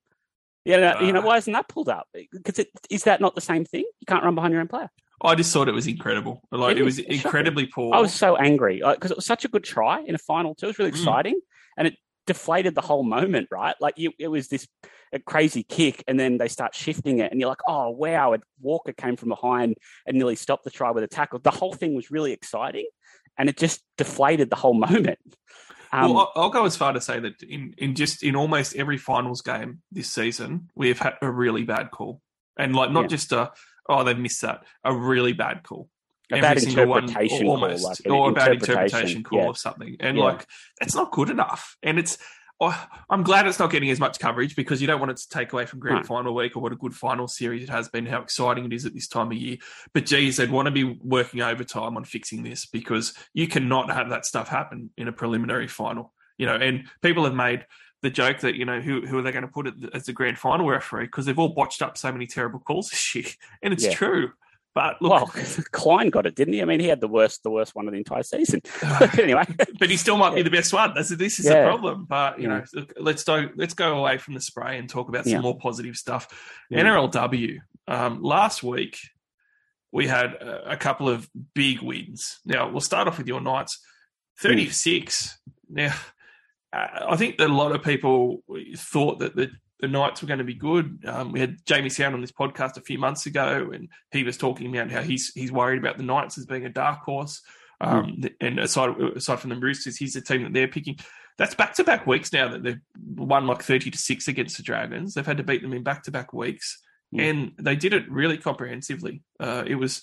[0.64, 2.08] Yeah, you know, why isn't that pulled up?
[2.32, 3.84] Because is that not the same thing?
[4.00, 4.90] You can't run behind your own player.
[5.22, 6.42] I just thought it was incredible.
[6.50, 7.94] Like it, it was incredibly poor.
[7.94, 10.66] I was so angry because it was such a good try in a final too.
[10.66, 10.96] It was really mm.
[10.96, 11.76] exciting, mm.
[11.76, 11.96] and it
[12.26, 13.74] deflated the whole moment, right?
[13.80, 14.66] Like you, it was this
[15.12, 18.32] a crazy kick, and then they start shifting it, and you're like, oh wow!
[18.32, 19.76] And Walker came from behind
[20.06, 21.38] and nearly stopped the try with a tackle.
[21.38, 22.86] The whole thing was really exciting,
[23.38, 25.18] and it just deflated the whole moment.
[25.92, 28.98] Um, well, I'll go as far to say that in, in just in almost every
[28.98, 32.20] finals game this season, we have had a really bad call,
[32.58, 33.08] and like not yeah.
[33.08, 33.52] just a
[33.88, 35.88] oh they've missed that, a really bad call
[36.32, 39.46] a bad interpretation one, almost, call, like or a bad interpretation call yeah.
[39.46, 39.96] or something.
[40.00, 40.24] And yeah.
[40.24, 40.46] like,
[40.80, 41.76] it's not good enough.
[41.82, 42.18] And it's,
[42.60, 45.28] oh, I'm glad it's not getting as much coverage because you don't want it to
[45.28, 46.06] take away from grand right.
[46.06, 48.86] final week or what a good final series it has been, how exciting it is
[48.86, 49.58] at this time of year.
[49.92, 54.10] But geez, they'd want to be working overtime on fixing this because you cannot have
[54.10, 56.12] that stuff happen in a preliminary final.
[56.38, 57.64] You know, and people have made
[58.04, 60.12] the joke that you know who who are they going to put it as the
[60.12, 63.24] grand final referee because they've all botched up so many terrible calls this year,
[63.62, 63.94] and it's yeah.
[63.94, 64.32] true.
[64.74, 66.62] But look, well, Klein got it, didn't he?
[66.62, 68.60] I mean, he had the worst, the worst one of the entire season.
[69.18, 69.44] anyway,
[69.78, 70.36] but he still might yeah.
[70.36, 70.94] be the best one.
[70.94, 71.60] This, this is yeah.
[71.60, 72.06] the problem.
[72.08, 72.64] But you yeah.
[72.74, 75.96] know, let's do, let's go away from the spray and talk about some more positive
[75.96, 76.26] stuff.
[76.72, 78.98] NRLW um, last week
[79.92, 82.40] we had a, a, couple of big wins.
[82.44, 83.78] Now we'll start off with your Knights,
[84.40, 85.38] thirty six.
[85.68, 85.94] Now
[86.72, 88.42] I think that a lot of people
[88.76, 89.50] thought that the
[89.84, 91.04] the Knights were going to be good.
[91.06, 94.38] Um, we had Jamie Sound on this podcast a few months ago, and he was
[94.38, 97.42] talking about how he's he's worried about the Knights as being a dark horse.
[97.82, 98.34] Um, mm.
[98.40, 100.98] And aside aside from the Roosters, he's the team that they're picking.
[101.36, 102.80] That's back to back weeks now that they've
[103.14, 105.12] won like thirty to six against the Dragons.
[105.12, 106.80] They've had to beat them in back to back weeks,
[107.14, 107.20] mm.
[107.20, 109.20] and they did it really comprehensively.
[109.38, 110.00] Uh, it was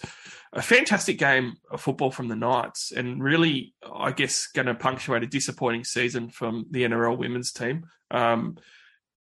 [0.54, 5.24] a fantastic game of football from the Knights, and really, I guess, going to punctuate
[5.24, 7.88] a disappointing season from the NRL women's team.
[8.12, 8.58] Um,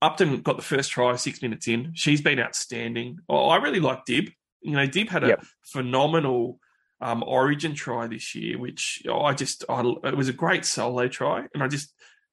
[0.00, 1.92] Upton got the first try six minutes in.
[1.94, 3.18] She's been outstanding.
[3.28, 4.32] Oh, I really like Dibb.
[4.60, 5.44] You know, Dibb had a yep.
[5.62, 6.60] phenomenal
[7.00, 11.08] um, Origin try this year, which oh, I just I, it was a great solo
[11.08, 11.92] try, and I just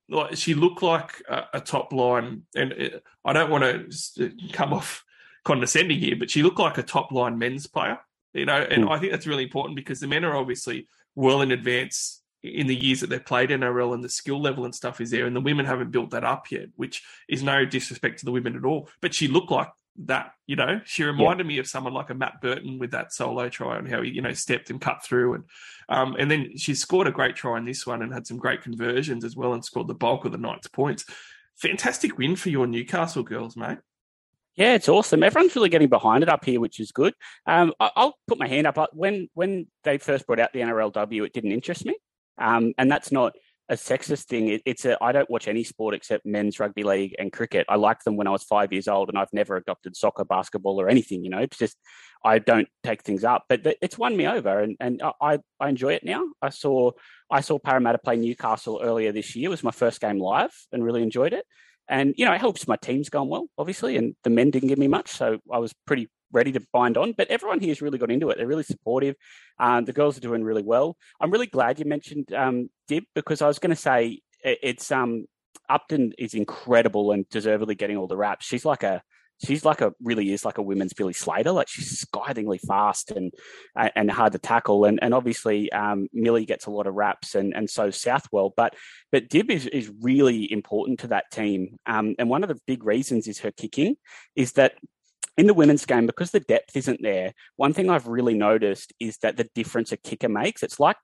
[0.09, 2.43] like she looked like a, a top line.
[2.55, 5.03] And it, I don't want to come off
[5.43, 7.99] condescending here, but she looked like a top line men's player.
[8.33, 8.91] You know, and mm.
[8.91, 12.75] I think that's really important because the men are obviously well in advance in the
[12.75, 15.41] years that they've played NRL and the skill level and stuff is there, and the
[15.41, 18.89] women haven't built that up yet, which is no disrespect to the women at all.
[19.01, 19.69] But she looked like
[20.05, 20.81] that, you know.
[20.85, 21.49] She reminded yeah.
[21.49, 24.21] me of someone like a Matt Burton with that solo try and how he, you
[24.21, 25.43] know, stepped and cut through, and
[25.89, 28.61] um, and then she scored a great try in this one and had some great
[28.61, 31.05] conversions as well, and scored the bulk of the night's points.
[31.57, 33.77] Fantastic win for your Newcastle girls, mate.
[34.55, 35.21] Yeah, it's awesome.
[35.21, 37.13] Everyone's really getting behind it up here, which is good.
[37.45, 38.77] Um, I'll put my hand up.
[38.93, 41.97] When when they first brought out the NRLW, it didn't interest me.
[42.37, 43.33] Um, and that's not
[43.69, 44.49] a sexist thing.
[44.49, 47.65] It, it's a I don't watch any sport except men's rugby league and cricket.
[47.67, 50.79] I liked them when I was five years old, and I've never adopted soccer, basketball,
[50.79, 51.23] or anything.
[51.23, 51.77] You know, it's just
[52.23, 53.45] I don't take things up.
[53.49, 56.23] But, it's won me over, and and I I enjoy it now.
[56.41, 56.91] I saw
[57.31, 59.47] I saw Parramatta play Newcastle earlier this year.
[59.47, 61.45] It was my first game live, and really enjoyed it.
[61.87, 64.79] And you know, it helps my team's gone well, obviously, and the men didn't give
[64.79, 67.13] me much, so I was pretty ready to bind on.
[67.13, 68.37] But everyone here has really got into it.
[68.37, 69.15] They're really supportive.
[69.59, 70.97] Um, the girls are doing really well.
[71.19, 75.25] I'm really glad you mentioned um, Dibb because I was going to say it's um,
[75.69, 78.45] Upton is incredible and deservedly getting all the raps.
[78.45, 79.01] She's like a
[79.43, 81.51] she's like a really is like a women's Billy Slater.
[81.51, 83.31] Like she's skyingly fast and
[83.75, 84.85] and hard to tackle.
[84.85, 88.53] And and obviously um, Millie gets a lot of raps and and so Southwell.
[88.55, 88.75] But
[89.11, 91.77] but Dibb is is really important to that team.
[91.85, 93.95] Um, and one of the big reasons is her kicking.
[94.35, 94.73] Is that
[95.37, 97.33] in the women's game because the depth isn't there.
[97.55, 100.63] One thing I've really noticed is that the difference a kicker makes.
[100.63, 100.97] It's like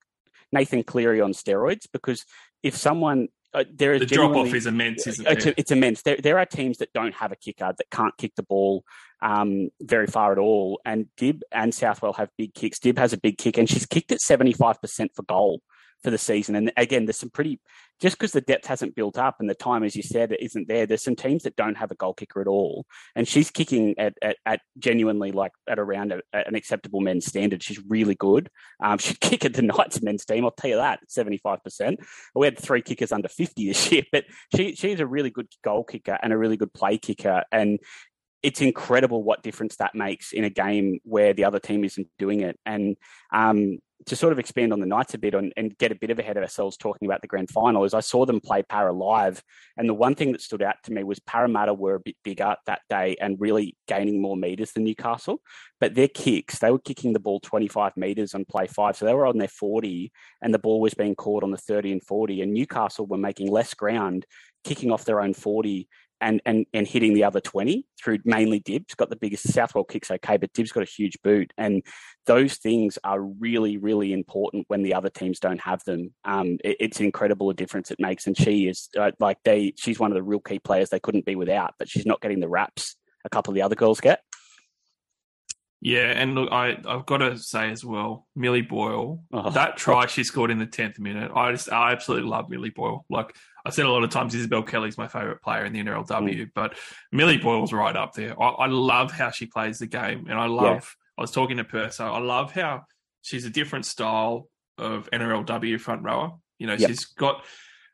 [0.51, 2.25] Nathan Cleary on steroids because
[2.63, 5.55] if someone uh, there is the drop off is immense, isn't it's, it?
[5.57, 6.03] it's immense.
[6.03, 8.85] There, there are teams that don't have a kicker that can't kick the ball
[9.21, 10.79] um, very far at all.
[10.85, 12.79] And Dibb and Southwell have big kicks.
[12.79, 15.61] Dibb has a big kick, and she's kicked at seventy five percent for goal
[16.03, 16.55] for the season.
[16.55, 17.59] And again, there's some pretty
[18.01, 20.67] just because the depth hasn't built up and the time, as you said, is isn't
[20.67, 20.85] there.
[20.85, 24.15] There's some teams that don't have a goal kicker at all, and she's kicking at
[24.21, 27.63] at, at genuinely like at around a, an acceptable men's standard.
[27.63, 28.49] She's really good.
[28.83, 30.45] Um, she'd kick at the Knights men's team.
[30.45, 31.99] I'll tell you that, seventy five percent.
[32.35, 34.25] We had three kickers under fifty this year, but
[34.55, 37.79] she she's a really good goal kicker and a really good play kicker, and
[38.43, 42.41] it's incredible what difference that makes in a game where the other team isn't doing
[42.41, 42.59] it.
[42.65, 42.97] And
[43.31, 43.77] um,
[44.07, 46.19] to sort of expand on the Knights a bit on, and get a bit of
[46.19, 49.43] ahead of ourselves talking about the grand final is I saw them play Para live,
[49.77, 52.55] and the one thing that stood out to me was Parramatta were a bit bigger
[52.65, 55.41] that day and really gaining more meters than Newcastle,
[55.79, 59.13] but their kicks they were kicking the ball 25 meters on play five, so they
[59.13, 60.11] were on their 40,
[60.41, 63.51] and the ball was being caught on the 30 and 40, and Newcastle were making
[63.51, 64.25] less ground
[64.63, 65.87] kicking off their own 40
[66.21, 68.95] and and and hitting the other 20 through mainly Dibb's.
[68.95, 71.51] Got the biggest Southwell kicks, okay, but Dibb's got a huge boot.
[71.57, 71.83] And
[72.25, 76.13] those things are really, really important when the other teams don't have them.
[76.23, 78.27] Um, it, it's incredible a difference it makes.
[78.27, 81.25] And she is uh, like they, she's one of the real key players they couldn't
[81.25, 82.95] be without, but she's not getting the raps
[83.25, 84.21] a couple of the other girls get.
[85.83, 90.05] Yeah, and look, I I've got to say as well, Millie Boyle, oh, that try
[90.05, 93.03] she scored in the tenth minute, I just I absolutely love Millie Boyle.
[93.09, 93.35] Like
[93.65, 96.51] I said a lot of times, Isabelle Kelly's my favourite player in the NRLW, mm.
[96.53, 96.77] but
[97.11, 98.41] Millie Boyle's right up there.
[98.41, 100.95] I, I, love how she plays the game, and I love.
[100.97, 101.19] Yeah.
[101.19, 102.05] I was talking to Perso.
[102.05, 102.83] I love how
[103.21, 104.47] she's a different style
[104.77, 106.31] of NRLW front rower.
[106.57, 106.89] You know, yep.
[106.89, 107.43] she's got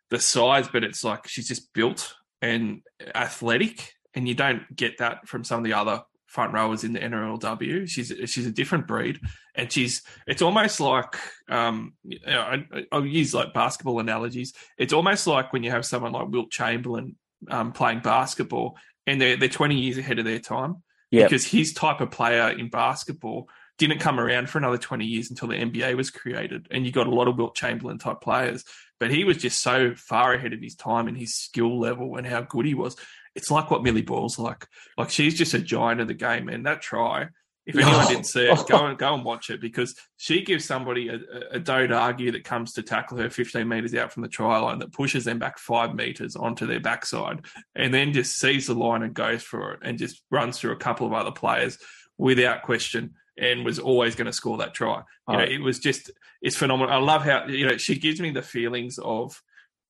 [0.09, 2.81] the size, but it's like she's just built and
[3.13, 6.99] athletic, and you don't get that from some of the other front rowers in the
[6.99, 7.89] NRLW.
[7.89, 9.19] She's she's a different breed,
[9.55, 11.17] and she's it's almost like
[11.49, 14.53] um, you know, I, will use like basketball analogies.
[14.77, 17.15] It's almost like when you have someone like Wilt Chamberlain
[17.49, 18.77] um, playing basketball,
[19.07, 21.29] and they're they're twenty years ahead of their time yep.
[21.29, 25.49] because his type of player in basketball didn't come around for another 20 years until
[25.49, 26.67] the NBA was created.
[26.71, 28.63] And you got a lot of Wilt Chamberlain type players,
[28.99, 32.25] but he was just so far ahead of his time in his skill level and
[32.25, 32.95] how good he was
[33.37, 34.67] it's like what Millie Boyle's like.
[34.97, 37.29] Like she's just a giant of the game, and that try.
[37.67, 38.07] If anyone oh.
[38.07, 41.19] didn't see it, go and go and watch it because she gives somebody a,
[41.51, 44.79] a to argue that comes to tackle her 15 meters out from the try line
[44.79, 47.45] that pushes them back five meters onto their backside,
[47.75, 50.77] and then just sees the line and goes for it, and just runs through a
[50.77, 51.77] couple of other players
[52.17, 54.97] without question and was always going to score that try.
[54.97, 55.33] You oh.
[55.33, 56.09] know, it was just
[56.41, 56.91] it's phenomenal.
[56.91, 59.39] I love how you know she gives me the feelings of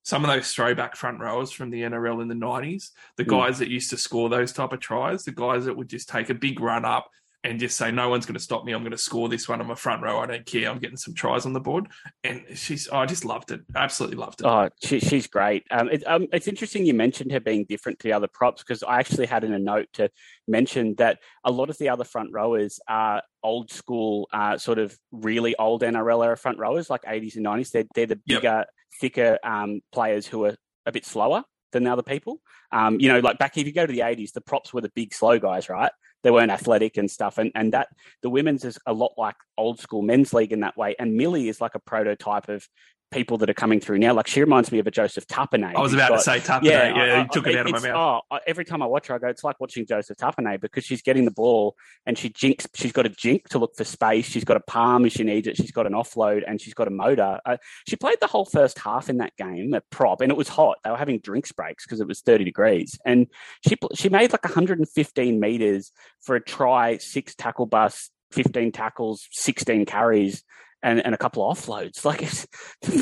[0.07, 3.27] some of those throwback front rowers from the NRL in the 90s, the mm.
[3.27, 6.29] guys that used to score those type of tries, the guys that would just take
[6.29, 7.09] a big run up
[7.43, 8.71] and just say, no one's going to stop me.
[8.71, 9.59] I'm going to score this one.
[9.59, 10.19] I'm a front row.
[10.19, 10.69] I don't care.
[10.69, 11.87] I'm getting some tries on the board.
[12.23, 13.63] And she's, oh, I just loved it.
[13.75, 14.45] Absolutely loved it.
[14.47, 15.65] Oh, she, she's great.
[15.71, 18.83] Um, it, um, it's interesting you mentioned her being different to the other props because
[18.83, 20.09] I actually had in a note to
[20.47, 24.97] mention that a lot of the other front rowers are old school, uh, sort of
[25.11, 27.71] really old NRL era front rowers, like 80s and 90s.
[27.71, 28.69] They're, they're the bigger, yep
[28.99, 30.55] thicker um, players who are
[30.85, 32.41] a bit slower than the other people.
[32.71, 34.91] Um, you know, like back if you go to the 80s, the props were the
[34.95, 35.91] big slow guys, right?
[36.23, 37.37] They weren't athletic and stuff.
[37.37, 37.87] And and that
[38.21, 40.95] the women's is a lot like old school men's league in that way.
[40.99, 42.67] And Millie is like a prototype of
[43.11, 44.13] people that are coming through now.
[44.13, 45.75] Like she reminds me of a Joseph Tapine.
[45.75, 46.63] I was about got, to say Tapine.
[46.65, 48.23] Yeah, yeah I, I, took it out of my mouth.
[48.29, 51.01] Oh, every time I watch her, I go, it's like watching Joseph Tapine because she's
[51.01, 51.75] getting the ball
[52.05, 52.67] and she jinks.
[52.75, 54.25] She's got a jink to look for space.
[54.25, 55.57] She's got a palm if she needs it.
[55.57, 57.39] She's got an offload and she's got a motor.
[57.45, 57.57] Uh,
[57.87, 60.77] she played the whole first half in that game at prop, and it was hot.
[60.83, 63.27] They were having drinks breaks because it was thirty degrees, and
[63.67, 68.11] she she made like 115 meters for a try, six tackle bust.
[68.33, 70.43] 15 tackles, 16 carries
[70.83, 72.03] and, and a couple of offloads.
[72.05, 72.47] Like it's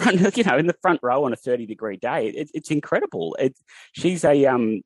[0.01, 2.27] front, you know, in the front row on a 30 degree day.
[2.27, 3.35] It, it's incredible.
[3.39, 3.55] It,
[3.93, 4.81] she's a, um,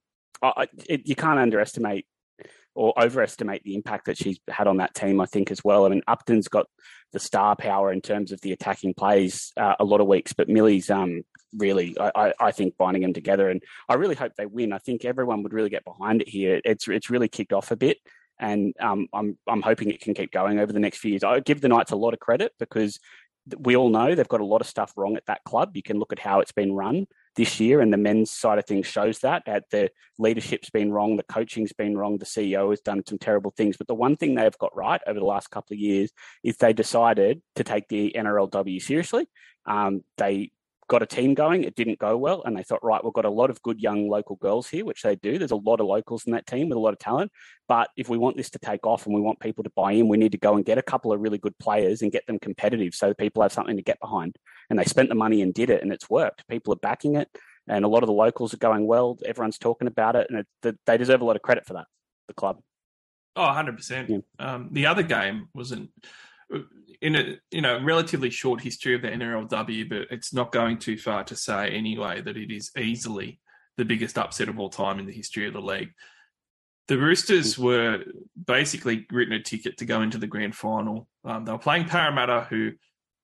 [0.88, 2.06] it, you can't underestimate
[2.76, 5.86] or overestimate the impact that she's had on that team, I think, as well.
[5.86, 6.68] I mean, Upton's got
[7.12, 10.48] the star power in terms of the attacking plays uh, a lot of weeks, but
[10.48, 11.24] Millie's um,
[11.58, 13.50] really, I, I, think, binding them together.
[13.50, 14.72] And I really hope they win.
[14.72, 16.62] I think everyone would really get behind it here.
[16.64, 17.98] It's, it's really kicked off a bit
[18.40, 21.24] and um, I'm I'm hoping it can keep going over the next few years.
[21.24, 23.00] I give the Knights a lot of credit because
[23.58, 25.76] we all know they've got a lot of stuff wrong at that club.
[25.76, 27.08] You can look at how it's been run.
[27.36, 29.44] this year, and the men's side of things shows that.
[29.46, 33.54] That the leadership's been wrong, the coaching's been wrong, the CEO has done some terrible
[33.56, 33.78] things.
[33.78, 36.12] But the one thing they've got right over the last couple of years
[36.44, 39.28] is they decided to take the NRLW seriously.
[39.66, 40.52] Um, they
[40.90, 41.64] got a team going.
[41.64, 44.10] It didn't go well, and they thought, right, we've got a lot of good young
[44.10, 45.38] local girls here, which they do.
[45.38, 47.32] There's a lot of locals in that team with a lot of talent.
[47.68, 50.10] But if we want this to take off and we want people to buy in,
[50.10, 52.40] we need to go and get a couple of really good players and get them
[52.40, 54.36] competitive, so people have something to get behind.
[54.70, 56.48] And they spent the money and did it, and it's worked.
[56.50, 57.30] People are backing it,
[57.68, 59.18] and a lot of the locals are going well.
[59.26, 61.88] Everyone's talking about it, and it, they deserve a lot of credit for that.
[62.28, 62.60] The club.
[63.36, 64.10] Oh, 100%.
[64.10, 64.18] Yeah.
[64.38, 65.92] Um, the other game wasn't
[67.02, 70.98] in a you know relatively short history of the NRLW, but it's not going too
[70.98, 73.40] far to say anyway that it is easily
[73.78, 75.92] the biggest upset of all time in the history of the league.
[76.88, 78.04] The Roosters were
[78.48, 81.08] basically written a ticket to go into the grand final.
[81.24, 82.72] Um, they were playing Parramatta, who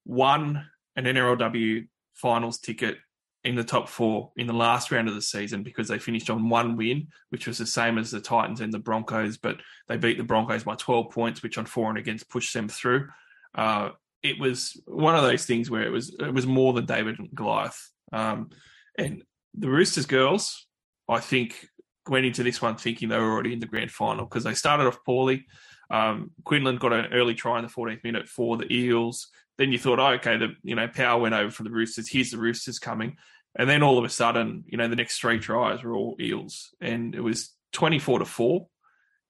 [0.06, 0.66] won
[0.96, 2.98] an NRLW finals ticket
[3.46, 6.50] in the top four in the last round of the season because they finished on
[6.50, 9.58] one win, which was the same as the Titans and the Broncos, but
[9.88, 13.08] they beat the Broncos by 12 points, which on four and against pushed them through.
[13.54, 13.90] Uh,
[14.24, 17.30] it was one of those things where it was it was more than David and
[17.36, 17.92] Goliath.
[18.12, 18.50] Um,
[18.98, 19.24] and
[19.54, 20.66] the Roosters girls,
[21.08, 21.70] I think,
[22.10, 24.88] went into this one thinking they were already in the grand final because they started
[24.88, 25.46] off poorly.
[25.92, 29.28] Um, Quinlan got an early try in the 14th minute for the Eels.
[29.58, 32.10] Then you thought, oh, okay, the you know power went over for the Roosters.
[32.10, 33.16] Here's the Roosters coming,
[33.56, 36.74] and then all of a sudden, you know, the next three tries were all Eels,
[36.82, 38.68] and it was 24 to four.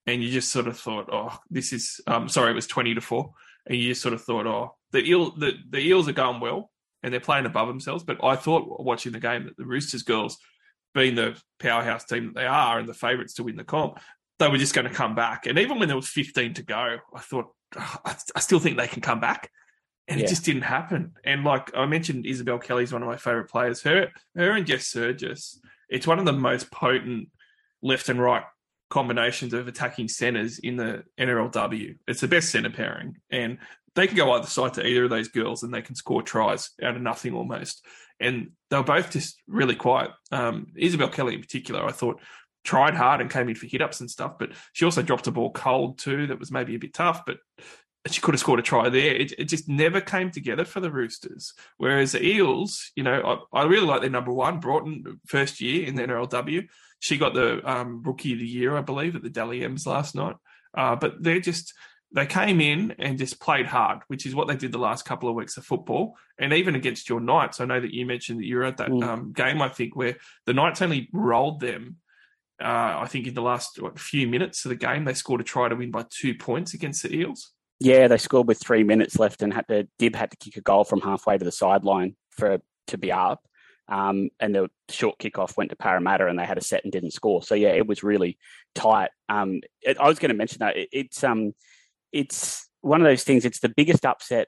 [0.07, 3.01] And you just sort of thought, oh, this is um, sorry, it was 20 to
[3.01, 3.33] four
[3.67, 6.71] and you just sort of thought, oh, the eel, the, the eels are going well
[7.03, 8.03] and they're playing above themselves.
[8.03, 10.37] But I thought watching the game that the Roosters girls,
[10.93, 13.99] being the powerhouse team that they are and the favourites to win the comp,
[14.39, 15.45] they were just going to come back.
[15.45, 17.47] And even when there was 15 to go, I thought,
[17.77, 19.49] oh, I, I, still think they can come back.
[20.07, 20.25] And yeah.
[20.25, 21.13] it just didn't happen.
[21.23, 23.81] And like I mentioned, Isabelle Kelly's one of my favourite players.
[23.81, 25.57] Her, her and Jess Sergis,
[25.89, 27.29] it's one of the most potent
[27.81, 28.43] left and right
[28.89, 31.97] combinations of attacking centers in the NRLW.
[32.07, 33.57] It's the best center pairing, and
[33.95, 36.71] they can go either side to either of those girls, and they can score tries
[36.83, 37.85] out of nothing almost.
[38.19, 40.11] And they were both just really quiet.
[40.31, 42.21] Um, Isabelle Kelly, in particular, I thought
[42.63, 45.31] tried hard and came in for hit ups and stuff, but she also dropped a
[45.31, 46.27] ball cold too.
[46.27, 47.37] That was maybe a bit tough, but
[48.07, 49.15] she could have scored a try there.
[49.15, 51.53] It, it just never came together for the Roosters.
[51.77, 55.87] Whereas the Eels, you know, I, I really like their number one, Broughton, first year
[55.87, 56.67] in the NRLW.
[56.99, 60.15] She got the um, rookie of the year, I believe, at the Dally M's last
[60.15, 60.35] night.
[60.77, 61.73] Uh, but they're just
[62.15, 65.27] they came in and just played hard, which is what they did the last couple
[65.27, 66.15] of weeks of football.
[66.39, 68.89] And even against your Knights, I know that you mentioned that you were at that
[68.89, 69.03] mm.
[69.03, 69.61] um, game.
[69.61, 70.15] I think where
[70.45, 71.97] the Knights only rolled them.
[72.61, 75.43] Uh, I think in the last what, few minutes of the game, they scored a
[75.43, 77.51] try to win by two points against the Eels.
[77.85, 80.61] Yeah, they scored with three minutes left and had to Dibb had to kick a
[80.61, 82.57] goal from halfway to the sideline for
[82.87, 83.47] to be up.
[83.87, 87.11] Um, and the short kickoff went to Parramatta and they had a set and didn't
[87.11, 87.43] score.
[87.43, 88.39] So yeah, it was really
[88.73, 89.11] tight.
[89.29, 91.53] Um, it, I was going to mention that it, it's um,
[92.11, 93.45] it's one of those things.
[93.45, 94.47] It's the biggest upset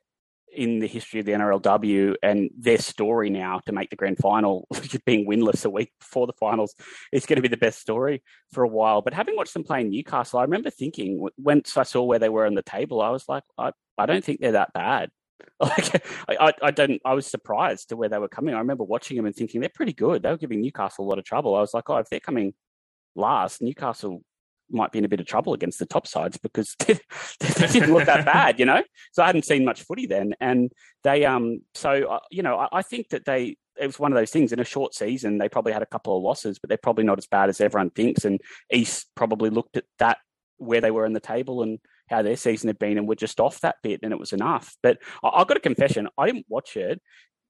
[0.58, 4.68] in the history of the NRLW and their story now to make the grand final,
[5.06, 6.74] being winless a week before the finals,
[7.12, 9.04] is going to be the best story for a while.
[9.04, 12.30] But having watched them play in Newcastle, I remember thinking once I saw where they
[12.30, 15.12] were on the table, I was like, I, I don't think they're that bad.
[15.60, 17.00] Like I, I don't.
[17.06, 18.56] I was surprised to where they were coming.
[18.56, 20.24] I remember watching them and thinking they're pretty good.
[20.24, 21.56] They were giving Newcastle a lot of trouble.
[21.56, 22.54] I was like, oh, if they're coming
[23.16, 24.24] last, Newcastle
[24.70, 26.98] might be in a bit of trouble against the top sides because they,
[27.40, 28.84] didn't look that bad, you know.
[29.12, 30.72] So I hadn't seen much footy then, and
[31.04, 31.62] they um.
[31.74, 34.52] So uh, you know, I, I think that they it was one of those things
[34.52, 35.38] in a short season.
[35.38, 37.92] They probably had a couple of losses, but they're probably not as bad as everyone
[37.92, 38.26] thinks.
[38.26, 38.42] And
[38.72, 40.18] East probably looked at that
[40.58, 41.80] where they were in the table and
[42.10, 44.76] how their season had been and were just off that bit and it was enough.
[44.82, 46.08] But I, have got a confession.
[46.18, 47.02] I didn't watch it.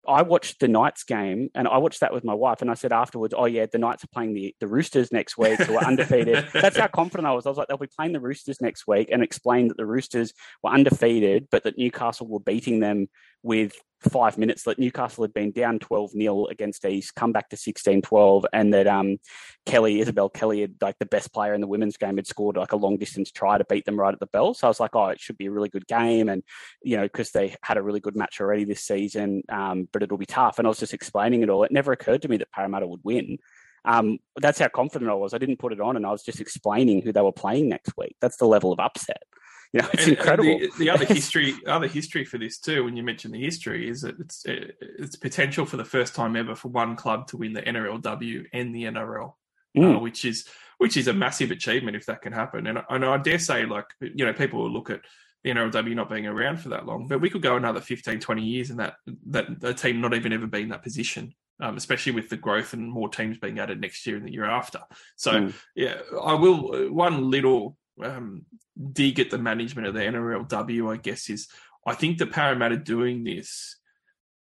[0.08, 2.94] I watched the Knights game and I watched that with my wife and I said
[2.94, 6.48] afterwards, oh yeah, the Knights are playing the, the Roosters next week, who are undefeated.
[6.54, 7.46] That's how confident I was.
[7.46, 10.34] I was like, they'll be playing the Roosters next week and explained that the Roosters
[10.64, 13.08] were undefeated, but that Newcastle were beating them
[13.44, 17.58] with five minutes that Newcastle had been down 12 0 against East, come back to
[17.58, 19.18] 16 12, and that um,
[19.66, 22.72] Kelly, Isabelle Kelly, had like the best player in the women's game, had scored like
[22.72, 24.54] a long distance try to beat them right at the bell.
[24.54, 26.30] So I was like, oh, it should be a really good game.
[26.30, 26.44] And,
[26.82, 30.18] you know, because they had a really good match already this season, um, but it'll
[30.18, 30.60] be tough.
[30.60, 31.64] And I was just explaining it all.
[31.64, 33.38] It never occurred to me that Parramatta would win.
[33.86, 35.34] Um, that's how confident I was.
[35.34, 37.94] I didn't put it on and I was just explaining who they were playing next
[37.98, 38.16] week.
[38.20, 39.24] That's the level of upset.
[39.74, 40.50] You know, it's and, incredible.
[40.52, 43.90] And the, the, other history, other history for this too, when you mention the history,
[43.90, 47.54] is that it's it's potential for the first time ever for one club to win
[47.54, 49.34] the NRLW and the NRL,
[49.78, 49.96] mm.
[49.96, 50.46] uh, which is
[50.78, 52.68] which is a massive achievement if that can happen.
[52.68, 55.02] And, and I dare say, like you know, people will look at
[55.44, 58.42] the NRLW not being around for that long, but we could go another 15, 20
[58.44, 58.96] years and that
[59.28, 61.34] that the team not even ever be in that position.
[61.60, 64.46] um, especially with the growth and more teams being added next year and the year
[64.46, 64.80] after.
[65.16, 65.54] So, Mm.
[65.76, 66.92] yeah, I will.
[66.94, 68.46] One little um,
[68.94, 71.48] dig at the management of the NRLW, I guess, is
[71.86, 73.78] I think the Parramatta doing this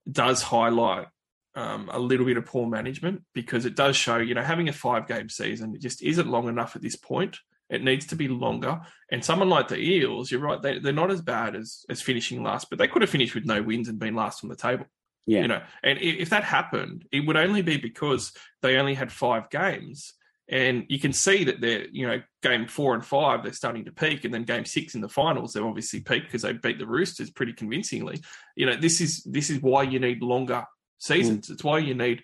[0.09, 1.07] does highlight
[1.55, 4.73] um, a little bit of poor management because it does show, you know, having a
[4.73, 7.37] five game season it just isn't long enough at this point.
[7.69, 8.81] It needs to be longer.
[9.11, 12.43] And someone like the Eels, you're right, they, they're not as bad as, as finishing
[12.43, 14.85] last, but they could have finished with no wins and been last on the table.
[15.25, 15.41] Yeah.
[15.41, 19.49] You know, and if that happened, it would only be because they only had five
[19.49, 20.13] games.
[20.51, 23.91] And you can see that they're, you know, game four and five, they're starting to
[23.91, 24.25] peak.
[24.25, 27.31] And then game six in the finals, they're obviously peaked because they beat the Roosters
[27.31, 28.21] pretty convincingly.
[28.57, 30.65] You know, this is this is why you need longer
[30.97, 31.47] seasons.
[31.47, 31.53] Mm.
[31.53, 32.23] It's why you need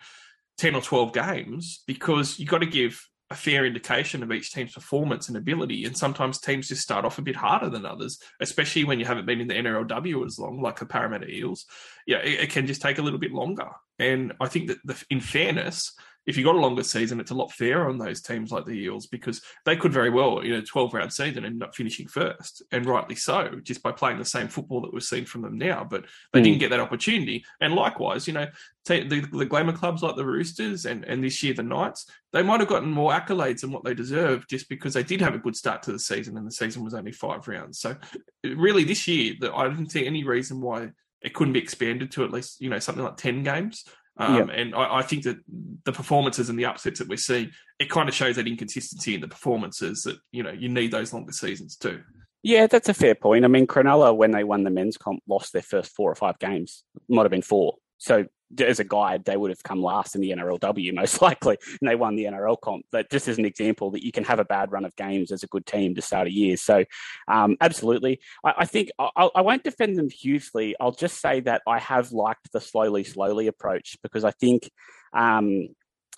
[0.57, 4.73] 10 or 12 games because you've got to give a fair indication of each team's
[4.73, 5.85] performance and ability.
[5.85, 9.25] And sometimes teams just start off a bit harder than others, especially when you haven't
[9.25, 11.65] been in the NRLW as long, like the Parramatta Eels.
[12.05, 13.69] Yeah, it, it can just take a little bit longer.
[13.99, 15.93] And I think that the, in fairness,
[16.27, 18.73] if you got a longer season, it's a lot fairer on those teams like the
[18.73, 22.61] Eels because they could very well, you know, 12 round season end up finishing first,
[22.71, 25.87] and rightly so, just by playing the same football that we've seen from them now.
[25.89, 26.43] But they Mm.
[26.43, 27.45] didn't get that opportunity.
[27.61, 28.47] And likewise, you know,
[28.85, 32.59] the, the glamour clubs like the Roosters and, and this year the Knights, they might
[32.59, 35.55] have gotten more accolades than what they deserve just because they did have a good
[35.55, 37.79] start to the season and the season was only five rounds.
[37.79, 37.95] So
[38.43, 40.89] really this year, the, I didn't see any reason why
[41.21, 43.83] it couldn't be expanded to at least, you know, something like 10 games.
[44.19, 45.37] Um, And I, I think that
[45.83, 49.21] the performances and the upsets that we're seeing, it kind of shows that inconsistency in
[49.21, 52.01] the performances that, you know, you need those longer seasons too.
[52.43, 53.45] Yeah, that's a fair point.
[53.45, 56.39] I mean, Cronulla, when they won the men's comp, lost their first four or five
[56.39, 56.83] games.
[57.09, 57.75] Might have been four.
[57.97, 58.25] So,
[58.59, 61.95] as a guide, they would have come last in the NRLW most likely, and they
[61.95, 62.85] won the NRL comp.
[62.91, 65.43] But just as an example, that you can have a bad run of games as
[65.43, 66.57] a good team to start a year.
[66.57, 66.85] So,
[67.27, 70.75] um, absolutely, I, I think I, I won't defend them hugely.
[70.79, 74.69] I'll just say that I have liked the slowly, slowly approach because I think
[75.13, 75.67] um,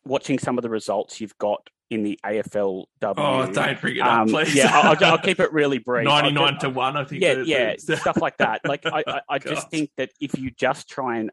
[0.06, 2.85] watching some of the results you've got in the AFLW.
[3.01, 4.53] Oh, don't bring it up, Um, please.
[4.53, 6.06] yeah, I'll, I'll keep it really brief.
[6.06, 7.22] 99 just- to 1, I think.
[7.23, 8.61] yeah, yeah, stuff like that.
[8.64, 11.31] Like I, I, I just think that if you just try and,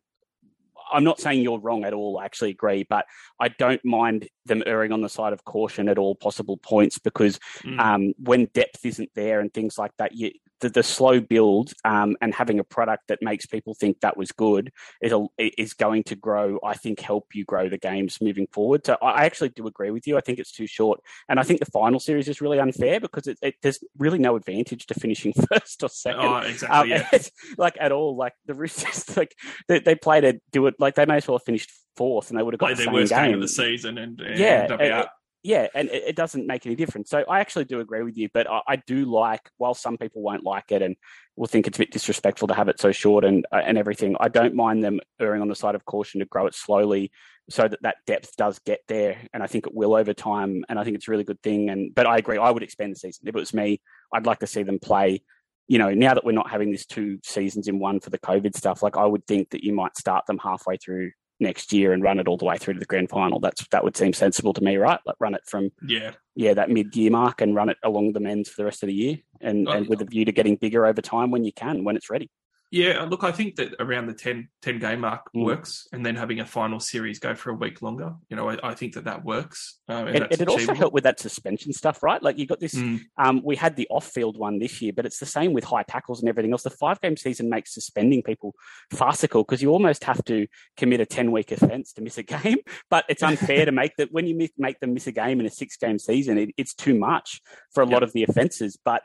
[0.93, 2.19] I'm not saying you're wrong at all.
[2.19, 3.07] I actually agree, but
[3.41, 7.39] I don't mind them erring on the side of caution at all possible points because
[7.65, 7.81] Mm.
[7.81, 10.31] um, when depth isn't there and things like that, you,
[10.61, 14.33] the, the slow build um, and having a product that makes people think that was
[14.33, 14.73] good
[15.03, 16.59] is, a, is going to grow.
[16.65, 18.87] I think help you grow the games moving forward.
[18.87, 20.17] So I actually do agree with you.
[20.17, 23.27] I think it's too short, and I think the final series is really unfair because
[23.27, 26.21] it, it, there's really no advantage to finishing first or second.
[26.21, 26.93] Oh, exactly.
[26.93, 27.19] Um, yeah.
[27.59, 28.17] like at all.
[28.17, 29.35] Like the Roosters, like
[29.69, 32.39] they, they played it, do it like they may as well have finished fourth, and
[32.39, 33.35] they would have got Played the their worst game game.
[33.35, 35.07] of the season and, and Yeah,
[35.47, 37.09] yeah, and it, it doesn't make any difference.
[37.09, 40.21] So I actually do agree with you, but I, I do like, while some people
[40.21, 40.97] won't like it and
[41.37, 44.17] will think it's a bit disrespectful to have it so short and uh, and everything,
[44.19, 47.13] I don't mind them erring on the side of caution to grow it slowly,
[47.49, 50.81] so that that depth does get there, and I think it will over time, and
[50.81, 51.71] I think it's a really good thing.
[51.71, 53.81] And but I agree, I would expand the season if it was me.
[54.13, 55.23] I'd like to see them play.
[55.69, 58.57] You know, now that we're not having this two seasons in one for the COVID
[58.57, 62.03] stuff, like I would think that you might start them halfway through next year and
[62.03, 63.41] run it all the way through to the grand final.
[63.41, 65.01] That's that would seem sensible to me, right?
[65.05, 66.13] Like run it from Yeah.
[66.35, 68.87] yeah that mid year mark and run it along the men's for the rest of
[68.89, 71.53] the year, and, Oh, and with a view to getting bigger over time when you
[71.53, 72.31] can, when it's ready.
[72.77, 75.45] Yeah, look, I think that around the 10, 10 game mark Mm.
[75.45, 78.13] works, and then having a final series go for a week longer.
[78.29, 79.79] You know, I, I think that that works.
[79.89, 80.75] Um, and It, also achievable.
[80.77, 82.23] help with that suspension stuff, right?
[82.23, 82.75] Like you got this.
[82.75, 83.01] Mm.
[83.17, 86.21] Um, we had the off-field one this year, but it's the same with high tackles
[86.21, 86.65] and everything else.
[86.65, 88.55] The five-game season makes suspending people
[88.93, 90.47] farcical because you almost have to
[90.77, 92.59] commit a ten-week offence to miss a game.
[92.91, 95.51] But it's unfair to make that when you make them miss a game in a
[95.51, 97.41] six-game season, it, it's too much
[97.73, 98.79] for a lot of the offences.
[98.85, 99.03] But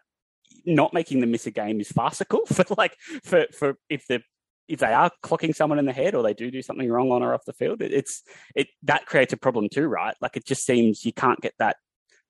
[0.65, 4.21] not making them miss a game is farcical for like for for if the
[4.67, 7.21] if they are clocking someone in the head or they do do something wrong on
[7.21, 8.23] or off the field, it, it's
[8.55, 10.15] it that creates a problem too, right?
[10.21, 11.75] Like it just seems you can't get that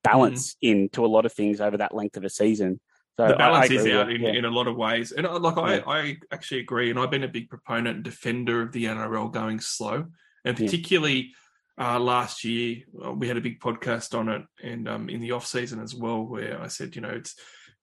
[0.03, 2.79] balance into a lot of things over that length of a season.
[3.19, 4.33] So the balance is out in, Yeah.
[4.33, 5.11] in a lot of ways.
[5.11, 5.83] And uh, like I, Yeah.
[5.85, 9.59] I actually agree, and I've been a big proponent and defender of the NRL going
[9.59, 10.05] slow,
[10.43, 10.65] and Yeah.
[10.65, 11.33] particularly
[11.79, 15.31] uh, last year uh, we had a big podcast on it, and um, in the
[15.31, 17.35] off season as well, where I said, you know, it's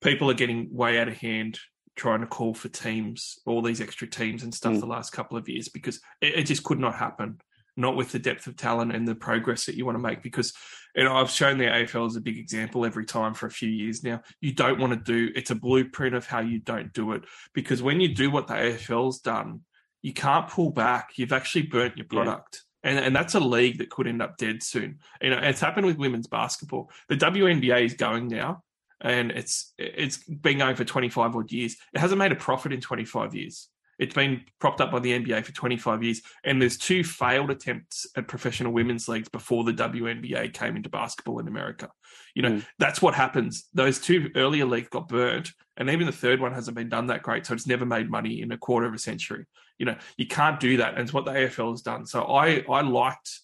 [0.03, 1.59] people are getting way out of hand
[1.97, 4.81] trying to call for teams, all these extra teams and stuff Mm.
[4.81, 7.41] the last couple of years because it, it just could not happen.
[7.77, 10.53] Not with the depth of talent and the progress that you want to make, because
[10.97, 13.69] you know I've shown the AFL as a big example every time for a few
[13.69, 14.21] years now.
[14.41, 17.23] You don't want to do it's a blueprint of how you don't do it
[17.55, 19.61] because when you do what the AFL's done,
[20.03, 21.11] you can't pull back.
[21.17, 22.17] You've actually burnt your Yeah.
[22.25, 22.63] product.
[22.85, 24.99] And, and that's a league that could end up dead soon.
[25.21, 26.91] You know, it's happened with women's basketball.
[27.09, 28.63] The WNBA is going now,
[29.01, 31.77] and it's it's been going for 25 odd years.
[31.95, 33.69] It hasn't made a profit in 25 years.
[33.99, 38.07] It's been propped up by the NBA for 25 years, and there's two failed attempts
[38.17, 41.91] at professional women's leagues before the WNBA came into basketball in America.
[42.35, 42.67] You know, mm.
[42.79, 43.67] that's what happens.
[43.75, 47.25] Those two earlier leagues got burnt, and even the third one hasn't been done that
[47.25, 49.47] great, so it's never made money in a quarter of a century.
[49.79, 52.07] You know, you can't do that, and it's what the AFL has done.
[52.07, 53.41] So I I liked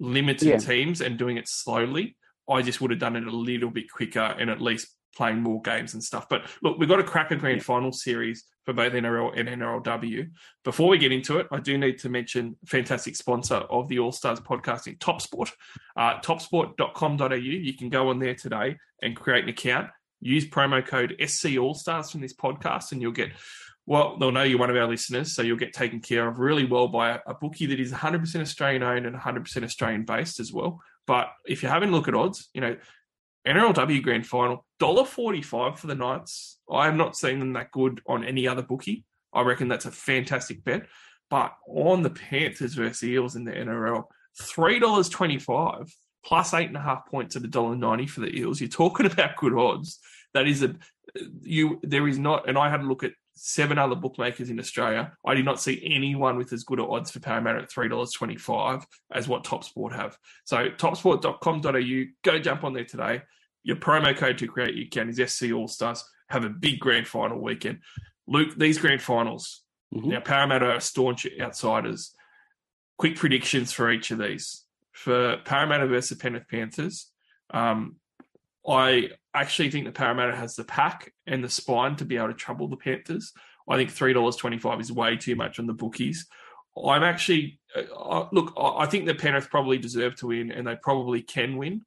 [0.00, 0.58] limited yeah.
[0.58, 2.16] teams and doing it slowly.
[2.52, 5.60] I just would have done it a little bit quicker and at least playing more
[5.60, 6.28] games and stuff.
[6.28, 10.30] But look, we've got a crack a grand final series for both NRL and NRLW.
[10.64, 14.12] Before we get into it, I do need to mention fantastic sponsor of the All
[14.12, 15.50] Stars podcasting, TopSport.
[15.96, 17.34] Uh, topsport.com.au.
[17.34, 19.90] You can go on there today and create an account.
[20.20, 23.32] Use promo code SC All Stars from this podcast, and you'll get
[23.84, 26.64] well, they'll know you're one of our listeners, so you'll get taken care of really
[26.64, 30.52] well by a, a bookie that is 100% Australian owned and 100% Australian based as
[30.52, 30.80] well.
[31.06, 32.76] But if you're having a look at odds, you know,
[33.46, 36.58] NRLW Grand Final, $1.45 for the Knights.
[36.70, 39.04] I have not seen them that good on any other bookie.
[39.32, 40.86] I reckon that's a fantastic bet.
[41.28, 44.04] But on the Panthers versus Eels in the NRL,
[44.40, 45.90] $3.25
[46.24, 48.60] plus eight and a half points at $1.90 for the Eels.
[48.60, 49.98] You're talking about good odds.
[50.34, 50.74] That is a
[51.42, 55.12] you there is not and I had a look at seven other bookmakers in Australia.
[55.24, 59.44] I did not see anyone with as good odds for Parramatta at $3.25 as what
[59.44, 60.16] TopSport have.
[60.44, 63.22] So topsport.com.au, go jump on there today.
[63.62, 66.04] Your promo code to create your account is SC All Stars.
[66.28, 67.80] Have a big grand final weekend.
[68.26, 69.62] Luke, these grand finals,
[69.94, 70.10] mm-hmm.
[70.10, 72.14] now Parramatta are staunch outsiders.
[72.98, 74.64] Quick predictions for each of these.
[74.92, 77.10] For Parramatta versus Penrith Panthers,
[77.50, 77.96] um,
[78.66, 82.34] I actually think the Parramatta has the pack and the spine to be able to
[82.34, 83.32] trouble the Panthers.
[83.68, 86.26] I think three dollars twenty five is way too much on the bookies.
[86.76, 88.54] I'm actually uh, look.
[88.58, 91.82] I think the Penrith probably deserve to win, and they probably can win.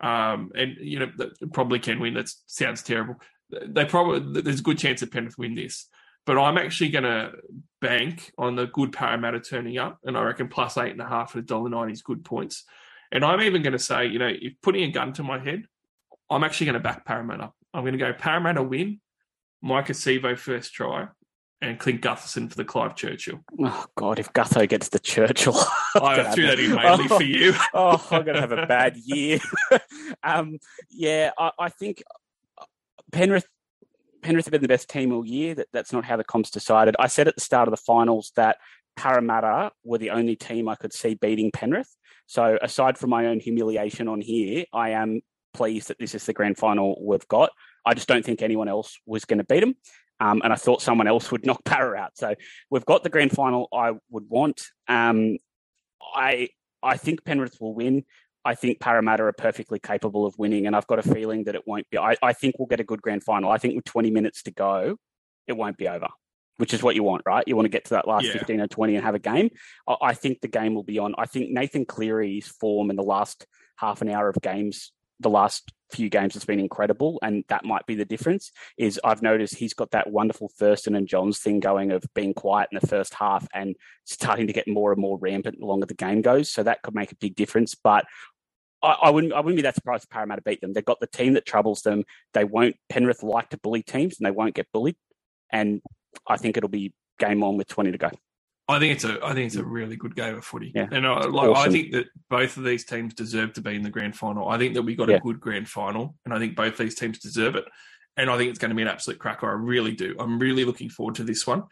[0.00, 1.10] Um, and you know,
[1.52, 2.14] probably can win.
[2.14, 3.16] That sounds terrible.
[3.50, 5.88] They probably there's a good chance that Penrith win this,
[6.26, 7.32] but I'm actually going to
[7.80, 11.34] bank on the good Parramatta turning up, and I reckon plus eight and a half
[11.34, 12.64] at a dollar ninety is good points.
[13.10, 15.64] And I'm even going to say, you know, if putting a gun to my head,
[16.30, 17.52] I'm actually going to back Parramatta.
[17.72, 19.00] I'm going to go Parramatta win,
[19.64, 21.08] Maika Sivo first try,
[21.60, 23.44] and Clint Gutherson for the Clive Churchill.
[23.58, 25.56] Oh God, if Gutho gets the Churchill,
[25.96, 27.54] I threw that in mainly oh, for you.
[27.74, 29.38] oh, I'm going to have a bad year.
[30.22, 30.58] um,
[30.90, 32.02] yeah, I, I, think
[33.12, 33.46] Penrith.
[34.22, 35.54] Penrith have been the best team all year.
[35.54, 36.96] That, that's not how the comps decided.
[36.98, 38.58] I said at the start of the finals that
[38.96, 41.94] Parramatta were the only team I could see beating Penrith.
[42.26, 45.22] So aside from my own humiliation on here, I am
[45.52, 47.50] pleased that this is the grand final we've got.
[47.84, 49.74] I just don't think anyone else was going to beat them.
[50.20, 52.16] Um, and I thought someone else would knock Para out.
[52.16, 52.34] So
[52.70, 54.62] we've got the grand final I would want.
[54.88, 55.38] Um,
[56.14, 56.48] I
[56.82, 58.04] I think Penrith will win.
[58.44, 61.66] I think Parramatta are perfectly capable of winning, and I've got a feeling that it
[61.66, 61.98] won't be.
[61.98, 63.50] I, I think we'll get a good grand final.
[63.50, 64.96] I think with 20 minutes to go,
[65.46, 66.08] it won't be over,
[66.56, 67.44] which is what you want, right?
[67.46, 68.32] You want to get to that last yeah.
[68.32, 69.50] 15 or 20 and have a game.
[69.88, 71.14] I, I think the game will be on.
[71.18, 73.46] I think Nathan Cleary's form in the last
[73.76, 77.86] half an hour of games the last few games has been incredible, and that might
[77.86, 78.52] be the difference.
[78.76, 82.68] Is I've noticed he's got that wonderful Thurston and Johns thing going of being quiet
[82.72, 85.94] in the first half and starting to get more and more rampant the longer the
[85.94, 86.50] game goes.
[86.50, 87.74] So that could make a big difference.
[87.74, 88.04] But
[88.82, 90.72] I, I, wouldn't I wouldn't be that surprised if Parramatta beat them.
[90.72, 92.04] They've got the team that troubles them.
[92.34, 94.96] They won't Penrith like to bully teams and they won't get bullied.
[95.50, 95.80] And
[96.26, 98.10] I think it'll be game on with twenty to go.
[98.70, 100.88] I think it's a I think it's a really good game of footy, yeah.
[100.92, 101.70] and I, like awesome.
[101.70, 104.46] I think that both of these teams deserve to be in the grand final.
[104.46, 105.16] I think that we got yeah.
[105.16, 107.64] a good grand final, and I think both these teams deserve it.
[108.18, 109.48] And I think it's going to be an absolute cracker.
[109.48, 110.16] I really do.
[110.18, 111.62] I'm really looking forward to this one.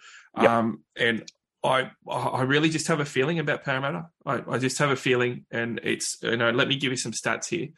[0.40, 0.58] Yeah.
[0.58, 1.30] Um, and
[1.62, 4.06] I I really just have a feeling about Parramatta.
[4.24, 6.50] I, I just have a feeling, and it's you know.
[6.50, 7.68] Let me give you some stats here.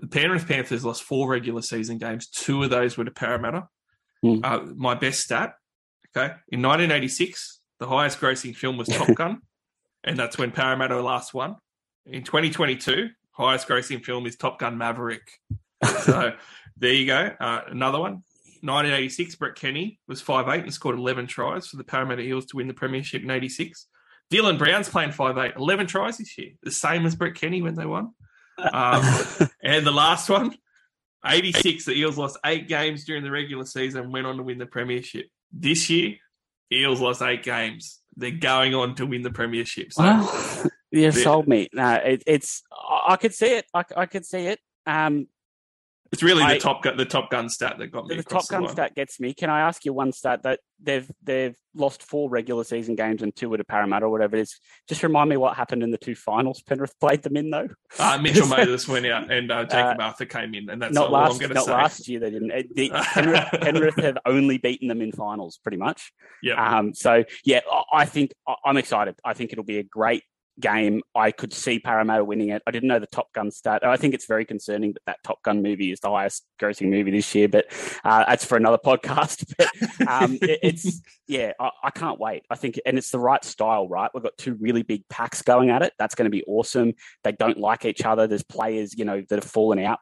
[0.00, 2.26] The Penrith Panthers lost four regular season games.
[2.26, 3.68] Two of those were to Parramatta.
[4.24, 4.44] Mm.
[4.44, 5.54] Uh, my best stat,
[6.16, 9.40] okay, in 1986 the highest grossing film was Top Gun,
[10.04, 11.56] and that's when Parramatta last won.
[12.06, 15.28] In 2022, highest grossing film is Top Gun Maverick.
[16.04, 16.34] so
[16.76, 17.32] there you go.
[17.40, 18.22] Uh, another one.
[18.62, 22.68] 1986, Brett Kenny was 5'8 and scored 11 tries for the Parramatta Eels to win
[22.68, 23.86] the Premiership in 86.
[24.30, 27.86] Dylan Brown's playing 5'8, 11 tries this year, the same as Brett Kenny when they
[27.86, 28.12] won.
[28.58, 29.02] Um,
[29.62, 30.54] and the last one,
[31.24, 34.58] 86, the Eels lost eight games during the regular season and went on to win
[34.58, 35.26] the Premiership.
[35.50, 36.16] This year,
[36.72, 38.00] Eels lost eight games.
[38.16, 39.92] They're going on to win the premiership.
[39.92, 41.68] So you've sold me.
[41.72, 42.62] No, it, it's
[43.08, 43.66] I could see it.
[43.74, 44.60] I, I could see it.
[44.86, 45.28] Um,
[46.12, 48.16] It's really I- the top gun, the top gun stat that got me.
[48.16, 49.32] the Top Gun stat gets me.
[49.32, 53.34] Can I ask you one stat that they've they've lost four regular season games and
[53.36, 54.58] two at a Parramatta or whatever it is?
[54.88, 57.68] Just remind me what happened in the two finals Penrith played them in though.
[57.98, 61.14] Uh, Mitchell Mathis went out and uh, Jakob Arthur came in, and that's not all
[61.16, 61.72] I'm last going to not say.
[61.72, 62.50] last year they didn't.
[62.50, 66.12] It- the- Penrith, Penrith have only beaten them in finals pretty much.
[66.42, 66.78] Yeah.
[66.78, 67.60] Um, so yeah,
[67.92, 68.32] I think
[68.64, 69.14] I'm excited.
[69.24, 70.24] I think it'll be a great
[70.60, 71.02] game.
[71.14, 72.62] I could see Parramatta winning it.
[72.66, 73.84] I didn't know the Top Gun stat.
[73.84, 77.10] I think it's very concerning that that Top Gun movie is the highest grossing movie
[77.10, 77.66] this year, but
[78.04, 79.52] uh, that's for another podcast.
[79.56, 82.44] But um, it, it's yeah, I, I can't wait.
[82.50, 84.10] I think, and it's the right style, right?
[84.14, 85.92] We've got two really big packs going at it.
[85.98, 86.94] That's going to be awesome.
[87.24, 88.26] They don't like each other.
[88.26, 89.98] There's players, you know, that have fallen out.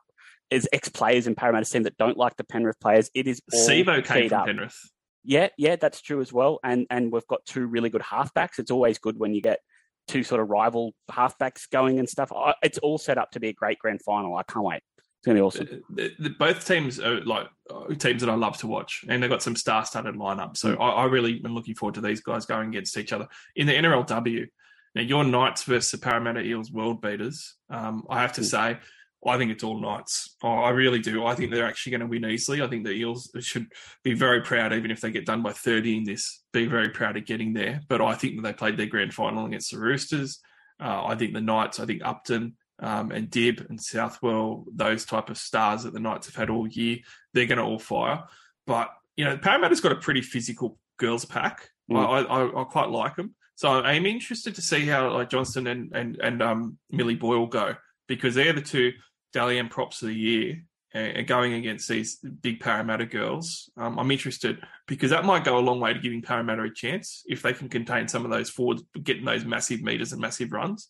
[0.51, 3.11] There's ex-players in Parramatta team that don't like the Penrith players.
[3.15, 4.47] It is all Sivo came from up.
[4.47, 4.91] Penrith.
[5.25, 6.59] Yeah, yeah, that's true as well.
[6.65, 8.59] And and we've got two really good halfbacks.
[8.59, 9.61] It's always good when you get
[10.09, 12.33] two sort of rival halfbacks going and stuff.
[12.33, 14.37] I- It's all set up to be a great grand final.
[14.37, 14.83] I can't wait.
[14.97, 15.83] It's going to be awesome.
[15.91, 19.31] The, the, both teams are like uh, teams that I love to watch, and they've
[19.31, 20.57] got some star-studded lineup.
[20.57, 20.81] So Mm.
[20.81, 23.75] I, I really am looking forward to these guys going against each other in the
[23.75, 24.47] NRLW.
[24.95, 27.57] Now, your Knights versus the Parramatta Eels world beaters.
[27.69, 28.45] Um, I have to Mm.
[28.45, 28.79] say,
[29.27, 30.37] I think it's all Knights.
[30.43, 31.27] Oh, I really do.
[31.27, 32.63] I think they're actually going to win easily.
[32.63, 33.67] I think the Eels should
[34.05, 37.17] be very proud, even if they get done by 30 in this, be very proud
[37.17, 37.81] of getting there.
[37.89, 40.41] But I think that they played their grand final against the Roosters.
[40.81, 45.31] Uh, I think the Knights, I think Upton um, and Dibb and Southwell, those type
[45.31, 46.99] of stars that the Knights have had all year,
[47.35, 48.23] they're going to all fire.
[48.67, 51.71] But, you know, Parramatta's got a pretty physical girls pack.
[51.91, 51.97] Mm.
[51.97, 53.35] I, I, I quite like them.
[53.57, 57.75] So I'm interested to see how like Johnston and, and, and um, Millie Boyle go
[58.07, 58.93] because they're the two
[59.33, 60.63] Dally M props of the year
[60.95, 63.71] and and going against these big Parramatta girls.
[63.77, 67.23] Um, I'm interested because that might go a long way to giving Parramatta a chance
[67.27, 70.89] if they can contain some of those forwards, getting those massive meters and massive runs.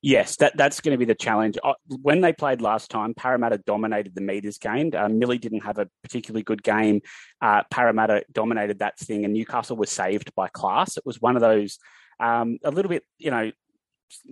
[0.00, 1.58] Yes, that that's going to be the challenge.
[1.62, 4.90] Uh, When they played last time, Parramatta dominated the meters game.
[4.96, 7.00] Uh, Millie didn't have a particularly good game.
[7.40, 10.96] Uh, Parramatta dominated that thing, and Newcastle was saved by class.
[10.96, 11.78] It was one of those
[12.20, 13.50] um, a little bit, you know,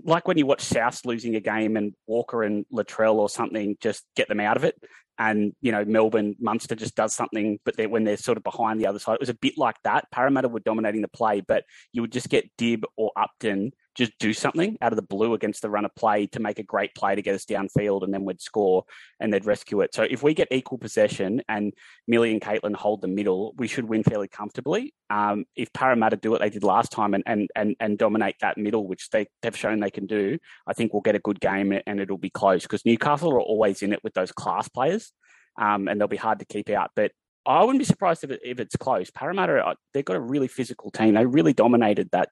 [0.04, 4.04] like when you watch South losing a game and Walker and Latrell or something just
[4.16, 4.74] get them out of it.
[5.18, 8.80] And, you know, Melbourne, Munster just does something, but they're, when they're sort of behind
[8.80, 10.10] the other side, it was a bit like that.
[10.10, 14.32] Parramatta were dominating the play, but you would just get Dibb or Upton just do
[14.32, 17.14] something out of the blue against the run of play to make a great play
[17.14, 18.84] to get us downfield and then we'd score
[19.18, 19.94] and they'd rescue it.
[19.94, 21.72] So if we get equal possession and
[22.06, 24.94] Millie and Caitlin hold the middle, we should win fairly comfortably.
[25.10, 28.56] Um, if Parramatta do what they did last time and, and, and, and dominate that
[28.56, 31.78] middle, which they, they've shown they can do, I think we'll get a good game
[31.86, 35.12] and it'll be close because Newcastle are always in it with those class players
[35.60, 36.90] um, and they'll be hard to keep out.
[36.94, 37.12] But
[37.44, 39.10] I wouldn't be surprised if, it, if it's close.
[39.10, 41.14] Parramatta, uh, they've got a really physical team.
[41.14, 42.28] They really dominated that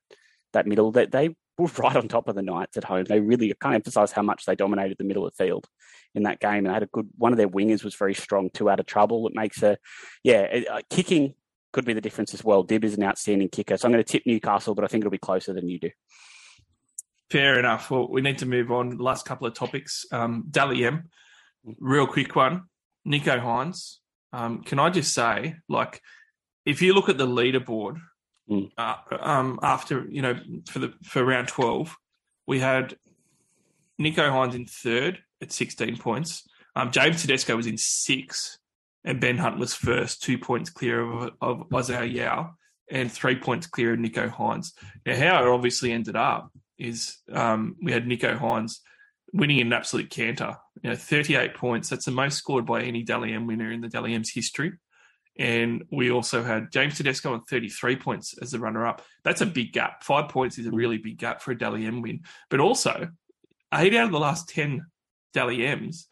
[0.52, 0.90] that middle.
[0.90, 3.04] They, they were right on top of the Knights at home.
[3.04, 5.66] They really I can't emphasize how much they dominated the middle of the field
[6.14, 6.58] in that game.
[6.58, 8.86] And they had a good one of their wingers was very strong, two out of
[8.86, 9.26] trouble.
[9.26, 9.78] It makes a
[10.22, 11.34] yeah, uh, kicking
[11.72, 12.64] could be the difference as well.
[12.64, 15.10] Dibb is an outstanding kicker, so I'm going to tip Newcastle, but I think it'll
[15.10, 15.90] be closer than you do.
[17.30, 17.90] Fair enough.
[17.90, 18.96] Well, we need to move on.
[18.96, 20.06] Last couple of topics.
[20.10, 21.10] Um, Dally M,
[21.78, 22.64] real quick one.
[23.06, 23.96] Nicho Hynes.
[24.32, 26.00] Um, can I just say, like,
[26.64, 27.98] if you look at the leaderboard,
[28.76, 30.34] Uh, um, after you know
[30.70, 31.96] for the for round twelve,
[32.46, 32.96] we had
[34.00, 36.48] Nicho Hynes in third at sixteen points.
[36.74, 38.58] Um, James Tedesco was in six,
[39.04, 42.54] and Ben Hunt was first, two points clear of, of Isaiah Yeo,
[42.90, 44.72] and three points clear of Nicho Hynes.
[45.04, 48.80] Now, how it obviously ended up is um, we had Nicho Hynes
[49.32, 50.56] winning in an absolute canter.
[50.82, 51.88] You know, 38 points.
[51.88, 54.72] That's the most scored by any Dally M winner in the Dally M's history.
[55.38, 59.02] And we also had James Tedesco on 33 points as the runner up.
[59.22, 60.02] That's a big gap.
[60.02, 62.22] Five points is a really big gap for a Dally M win.
[62.50, 63.08] But also,
[63.72, 64.84] eight out of the last 10
[65.32, 66.08] Dally M's,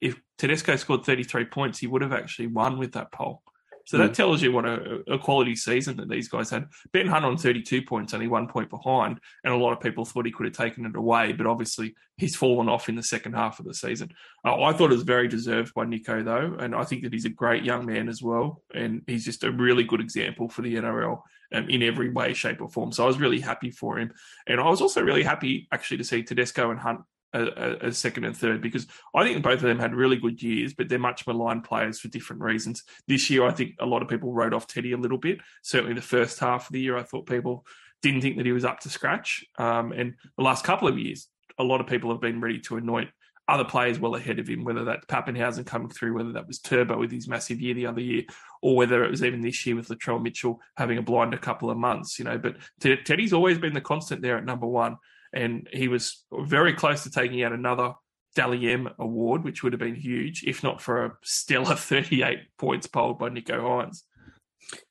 [0.00, 3.42] if Tedesco scored 33 points, he would have actually won with that poll.
[3.84, 6.68] So that tells you what a, a quality season that these guys had.
[6.92, 10.24] Ben Hunt on 32 points, only one point behind, and a lot of people thought
[10.24, 13.58] he could have taken it away, but obviously he's fallen off in the second half
[13.58, 14.10] of the season.
[14.44, 17.26] Uh, I thought it was very deserved by Nicho, though, and I think that he's
[17.26, 20.76] a great young man as well, and he's just a really good example for the
[20.76, 21.20] NRL
[21.52, 22.90] um, in every way, shape, or form.
[22.90, 24.12] So I was really happy for him,
[24.46, 27.00] and I was also really happy actually to see Tedesco and Hunt
[27.34, 30.88] as second and third because I think both of them had really good years, but
[30.88, 32.84] they're much maligned players for different reasons.
[33.08, 35.38] This year, I think a lot of people wrote off Teddy a little bit.
[35.62, 37.66] Certainly, the first half of the year, I thought people
[38.02, 39.44] didn't think that he was up to scratch.
[39.58, 41.28] Um, and the last couple of years,
[41.58, 43.10] a lot of people have been ready to anoint
[43.46, 46.98] other players well ahead of him, whether that's Papenhuyzen coming through, whether that was Turbo
[46.98, 48.22] with his massive year the other year,
[48.62, 51.70] or whether it was even this year with Latrell Mitchell having a blind a couple
[51.70, 52.38] of months, you know.
[52.38, 54.96] But Teddy's always been the constant there at number one
[55.34, 57.94] and he was very close to taking out another
[58.34, 62.86] Dally M award, which would have been huge, if not for a stellar 38 points
[62.86, 64.02] polled by Nicho Hynes.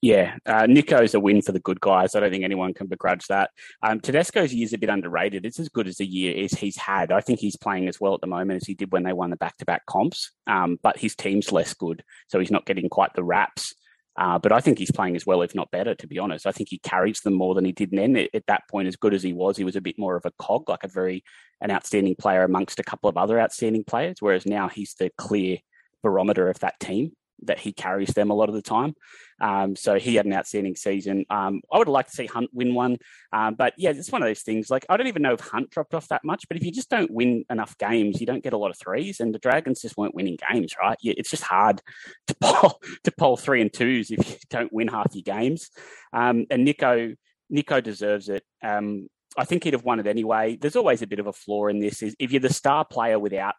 [0.02, 2.16] Yeah, uh, Nicho's a win for the good guys.
[2.16, 3.50] I don't think anyone can begrudge that.
[3.82, 5.46] Um, Tedesco's year is a bit underrated.
[5.46, 7.12] It's as good as the year as he's had.
[7.12, 9.32] I think he's playing as well at the moment as he did when they won
[9.32, 10.32] the back-to-back comps.
[10.46, 13.74] Um, but his team's less good, so he's not getting quite the raps.
[14.16, 16.46] Uh, but I think he's playing as well, if not better, to be honest.
[16.46, 18.16] I think he carries them more than he did then.
[18.34, 20.32] At that point, as good as he was, he was a bit more of a
[20.38, 21.24] cog, like a very
[21.62, 24.18] an outstanding player amongst a couple of other outstanding players.
[24.20, 25.58] Whereas now he's the clear
[26.04, 27.14] barometer of that team
[27.46, 28.96] that he carries them a lot of the time.
[29.42, 31.26] Um, so he had an outstanding season.
[31.30, 32.98] Um, I would like to see Hunt win one,
[33.32, 34.70] um, but yeah, it's one of those things.
[34.70, 36.90] Like I don't even know if Hunt dropped off that much, but if you just
[36.90, 39.98] don't win enough games, you don't get a lot of threes, and the Dragons just
[39.98, 40.98] weren't winning games, right?
[41.04, 41.82] It's just hard
[42.28, 45.70] to poll to poll three and twos if you don't win half your games.
[46.14, 47.16] Um, and Nicho
[47.52, 48.44] Nicho deserves it.
[48.64, 50.58] Um, I think he'd have won it anyway.
[50.58, 52.02] There's always a bit of a flaw in this.
[52.02, 53.56] Is if you're the star player without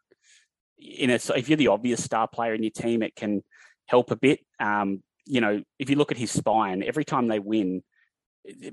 [0.79, 3.43] in a, if you're the obvious star player in your team, it can
[3.87, 4.41] help a bit.
[4.61, 7.83] Um, you know, if you look at his spine, every time they win,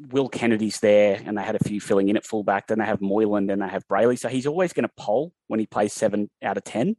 [0.09, 2.67] Will Kennedy's there, and they had a few filling in at fullback.
[2.67, 4.17] Then they have Moylan, and they have Brayley.
[4.17, 6.97] So he's always going to poll when he plays seven out of ten.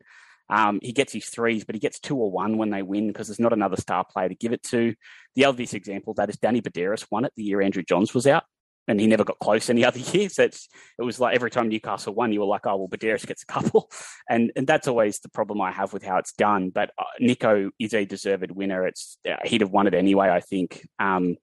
[0.48, 3.28] Um, he gets his threes, but he gets two or one when they win because
[3.28, 4.94] there's not another star player to give it to.
[5.34, 8.44] The obvious example that is Danny Buderus won it the year Andrew Johns was out
[8.88, 10.28] and he never got close any other year.
[10.28, 10.58] So it
[10.98, 13.90] was like every time Newcastle won, you were like, oh, well, Buderus gets a couple.
[14.30, 16.70] And, and that's always the problem I have with how it's done.
[16.70, 18.86] But uh, Nicho is a deserved winner.
[18.86, 20.86] It's uh, He'd have won it anyway, I think.
[20.98, 21.36] Um,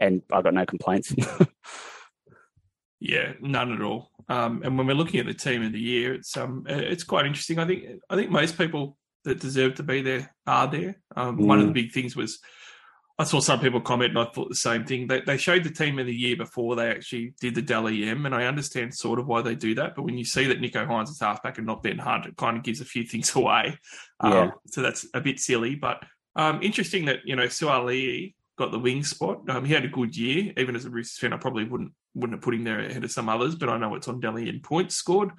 [0.00, 1.14] and I've got no complaints.
[3.00, 4.10] yeah, none at all.
[4.28, 7.24] Um, and when we're looking at the team of the year, it's um, it's quite
[7.24, 7.58] interesting.
[7.58, 11.00] I think I think most people that deserve to be there are there.
[11.16, 11.46] Um, mm.
[11.46, 11.74] One of the mm.
[11.74, 12.40] big things was
[13.16, 15.06] I saw some people comment, and I thought the same thing.
[15.06, 18.26] They, they showed the team of the year before they actually did the Dally M,
[18.26, 19.94] and I understand sort of why they do that.
[19.94, 22.56] But when you see that Nicho Hynes is halfback and not Ben Hunt, it kind
[22.56, 23.78] of gives a few things away.
[24.18, 24.40] Um, yeah.
[24.40, 26.02] Um, so that's a bit silly, but
[26.34, 29.48] um, interesting that you know Suaalii got the wing spot.
[29.48, 31.32] Um, he had a good year, even as a Roosters fan.
[31.32, 33.94] I probably wouldn't wouldn't have put him there ahead of some others, but I know
[33.94, 35.30] it's on Dally M points scored.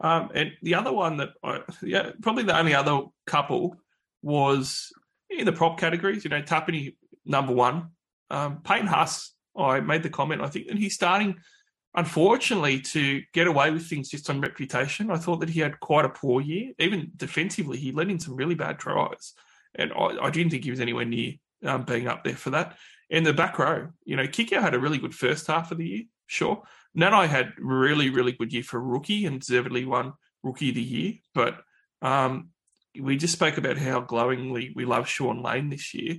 [0.00, 3.76] Um, and the other one that, I, yeah, probably the only other couple
[4.22, 4.92] was
[5.28, 6.24] in the prop categories.
[6.24, 6.94] You know, Tapine
[7.28, 7.90] number one.
[8.30, 11.36] Um, Payne Haas, I made the comment, I think that he's starting,
[11.94, 15.10] unfortunately, to get away with things just on reputation.
[15.10, 16.72] I thought that he had quite a poor year.
[16.78, 19.34] Even defensively, he let in some really bad tries.
[19.74, 21.34] And I, I didn't think he was anywhere near
[21.64, 22.76] um, being up there for that.
[23.10, 25.86] In the back row, you know, Kikau had a really good first half of the
[25.86, 26.62] year, sure.
[26.96, 31.14] Nanai had really, really good year for rookie and deservedly won rookie of the year.
[31.34, 31.60] But
[32.02, 32.50] um,
[33.00, 36.18] we just spoke about how glowingly we love Shaun Lane this year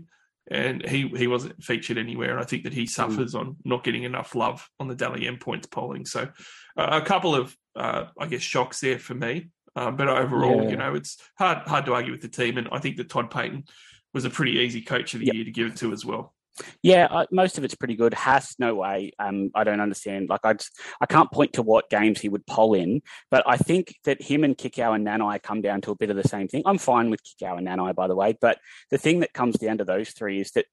[0.49, 2.31] and he he wasn't featured anywhere.
[2.31, 2.89] And I think that he mm.
[2.89, 3.39] suffers mm.
[3.39, 6.05] on not getting enough love on the Dally M points polling.
[6.05, 6.29] So
[6.77, 10.69] uh, a couple of uh, I guess shocks there for me, um, but overall, yeah.
[10.69, 13.31] you know, it's hard hard to argue with the team, and I think that Todd
[13.31, 13.67] Payten
[14.13, 15.35] was a pretty easy coach of the yep.
[15.35, 16.33] year to give it to as well.
[16.81, 18.13] Yeah, uh, most of it's pretty good.
[18.13, 19.11] Haas, no way.
[19.19, 20.29] Um, I don't understand.
[20.29, 23.57] Like, I just, I can't point to what games he would poll in, but I
[23.57, 26.47] think that him and Kikau and Nanai come down to a bit of the same
[26.47, 26.63] thing.
[26.65, 28.59] I'm fine with Kikau and Nanai, by the way, but
[28.91, 30.65] the thing that comes down to those three is that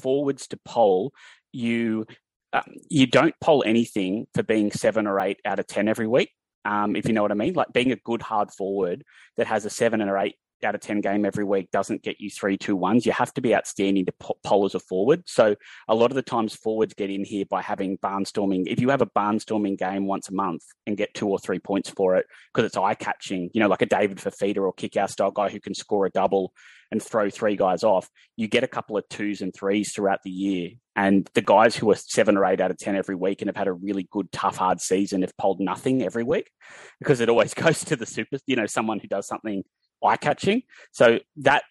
[0.00, 1.12] forwards to poll,
[1.52, 2.06] you
[2.52, 6.30] um, you don't poll anything for being seven or eight out of ten every week.
[6.64, 9.04] Um, if you know what I mean, like being a good hard forward
[9.36, 12.20] that has a seven and or eight out of 10 game every week doesn't get
[12.20, 13.06] you three, two, ones.
[13.06, 14.12] You have to be outstanding to
[14.44, 15.22] poll as a forward.
[15.26, 15.56] So
[15.88, 18.64] a lot of the times forwards get in here by having barnstorming.
[18.66, 21.90] If you have a barnstorming game once a month and get two or three points
[21.90, 25.30] for it, because it's eye catching, you know, like a David Fifita or Kikau style
[25.30, 26.52] guy who can score a double
[26.90, 30.30] and throw three guys off, you get a couple of twos and threes throughout the
[30.30, 30.70] year.
[30.94, 33.56] And the guys who are seven or eight out of 10 every week and have
[33.56, 36.50] had a really good, tough, hard season have polled nothing every week
[36.98, 39.62] because it always goes to the super, you know, someone who does something
[40.04, 40.62] eye catching.
[40.92, 41.64] So that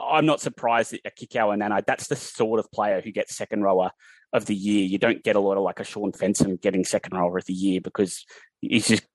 [0.00, 3.36] I'm not surprised that a Kikau and Nanai, that's the sort of player who gets
[3.36, 3.90] second rower
[4.32, 4.84] of the year.
[4.84, 7.52] You don't get a lot of like a Shaun Fensom getting second rower of the
[7.52, 8.24] year because
[8.60, 9.06] he's just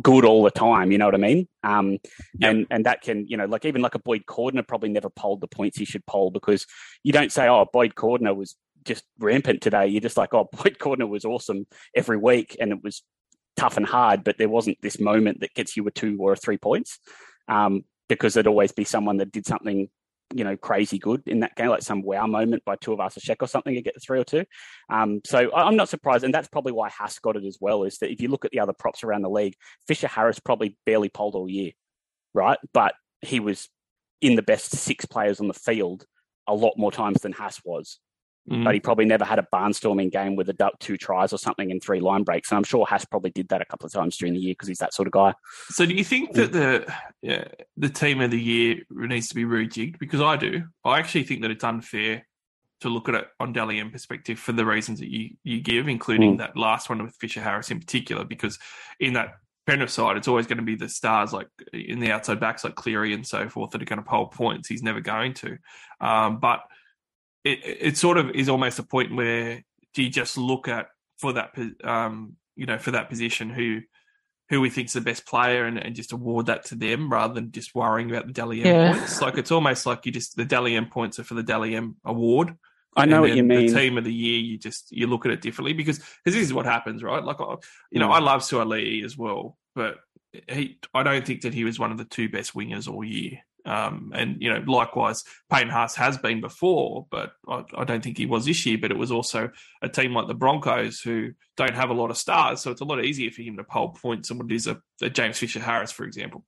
[0.00, 0.92] good all the time.
[0.92, 1.48] You know what I mean?
[1.62, 1.98] Um,
[2.38, 2.50] yep.
[2.50, 5.40] and and that can you know like even like a Boyd Cordner probably never polled
[5.40, 6.66] the points he should poll because
[7.02, 9.86] you don't say oh Boyd Cordner was just rampant today.
[9.86, 13.02] You're just like oh Boyd Cordner was awesome every week and it was
[13.56, 16.36] tough and hard, but there wasn't this moment that gets you a two or a
[16.36, 16.98] three points
[17.48, 19.88] um, because it'd always be someone that did something,
[20.34, 23.74] you know, crazy good in that game, like some wow moment by Tuivasa-Sheck or something
[23.74, 24.44] to get the three or two.
[24.88, 27.84] Um, so I'm not surprised, and that's probably why Haas got it as well.
[27.84, 29.54] Is that if you look at the other props around the league,
[29.86, 31.72] Fisher Harris probably barely polled all year,
[32.32, 32.58] right?
[32.72, 33.68] But he was
[34.20, 36.04] in the best six players on the field
[36.46, 37.98] a lot more times than Haas was.
[38.50, 38.64] Mm.
[38.64, 41.70] but he probably never had a barnstorming game with a duck two tries or something
[41.70, 42.50] in three line breaks.
[42.50, 44.68] And I'm sure Haas probably did that a couple of times during the year because
[44.68, 45.34] he's that sort of guy.
[45.68, 47.44] So do you think that the yeah,
[47.76, 49.98] the team of the year needs to be rejigged?
[49.98, 50.64] Because I do.
[50.84, 52.26] I actually think that it's unfair
[52.80, 55.86] to look at it on Dally M perspective for the reasons that you, you give,
[55.86, 56.38] including mm.
[56.38, 58.58] that last one with Fisher Harris in particular, because
[58.98, 59.34] in that
[59.66, 62.74] Penrith side, it's always going to be the stars like in the outside backs like
[62.74, 64.66] Cleary and so forth that are going to pull points.
[64.66, 65.58] He's never going to.
[66.00, 66.62] Um, but
[67.44, 69.64] it, it sort of is almost a point where
[69.94, 70.88] do you just look at
[71.18, 73.80] for that um, you know for that position who
[74.48, 77.52] who we think's the best player and, and just award that to them rather than
[77.52, 78.92] just worrying about the Dally M yeah.
[78.92, 79.22] points.
[79.22, 81.96] Like it's almost like you just the Dally M points are for the Dally M
[82.04, 82.56] award.
[82.96, 83.66] I know what you mean.
[83.66, 86.42] The team of the year, you just you look at it differently because because this
[86.42, 87.22] is what happens, right?
[87.22, 87.38] Like
[87.92, 88.14] you know, mm.
[88.14, 89.98] I love Suaalii as well, but
[90.48, 93.38] he I don't think that he was one of the two best wingers all year.
[93.64, 98.18] Um, and you know, likewise, Payne Haas has been before, but I, I, don't think
[98.18, 98.78] he was this year.
[98.80, 99.50] But it was also
[99.82, 102.86] a team like the Broncos who don't have a lot of stars, so it's a
[102.86, 105.60] lot easier for him to pull points than what it is a, a James Fisher
[105.60, 106.44] Harris, for example.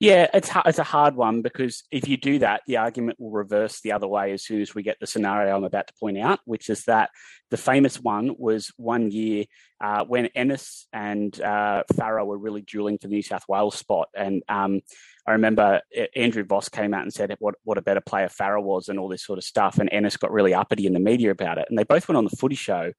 [0.00, 3.80] Yeah, it's it's a hard one because if you do that, the argument will reverse
[3.80, 6.40] the other way as soon as we get the scenario I'm about to point out,
[6.44, 7.10] which is that
[7.50, 9.44] the famous one was one year
[9.80, 14.08] uh, when Ennis and uh, Farah were really dueling for the New South Wales spot,
[14.16, 14.80] and um,
[15.26, 15.80] I remember
[16.16, 19.08] Andrew Voss came out and said what what a better player Farah was and all
[19.08, 21.78] this sort of stuff, and Ennis got really uppity in the media about it, and
[21.78, 22.92] they both went on the Footy Show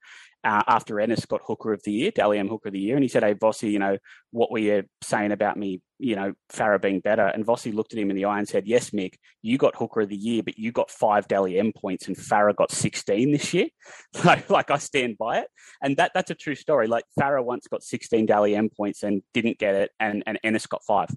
[0.45, 3.03] uh, after Ennis got Hooker of the Year, Dally M Hooker of the Year, and
[3.03, 3.97] he said, "Hey, Vossi, you know
[4.31, 5.81] what were you saying about me?
[5.99, 8.67] You know, Farah being better." And Vossi looked at him in the eye and said,
[8.67, 12.07] "Yes, Mick, you got Hooker of the Year, but you got five Dally M points,
[12.07, 13.67] and Farah got sixteen this year.
[14.25, 15.47] like, like I stand by it,
[15.81, 16.87] and that that's a true story.
[16.87, 20.67] Like Farah once got sixteen Dally M points and didn't get it, and and Ennis
[20.67, 21.09] got five."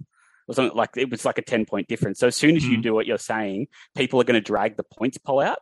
[0.49, 2.21] It was like it was like a 10 point difference.
[2.21, 2.83] So as soon as you mm.
[2.83, 3.67] do what you're saying,
[3.97, 5.59] people are going to drag the points poll out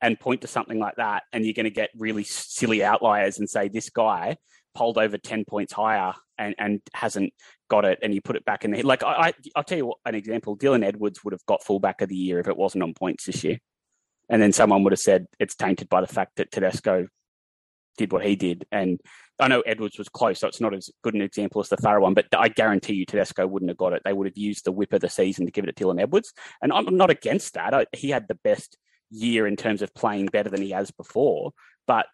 [0.00, 3.50] and point to something like that, and you're going to get really silly outliers and
[3.50, 4.36] say this guy
[4.74, 7.32] polled over 10 points higher and, and hasn't
[7.68, 9.86] got it and you put it back in the like I, I will tell you
[9.86, 12.84] what, an example Dylan Edwards would have got fullback of the year if it wasn't
[12.84, 13.58] on points this year
[14.28, 17.08] and then someone would have said it's tainted by the fact that Tedesco
[17.96, 19.00] did what he did and
[19.40, 22.00] I know Edwards was close so it's not as good an example as the Farah
[22.00, 24.72] one but I guarantee you Tedesco wouldn't have got it they would have used the
[24.72, 26.32] whip of the season to give it to Dylan Edwards
[26.62, 28.76] and I'm not against that I, he had the best
[29.10, 31.52] year in terms of playing better than he has before.
[31.86, 32.06] But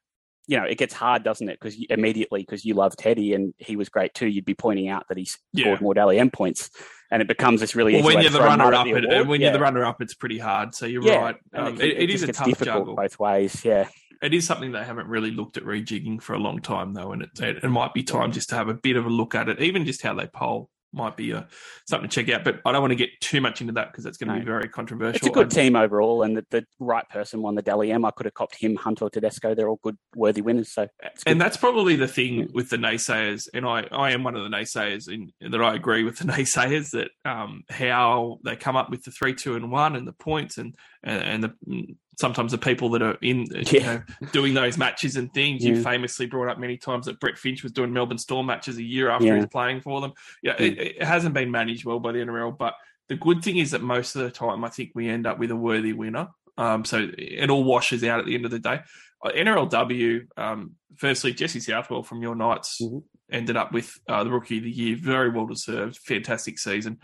[0.47, 1.59] you know, it gets hard, doesn't it?
[1.59, 5.09] Because immediately, because you love Teddy and he was great too, you'd be pointing out
[5.09, 5.79] that he scored yeah.
[5.81, 6.69] more Dally M points,
[7.11, 7.95] and it becomes this really.
[7.95, 9.47] Well, when you're the runner up, it, when yeah.
[9.47, 10.75] you're the runner up, it's pretty hard.
[10.75, 11.17] So you're yeah.
[11.17, 11.37] right.
[11.55, 13.65] Um, it, it, it is a tough juggle both ways.
[13.65, 13.89] Yeah,
[14.23, 17.23] it is something they haven't really looked at rejigging for a long time though, and
[17.23, 19.61] it, it, might be time just to have a bit of a look at it,
[19.61, 21.45] even just how they poll might be a, uh,
[21.87, 22.45] something to check out.
[22.45, 24.41] But I don't want to get too much into that because that's going to no.
[24.41, 25.17] be very controversial.
[25.17, 28.05] It's a good team overall, and the, the, right person won the Dally M.
[28.05, 29.55] I could have copped him, Hunter, Tedesco.
[29.55, 30.73] They're all good, worthy winners.
[30.73, 30.89] So,
[31.27, 33.49] and that's probably the thing with the naysayers.
[33.53, 36.25] And I, I am one of the naysayers in, in that I agree with the
[36.33, 40.13] naysayers that um, how they come up with the three, two, and one, and the
[40.13, 43.63] points, and and, and the sometimes the people that are in yeah.
[43.73, 45.65] you know doing those matches and things.
[45.65, 45.73] Yeah.
[45.73, 48.83] You famously brought up many times that Brett Finch was doing Melbourne Storm matches a
[48.83, 49.35] year after yeah.
[49.35, 50.13] he was playing for them.
[50.43, 52.75] Yeah, it, it, hasn't been managed well by the NRL, but
[53.09, 55.51] the good thing is that most of the time, I think we end up with
[55.51, 56.29] a worthy winner.
[56.57, 58.81] Um, so it all washes out at the end of the day.
[59.23, 62.99] Uh, NRLW, um, firstly, Jesse Southwell from your Knights mm-hmm.
[63.31, 64.97] ended up with uh, the Rookie of the Year.
[64.97, 66.99] Very well deserved, fantastic season.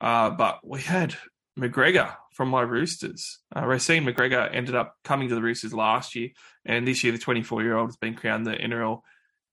[0.00, 1.14] Uh, but we had
[1.58, 3.38] McGregor from my Roosters.
[3.54, 6.30] Uh, Raecene McGregor ended up coming to the Roosters last year,
[6.66, 8.52] and this year the 24 year old has been crowned the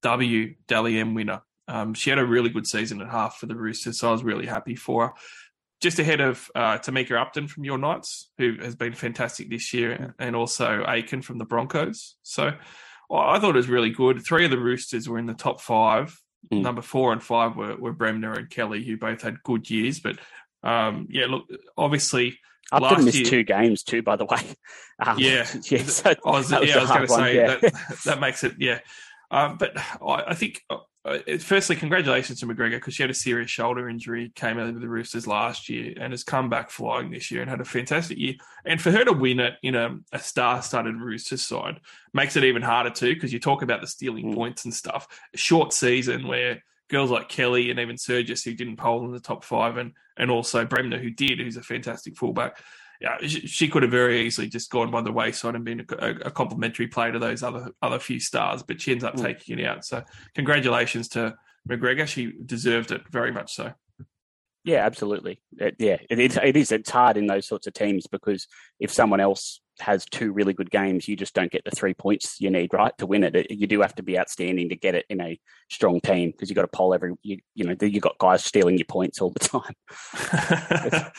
[0.04, 1.42] NRLW Dally M winner.
[1.68, 4.24] Um, she had a really good season at half for the Roosters, so I was
[4.24, 5.14] really happy for her.
[5.80, 10.14] Just ahead of uh, Tamika Upton from your Knights, who has been fantastic this year,
[10.20, 12.18] and also Aiken from the Broncos.
[12.24, 12.52] So
[13.10, 14.26] well, I thought it was really good.
[14.26, 16.20] Three of the Roosters were in the top five.
[16.52, 16.64] Mm.
[16.64, 20.00] Number four and five were, were Bremner and Kelly, who both had good years.
[20.00, 20.18] But
[20.64, 21.46] um, yeah, look,
[21.78, 22.40] obviously
[22.72, 24.40] Upton missed year, two games too, by the way.
[25.04, 25.82] Um, yeah, yeah.
[25.82, 27.58] So I was, yeah, I was going to say yeah.
[27.60, 27.74] that,
[28.06, 28.82] that makes it yeah.
[29.32, 33.16] Um, but I, I think uh, uh firstly, congratulations to McGregor because she had a
[33.16, 37.10] serious shoulder injury, came out of the Roosters last year, and has come back flying
[37.10, 38.36] this year and had a fantastic year.
[38.64, 41.80] And for her to win it in a, a star-studded Roosters side
[42.14, 44.36] makes it even harder too because you talk about the stealing mm.
[44.36, 45.08] points and stuff.
[45.34, 46.62] A short season where
[46.92, 50.30] girls like Kelly and even Sergis who didn't poll in the top five, and and
[50.30, 52.62] also Bremner who did, who's a fantastic fullback.
[53.00, 56.32] Yeah, she could have very easily just gone by the wayside and been a, a
[56.32, 59.24] complimentary player to those other other few stars, but she ends up mm.
[59.24, 59.84] taking it out.
[59.84, 60.04] So
[60.36, 61.36] congratulations to
[61.68, 63.74] McGregor; she deserved it very much so.
[64.64, 65.42] Yeah, absolutely.
[65.58, 66.72] It, yeah, it, it, it is.
[66.72, 68.48] It's hard in those sorts of teams because
[68.80, 72.40] if someone else has two really good games, you just don't get the three points
[72.40, 73.52] you need, right, to win it.
[73.52, 75.40] You do have to be outstanding to get it in a
[75.70, 78.78] strong team because you've got to poll every, you, you know, you've got guys stealing
[78.78, 81.12] your points all the time.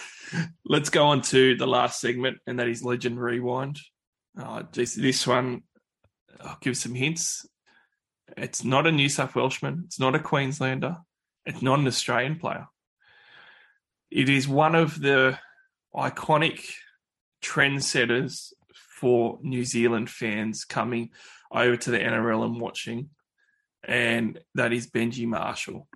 [0.64, 3.78] Let's go on to the last segment, and that is Legend Rewind.
[4.40, 5.62] Uh, this, this one,
[6.40, 7.46] I'll give some hints.
[8.36, 9.82] It's not a New South Welshman.
[9.86, 10.96] It's not a Queenslander.
[11.44, 12.66] It's not an Australian player.
[14.10, 15.38] It is one of the
[15.94, 16.74] iconic
[17.42, 18.52] trendsetters
[19.00, 21.10] for New Zealand fans coming
[21.50, 23.10] over to the NRL and watching,
[23.84, 25.88] and that is Benji Marshall.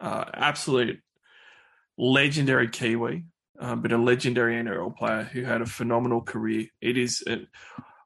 [0.00, 1.00] Uh, absolute
[1.98, 3.24] legendary Kiwi,
[3.58, 6.66] uh, but a legendary NRL player who had a phenomenal career.
[6.80, 7.36] It is, uh,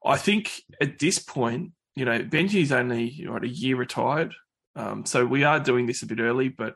[0.05, 4.35] I think, at this point, you know, Benji's only what, a year retired,
[4.77, 6.75] um, so we are doing this a bit early, but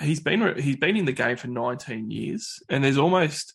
[0.00, 3.54] he's been he's been in the game for 19 years, and there's almost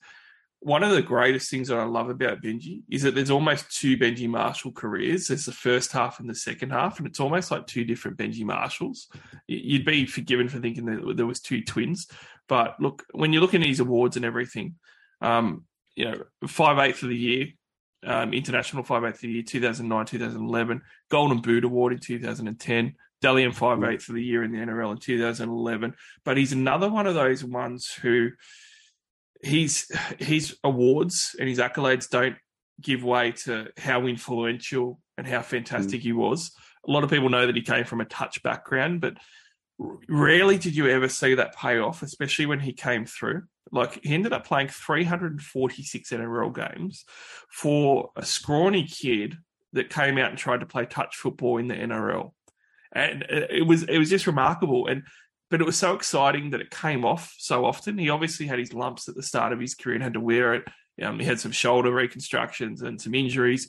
[0.63, 3.97] one of the greatest things that I love about Benji is that there's almost two
[3.97, 5.27] Benji Marshall careers.
[5.27, 8.45] There's the first half and the second half, and it's almost like two different Benji
[8.45, 9.09] Marshalls.
[9.47, 12.07] You'd be forgiven for thinking that there was two twins,
[12.47, 14.75] but look, when you look at these awards and everything,
[15.21, 15.65] um,
[15.95, 17.47] you know, five eighth of the year,
[18.05, 22.95] um, international five eighth of the year, 2009, 2011, Golden Boot Award in 2010.
[23.21, 25.93] Dally M five eighth of the year in the NRL in 2011,
[26.25, 28.31] but he's another one of those ones who
[29.43, 32.37] he's his awards and his accolades don't
[32.81, 36.03] give way to how influential and how fantastic mm.
[36.03, 36.51] he was.
[36.87, 39.17] A lot of people know that he came from a touch background, but
[40.09, 43.43] rarely did you ever see that pay off, especially when he came through.
[43.71, 47.05] Like he ended up playing 346 NRL games
[47.49, 49.37] for a scrawny kid
[49.73, 52.31] that came out and tried to play touch football in the NRL.
[52.91, 54.87] And it was it was just remarkable.
[54.87, 55.03] And
[55.49, 57.97] but it was so exciting that it came off so often.
[57.97, 60.55] He obviously had his lumps at the start of his career and had to wear
[60.55, 60.63] it.
[61.01, 63.67] Um, he had some shoulder reconstructions and some injuries,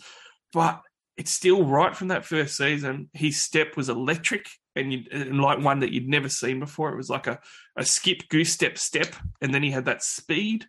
[0.53, 0.81] but
[1.17, 3.09] it's still right from that first season.
[3.13, 6.91] His step was electric and, you, and like one that you'd never seen before.
[6.91, 7.39] It was like a,
[7.77, 10.67] a skip goose step step, and then he had that speed,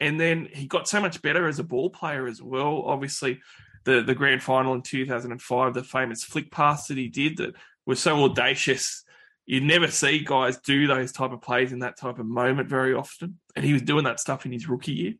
[0.00, 2.82] and then he got so much better as a ball player as well.
[2.86, 3.40] Obviously,
[3.84, 7.54] the the grand final in 2005, the famous flick pass that he did that
[7.86, 9.04] was so audacious
[9.50, 12.94] you never see guys do those type of plays in that type of moment very
[12.94, 13.40] often.
[13.56, 15.14] And he was doing that stuff in his rookie year.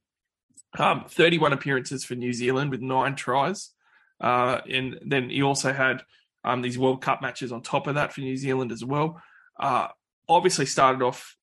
[0.78, 3.70] Um, 31 appearances for New Zealand with nine tries.
[4.20, 6.04] Uh, and then he also had
[6.44, 9.20] um, these World Cup matches on top of that for New Zealand as well.
[9.58, 9.88] Uh,
[10.28, 11.34] obviously started off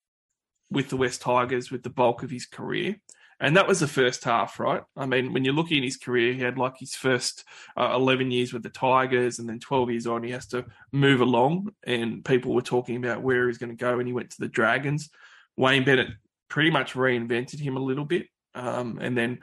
[0.72, 3.02] with the West Tigers with the bulk of his career.
[3.40, 4.82] And that was the first half, right?
[4.96, 7.44] I mean, when you look at his career, he had like his first
[7.78, 11.22] uh, 11 years with the Tigers, and then 12 years on, he has to move
[11.22, 11.72] along.
[11.86, 14.48] And people were talking about where he's going to go, and he went to the
[14.48, 15.10] Dragons.
[15.56, 16.10] Wayne Bennett
[16.50, 19.40] pretty much reinvented him a little bit, um, and then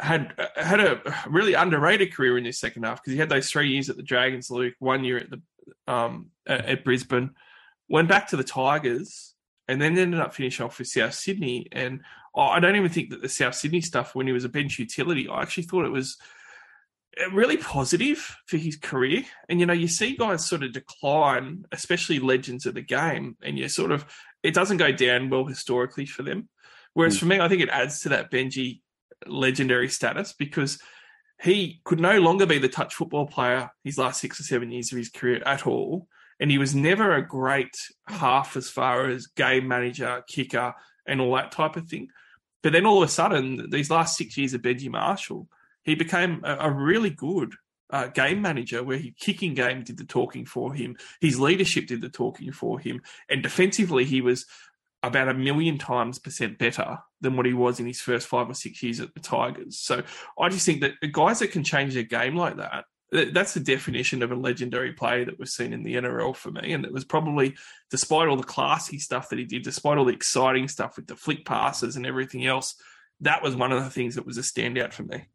[0.00, 3.48] had uh, had a really underrated career in his second half because he had those
[3.48, 5.40] three years at the Dragons, Luke, one year at the
[5.86, 7.30] um, at, at Brisbane,
[7.88, 9.34] went back to the Tigers,
[9.68, 11.68] and then ended up finishing off with South Sydney.
[11.70, 12.00] And
[12.34, 14.78] oh, I don't even think that the South Sydney stuff when he was a bench
[14.78, 16.16] utility, I actually thought it was
[17.32, 19.24] really positive for his career.
[19.48, 23.58] And you know, you see guys sort of decline, especially legends of the game, and
[23.58, 24.04] you sort of
[24.42, 26.48] it doesn't go down well historically for them.
[26.94, 27.20] Whereas mm.
[27.20, 28.80] for me, I think it adds to that Benji
[29.26, 30.78] legendary status because
[31.40, 34.92] he could no longer be the touch football player his last six or seven years
[34.92, 36.06] of his career at all.
[36.40, 37.74] And he was never a great
[38.08, 40.74] half as far as game manager, kicker,
[41.06, 42.08] and all that type of thing.
[42.62, 45.48] But then all of a sudden, these last six years of Benji Marshall,
[45.82, 47.54] he became a, a really good
[47.90, 52.00] uh, game manager where his kicking game did the talking for him, his leadership did
[52.00, 54.46] the talking for him, and defensively he was
[55.02, 58.54] about a million times percent better than what he was in his first five or
[58.54, 59.78] six years at the Tigers.
[59.78, 60.02] So
[60.38, 64.22] I just think that guys that can change their game like that that's the definition
[64.22, 66.72] of a legendary player that was seen in the NRL for me.
[66.72, 67.54] And it was probably,
[67.90, 71.16] despite all the classy stuff that he did, despite all the exciting stuff with the
[71.16, 72.74] flick passes and everything else,
[73.20, 75.26] that was one of the things that was a standout for me.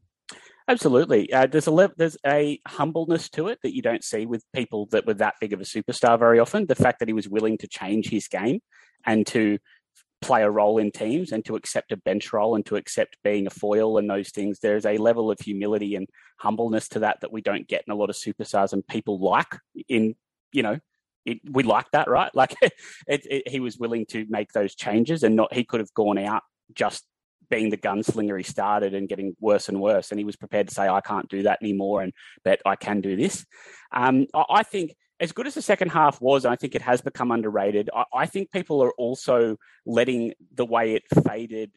[0.67, 1.31] Absolutely.
[1.31, 4.87] Uh, there's a le- there's a humbleness to it that you don't see with people
[4.87, 6.65] that were that big of a superstar very often.
[6.65, 8.59] The fact that he was willing to change his game
[9.05, 9.59] and to
[10.21, 13.47] play a role in teams and to accept a bench role and to accept being
[13.47, 14.59] a foil and those things.
[14.59, 16.07] There's a level of humility and
[16.39, 19.57] humbleness to that that we don't get in a lot of superstars and people like
[19.87, 20.15] in,
[20.51, 20.79] you know,
[21.25, 22.31] it, we like that, right?
[22.35, 22.73] Like it,
[23.07, 26.43] it, he was willing to make those changes and not, he could have gone out
[26.73, 27.05] just
[27.49, 30.11] being the gunslinger he started and getting worse and worse.
[30.11, 32.13] And he was prepared to say, I can't do that anymore and
[32.43, 33.45] but I can do this.
[33.91, 37.31] Um, I think as good as the second half was, I think it has become
[37.31, 37.89] underrated.
[37.93, 41.71] I, I, think people are also letting the way it faded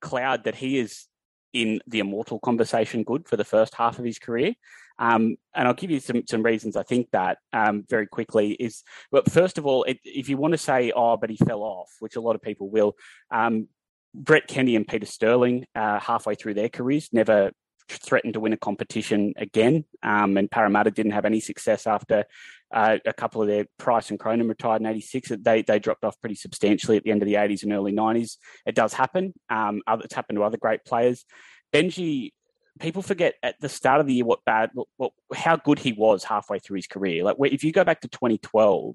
[0.00, 1.06] cloud that he is
[1.52, 4.54] in the immortal conversation good for the first half of his career.
[4.98, 8.82] Um, and I'll give you some some reasons I think that um, very quickly is.
[9.10, 11.90] But first of all, it, if you want to say, oh, but he fell off,
[12.00, 12.96] which a lot of people will.
[13.30, 13.68] Um,
[14.14, 17.52] Brett Kenny and Peter Sterling, uh, halfway through their careers, never
[17.88, 19.84] threatened to win a competition again.
[20.02, 22.24] Um, and Parramatta didn't have any success after
[22.72, 25.32] uh, a couple of their Price and Cronin retired in '86.
[25.40, 28.36] They they dropped off pretty substantially at the end of the '80s and early '90s.
[28.66, 29.34] It does happen.
[29.48, 31.24] Um, it's happened to other great players.
[31.72, 32.32] Benji.
[32.80, 36.22] People forget at the start of the year what bad, what, how good he was
[36.22, 37.24] halfway through his career.
[37.24, 38.94] Like if you go back to 2012,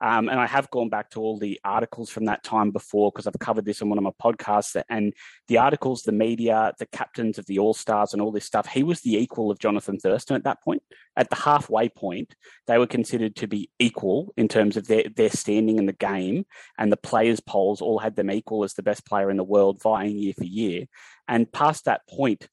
[0.00, 3.26] um, and I have gone back to all the articles from that time before because
[3.26, 4.80] I've covered this on one of my podcasts.
[4.88, 5.12] And
[5.48, 8.82] the articles, the media, the captains of the All Stars, and all this stuff, he
[8.82, 10.82] was the equal of Jonathan Thurston at that point.
[11.16, 12.34] At the halfway point,
[12.66, 16.46] they were considered to be equal in terms of their, their standing in the game.
[16.78, 19.80] And the players' polls all had them equal as the best player in the world,
[19.82, 20.86] vying year for year.
[21.28, 22.48] And past that point,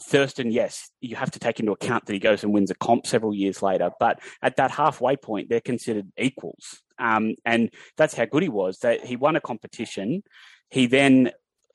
[0.00, 3.06] Thurston, yes, you have to take into account that he goes and wins a comp
[3.06, 3.90] several years later.
[4.00, 6.80] But at that halfway point, they're considered equals.
[6.98, 8.78] Um, and that's how good he was.
[8.78, 10.22] That he won a competition.
[10.70, 11.32] He then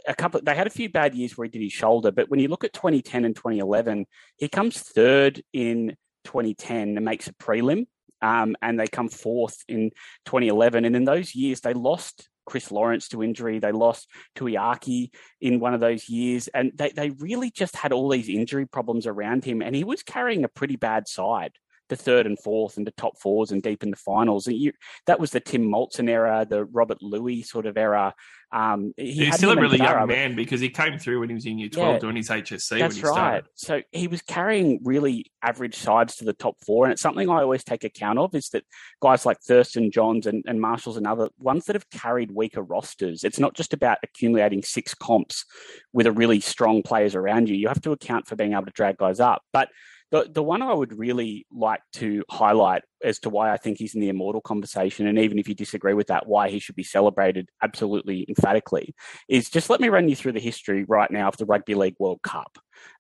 [0.08, 0.42] a couple.
[0.42, 2.64] They had a few bad years where he did his shoulder, but when you look
[2.64, 4.06] at 2010 and 2011,
[4.38, 5.96] he comes third in
[6.26, 7.86] 2010 and makes a prelim.
[8.20, 9.92] Um, and they come fourth in
[10.26, 10.86] 2011.
[10.86, 13.60] And in those years, they lost Chris Lawrence to injury.
[13.60, 16.48] They lost Tuiaki in one of those years.
[16.48, 19.62] And they, they really just had all these injury problems around him.
[19.62, 21.52] And he was carrying a pretty bad side
[21.90, 24.48] to third and fourth and to top fours and deep in the finals.
[24.48, 24.72] And you,
[25.06, 28.14] that was the Tim Moltzen era, the Robert Lui sort of era.
[28.52, 31.46] Um, he He's still a really young man because he came through when he was
[31.46, 32.80] in year 12 yeah, doing his HSC.
[32.80, 33.12] That's right.
[33.12, 33.46] Started.
[33.56, 36.86] So he was carrying really average sides to the top four.
[36.86, 38.64] And it's something I always take account of is that
[39.02, 43.24] guys like Thurston Johns and, and Marshalls and other ones that have carried weaker rosters,
[43.24, 45.44] it's not just about accumulating six comps
[45.92, 47.56] with a really strong players around you.
[47.56, 49.42] You have to account for being able to drag guys up.
[49.52, 49.70] But
[50.12, 53.94] the the one I would really like to highlight as to why I think he's
[53.94, 56.84] in the immortal conversation, and even if you disagree with that, why he should be
[56.84, 58.96] celebrated absolutely emphatically,
[59.28, 61.96] is just let me run you through the history right now of the Rugby League
[62.00, 62.58] World Cup.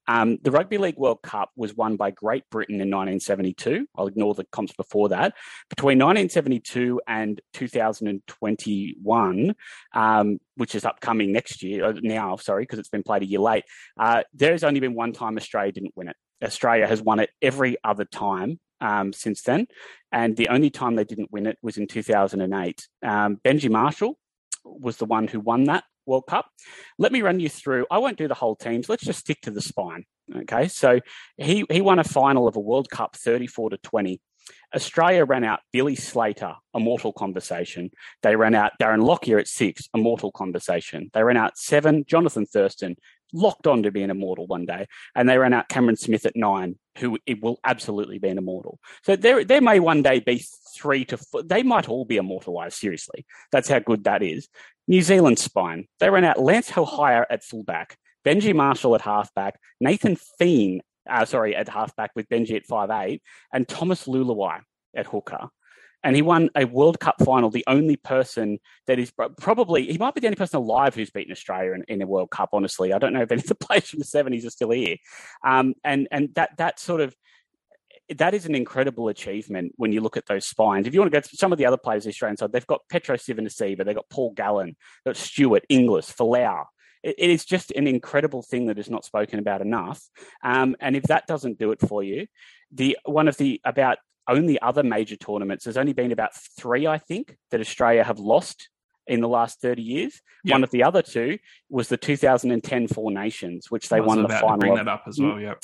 [0.08, 3.88] Um, the Rugby League World Cup was won by Great Britain in 1972.
[3.96, 5.34] I'll ignore the comps before that.
[5.70, 9.56] Between 1972 and 2021,
[9.94, 13.40] um, which is upcoming next year, uh, now, sorry, because it's been played a year
[13.40, 13.66] late,
[14.00, 16.16] uh, there's only been one time Australia didn't win it.
[16.44, 19.68] Australia has won it every other time um, since then.
[20.12, 22.88] And the only time they didn't win it was in 2008.
[23.04, 24.18] Um, Benji Marshall
[24.64, 26.50] was the one who won that World Cup.
[26.98, 27.86] Let me run you through.
[27.92, 28.90] I won't do the whole teams.
[28.90, 30.06] Let's just stick to the spine.
[30.36, 31.00] Okay, so
[31.38, 34.22] he he won a final of a World Cup 34 to 20.
[34.76, 37.92] Australia ran out Billy Slater, a mortal conversation.
[38.24, 41.10] They ran out Darren Lockyer at six, a mortal conversation.
[41.14, 42.98] They ran out seven, Jonathan Thurston,
[43.34, 44.88] locked on to be an immortal one day.
[45.16, 48.80] And they ran out Cameron Smith at nine, who it will absolutely be an immortal.
[49.04, 50.44] So there, there may one day be
[50.76, 51.44] three to four.
[51.44, 52.78] They might all be immortalized.
[52.78, 54.48] Seriously, that's how good that is.
[54.88, 55.88] New Zealand spine.
[56.00, 60.80] They ran out Lance Hohaia at fullback, Benji Marshall at halfback, Nathan Fien,
[61.10, 63.22] uh, sorry, at halfback with Benji at five eight,
[63.54, 64.62] and Thomas Leuluai
[64.96, 65.50] at hooker
[66.04, 67.50] and he won a World Cup final.
[67.50, 71.32] The only person that is probably he might be the only person alive who's beaten
[71.32, 72.50] Australia in, in a World Cup.
[72.54, 74.98] Honestly, I don't know if any of the players from the seventies are still here.
[75.46, 77.16] Um, and and that that sort of
[78.16, 80.88] that is an incredible achievement when you look at those spines.
[80.88, 82.68] If you want to go to some of the other players the Australian side, they've
[82.68, 86.66] got Petero Civoniceva, they've got Paul Gallen, they've got Stewart, Inglis, Folau.
[87.04, 90.02] It, it is just an incredible thing that is not spoken about enough.
[90.44, 92.28] Um, and if that doesn't do it for you,
[92.72, 93.98] the one of the about
[94.28, 98.70] only other major tournaments, there's only been about three, I think, that Australia have lost
[99.08, 100.22] in the last 30 years.
[100.44, 100.54] Yep.
[100.54, 101.40] One of the other two
[101.70, 104.58] was the 2010 Four Nations, which they won the final.
[104.58, 105.56] bring that up as well, yeah.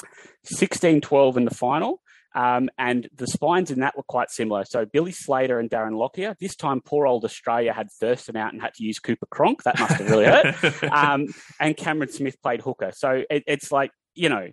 [0.45, 2.01] 16 12 in the final.
[2.35, 4.65] Um, and the spines in that were quite similar.
[4.65, 6.35] So Billy Slater and Darren Lockyer.
[6.39, 9.63] This time, poor old Australia had Thurston out and had to use Cooper Cronk.
[9.63, 10.83] That must have really hurt.
[10.91, 11.27] um,
[11.59, 12.91] and Cameron Smith played hooker.
[12.95, 14.49] So it, it's like you know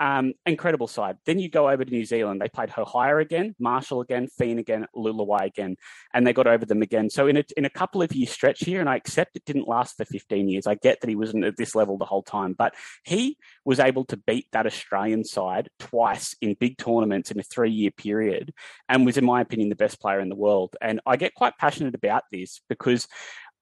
[0.00, 1.16] um, incredible side.
[1.24, 2.40] Then you go over to New Zealand.
[2.40, 5.76] They played Hohaia again, Marshall again, Fien again, Leuluai again,
[6.12, 7.10] and they got over them again.
[7.10, 9.68] So in a, in a couple of years stretch here, and I accept it didn't
[9.68, 10.66] last for 15 years.
[10.66, 14.04] I get that he wasn't at this level the whole time, but he was able
[14.06, 18.52] to beat that Australian side twice in big tournaments in a three year period
[18.88, 20.76] and was, in my opinion, the best player in the world.
[20.80, 23.06] And I get quite passionate about this because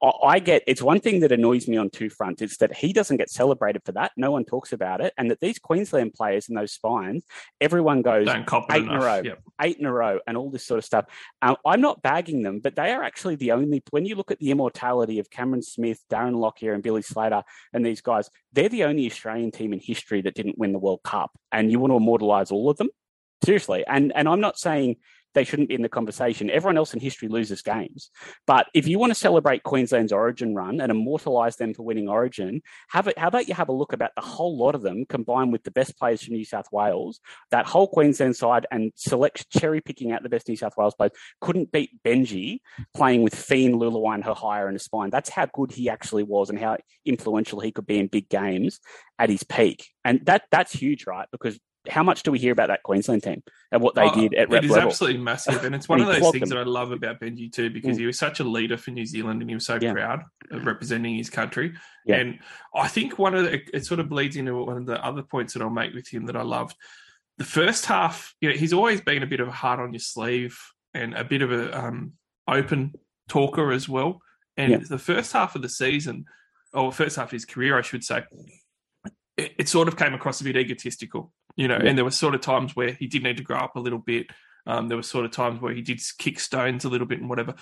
[0.03, 2.43] I get it's one thing that annoys me on two fronts.
[2.43, 4.11] It's that he doesn't get celebrated for that.
[4.17, 7.25] No one talks about it, and that these Queensland players and those spines,
[7.61, 9.43] everyone goes eight in a row, yep.
[9.61, 11.05] eight in a row, and all this sort of stuff.
[11.41, 13.83] Um, I'm not bagging them, but they are actually the only.
[13.91, 17.87] When you look at the immortality of Cameron Smith, Darren Lockyer, and Billy Slater, and
[17.87, 21.31] these guys, they're the only Australian team in history that didn't win the World Cup,
[21.53, 22.89] and you want to immortalise all of them
[23.45, 23.85] seriously.
[23.87, 24.97] And and I'm not saying
[25.35, 26.51] they shouldn't be in the conversation.
[26.51, 28.11] Everyone else in history loses games.
[28.47, 32.63] But if you want to celebrate Queensland's Origin run and immortalise them for winning Origin,
[32.91, 33.19] have it.
[33.19, 35.71] How about you have a look about the whole lot of them combined with the
[35.71, 40.23] best players from New South Wales, that whole Queensland side, and select cherry picking out
[40.23, 42.59] the best New South Wales players couldn't beat Benji
[42.95, 45.11] playing with Fien, Leuluai, Hohaia, and a spine.
[45.11, 48.81] That's how good he actually was and how influential he could be in big games
[49.19, 49.89] at his peak.
[50.05, 51.29] And that that's huge, right?
[51.33, 53.43] Because how much do we hear about that Queensland team
[53.73, 54.89] and what they oh, did at It is level?
[54.89, 56.59] absolutely massive, and it's one and of those things them.
[56.59, 58.01] that I love about Benji too, because mm.
[58.01, 59.93] he was such a leader for New Zealand, and he was so yeah.
[59.93, 61.75] proud of representing his country.
[62.07, 62.17] Yeah.
[62.17, 62.39] And
[62.75, 65.55] I think one of the, it sort of bleeds into one of the other points
[65.55, 66.77] that I'll make with him that I loved.
[67.39, 70.01] The first half, you know, he's always been a bit of a heart on your
[70.01, 70.59] sleeve
[70.95, 72.13] and a bit of a um,
[72.47, 72.93] open
[73.29, 74.21] talker as well.
[74.57, 74.79] And yeah.
[74.89, 76.27] the first half of the season,
[76.73, 78.23] or first half of his career, I should say,
[79.37, 81.89] it, it, sort of came across a bit egotistical, you know, yeah.
[81.89, 83.99] and there were sort of times where he did need to grow up a little
[83.99, 84.27] bit.
[84.67, 87.29] Um, there were sort of times where he did kick stones a little bit and
[87.29, 87.55] whatever.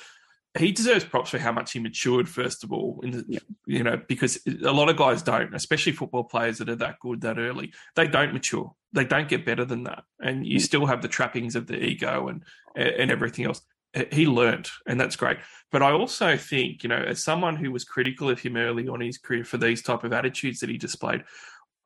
[0.58, 3.38] He deserves props for how much he matured, first of all, the, yeah.
[3.66, 7.20] you know, because a lot of guys don't, especially football players that are that good
[7.20, 7.72] that early.
[7.94, 8.74] They don't mature.
[8.92, 12.26] They don't get better than that, and you still have the trappings of the ego
[12.26, 12.42] and
[12.74, 13.62] and everything else
[14.12, 15.38] he learnt, and that's great.
[15.72, 19.00] But I also think, you know, as someone who was critical of him early on
[19.00, 21.24] in his career for these type of attitudes that he displayed,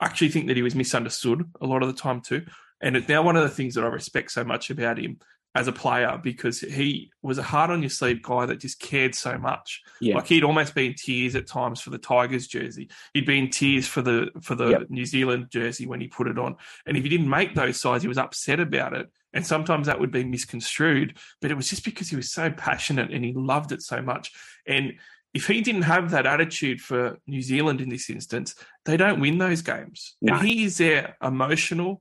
[0.05, 2.45] actually think that he was misunderstood a lot of the time too.
[2.81, 5.19] And it's now one of the things that I respect so much about him
[5.57, 9.15] as a player because he was a hard on your sleeve guy that just cared
[9.15, 9.83] so much.
[10.01, 10.17] Yeah.
[10.17, 12.91] Like he'd almost be in tears at times for the Tigers jersey.
[13.13, 14.91] He'd be in tears for the for the yep.
[14.91, 16.57] New Zealand jersey when he put it on.
[16.87, 19.09] And if he didn't make those sides, he was upset about it.
[19.33, 23.13] And sometimes that would be misconstrued, but it was just because he was so passionate
[23.13, 24.33] and he loved it so much.
[24.67, 24.95] And
[25.35, 28.55] if he didn't have that attitude for New Zealand in this instance,
[28.85, 30.17] they don't win those games.
[30.23, 30.35] No.
[30.35, 32.01] And he is their emotional,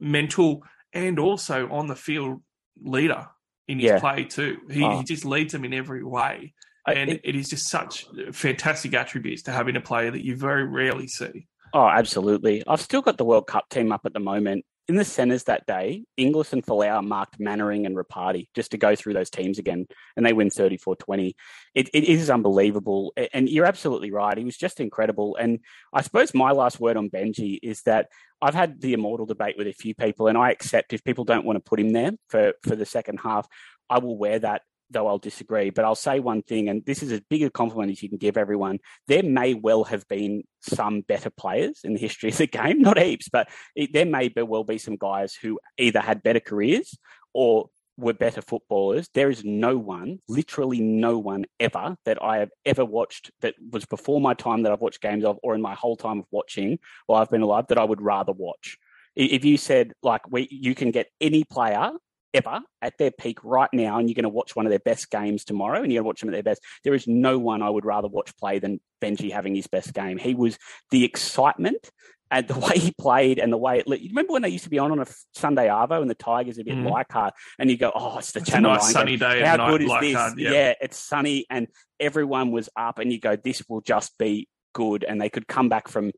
[0.00, 2.42] mental, and also on the field
[2.82, 3.28] leader
[3.68, 4.00] in his yeah.
[4.00, 4.56] play too.
[4.70, 4.98] He, oh.
[4.98, 6.54] he, just leads them in every way.
[6.86, 10.64] And it, it is just such fantastic attributes to having a player that you very
[10.64, 11.46] rarely see.
[11.74, 12.64] Oh, absolutely.
[12.66, 15.66] I've still got the World Cup team up at the moment in the centres that
[15.66, 19.86] day, Inglis and Folau marked Mannering and Ropati just to go through those teams again,
[20.16, 21.36] and they win 34 20.
[21.74, 23.12] It, it is unbelievable.
[23.32, 24.36] And you're absolutely right.
[24.36, 25.36] He was just incredible.
[25.36, 25.60] And
[25.92, 28.08] I suppose my last word on Benji is that
[28.40, 31.46] I've had the immortal debate with a few people, and I accept if people don't
[31.46, 33.46] want to put him there for, for the second half,
[33.88, 34.62] I will wear that
[34.92, 35.70] though I'll disagree.
[35.70, 38.18] But I'll say one thing, and this is as big a compliment as you can
[38.18, 38.78] give everyone.
[39.08, 42.98] There may well have been some better players in the history of the game, not
[42.98, 46.96] heaps, but it, there may well be some guys who either had better careers
[47.32, 49.08] or were better footballers.
[49.14, 53.84] There is no one, literally no one ever that I have ever watched that was
[53.84, 56.78] before my time that I've watched games of or in my whole time of watching
[57.06, 58.78] while I've been alive that I would rather watch.
[59.14, 61.92] If you said like we, you can get any player
[62.34, 65.10] ever at their peak right now, and you're going to watch one of their best
[65.10, 66.62] games tomorrow, and you're going to watch them at their best.
[66.84, 70.18] There is no one I would rather watch play than Benji having his best game.
[70.18, 70.58] He was
[70.90, 71.90] the excitement
[72.32, 73.86] and the way he played and the way it.
[73.86, 76.58] You remember when they used to be on on a Sunday Arvo and the Tigers
[76.58, 76.90] a bit mm.
[76.90, 79.30] Leichhardt, and you go, "Oh, it's the it's Channel nice sunny game.
[79.30, 79.40] day.
[79.42, 80.34] How good is this?
[80.38, 81.68] Yeah, it's sunny, and
[82.00, 85.68] everyone was up, and you go, "This will just be good," and they could come
[85.68, 86.12] back from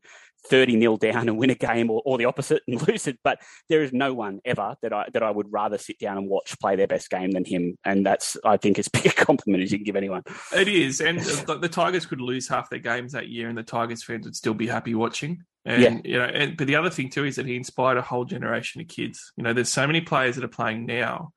[0.49, 3.19] 30 nil down and win a game or, or the opposite and lose it.
[3.23, 6.29] But there is no one ever that I that I would rather sit down and
[6.29, 7.77] watch play their best game than him.
[7.85, 10.23] And that's I think as big a compliment as you can give anyone.
[10.55, 11.01] It is.
[11.01, 14.27] And the, the Tigers could lose half their games that year and the Tigers fans
[14.27, 15.43] would still be happy watching.
[15.65, 16.01] And yeah.
[16.05, 18.81] you know, and but the other thing too is that he inspired a whole generation
[18.81, 19.33] of kids.
[19.37, 21.33] You know, there's so many players that are playing now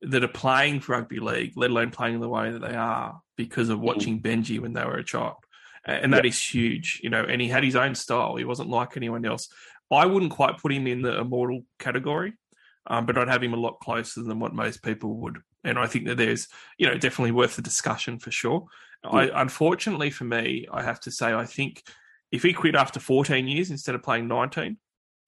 [0.00, 3.68] that are playing for rugby league, let alone playing the way that they are because
[3.68, 3.82] of mm.
[3.82, 5.34] watching Benji when they were a child
[5.84, 7.24] and that is huge, you know.
[7.24, 9.48] And he had his own style; he wasn't like anyone else.
[9.90, 12.34] I wouldn't quite put him in the immortal category,
[12.86, 15.38] um, but I'd have him a lot closer than what most people would.
[15.64, 16.48] And I think that there's,
[16.78, 18.66] you know, definitely worth the discussion for sure.
[19.04, 21.82] I, unfortunately for me, I have to say, I think
[22.32, 24.76] if he quit after 14 years instead of playing 19,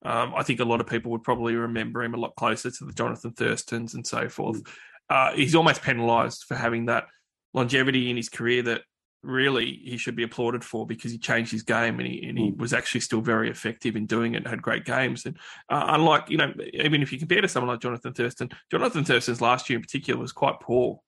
[0.04, 2.84] um, I think a lot of people would probably remember him a lot closer to
[2.84, 4.62] the Jonathan Thurstons and so forth.
[4.62, 4.72] Mm.
[5.08, 7.06] Uh, he's almost penalised for having that
[7.52, 8.82] longevity in his career that
[9.22, 12.50] really he should be applauded for because he changed his game and he, and he
[12.50, 12.60] hmm.
[12.60, 15.26] was actually still very effective in doing it and had great games.
[15.26, 15.36] And
[15.68, 19.40] uh, unlike, you know, even if you compare to someone like Jonathan Thurston, Jonathan Thurston's
[19.40, 21.00] last year in particular was quite poor.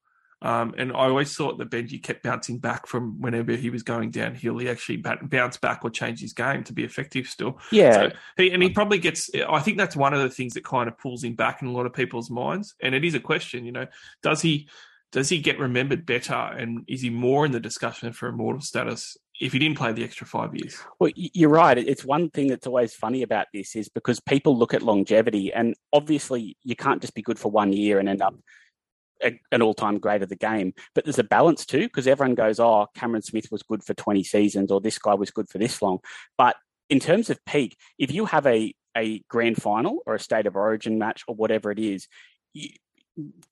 [0.42, 4.10] Um, and I always thought that Benji kept bouncing back from whenever he was going
[4.10, 4.58] downhill.
[4.58, 7.60] He actually bounced back or changed his game to be effective still.
[7.70, 7.92] Yeah.
[7.92, 10.88] So he, and he probably gets, I think that's one of the things that kind
[10.88, 12.74] of pulls him back in a lot of people's minds.
[12.82, 13.86] And it is a question, you know,
[14.24, 14.68] does he,
[15.12, 19.16] does he get remembered better and is he more in the discussion for immortal status
[19.38, 20.78] if he didn't play the extra five years?
[20.98, 21.76] Well, you're right.
[21.76, 25.74] It's one thing that's always funny about this is because people look at longevity and
[25.92, 28.34] obviously you can't just be good for one year and end up
[29.22, 30.72] a, an all-time great of the game.
[30.94, 34.24] But there's a balance too, because everyone goes, "Oh, Cameron Smith was good for 20
[34.24, 35.98] seasons, or this guy was good for this long."
[36.36, 36.56] But
[36.88, 40.56] in terms of peak, if you have a a grand final or a state of
[40.56, 42.08] origin match or whatever it is,
[42.52, 42.70] you,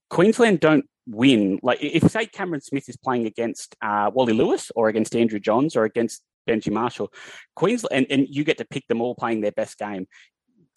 [0.09, 1.59] Queensland don't win.
[1.62, 5.77] Like if say Cameron Smith is playing against uh, Wally Lewis or against Andrew Johns
[5.77, 7.12] or against Benji Marshall,
[7.57, 10.07] Queensland, and, and you get to pick them all playing their best game.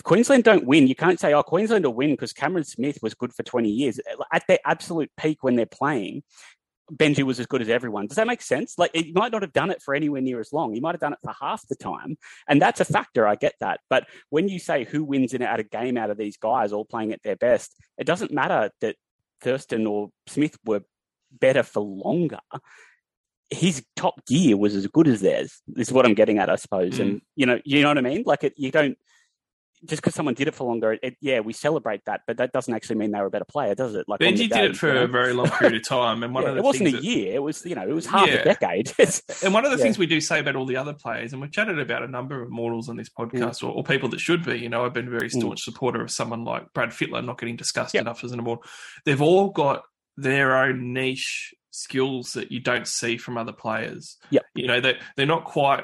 [0.04, 0.88] Queensland don't win.
[0.88, 4.00] You can't say, oh, Queensland will win because Cameron Smith was good for 20 years.
[4.34, 6.24] At their absolute peak when they're playing,
[6.92, 8.08] Benji was as good as everyone.
[8.08, 8.78] Does that make sense?
[8.78, 10.74] Like, he might not have done it for anywhere near as long.
[10.74, 12.18] He might have done it for half the time.
[12.48, 13.28] And that's a factor.
[13.28, 13.80] I get that.
[13.90, 16.86] But when you say who wins in at a game out of these guys all
[16.86, 18.98] playing at their best, it doesn't matter that
[19.42, 20.82] Thurston or Smith were
[21.32, 22.40] better for longer.
[23.50, 25.62] His top gear was as good as theirs.
[25.76, 26.96] Is what I'm getting at, I suppose.
[26.96, 27.02] Mm.
[27.02, 28.24] And you know, you know what I mean.
[28.26, 28.98] Like, it, you don't
[29.86, 32.74] just because someone did it for longer, it, yeah, we celebrate that, but that doesn't
[32.74, 34.06] actually mean they were a better player, does it?
[34.08, 35.04] Like Benji did it for you know?
[35.04, 37.04] a very long period of time, and one yeah, of the it wasn't a that,
[37.04, 38.36] year; it was you know it was half yeah.
[38.36, 38.92] a decade.
[39.44, 39.84] and one of the yeah.
[39.84, 42.42] things we do say about all the other players, and we've chatted about a number
[42.42, 43.30] of mortals on this mm.
[43.30, 43.70] podcast, mm.
[43.70, 44.60] or, or, people that should be.
[44.60, 45.40] You know, I've been a very mm.
[45.40, 45.64] staunch mm.
[45.64, 48.02] supporter of someone like Brad Fittler not getting discussed yep.
[48.02, 48.64] enough as an immortal.
[49.06, 49.84] They've all got
[50.16, 54.18] their own niche skills that you don't see from other players.
[54.30, 55.84] Yeah, you know, they they're not quite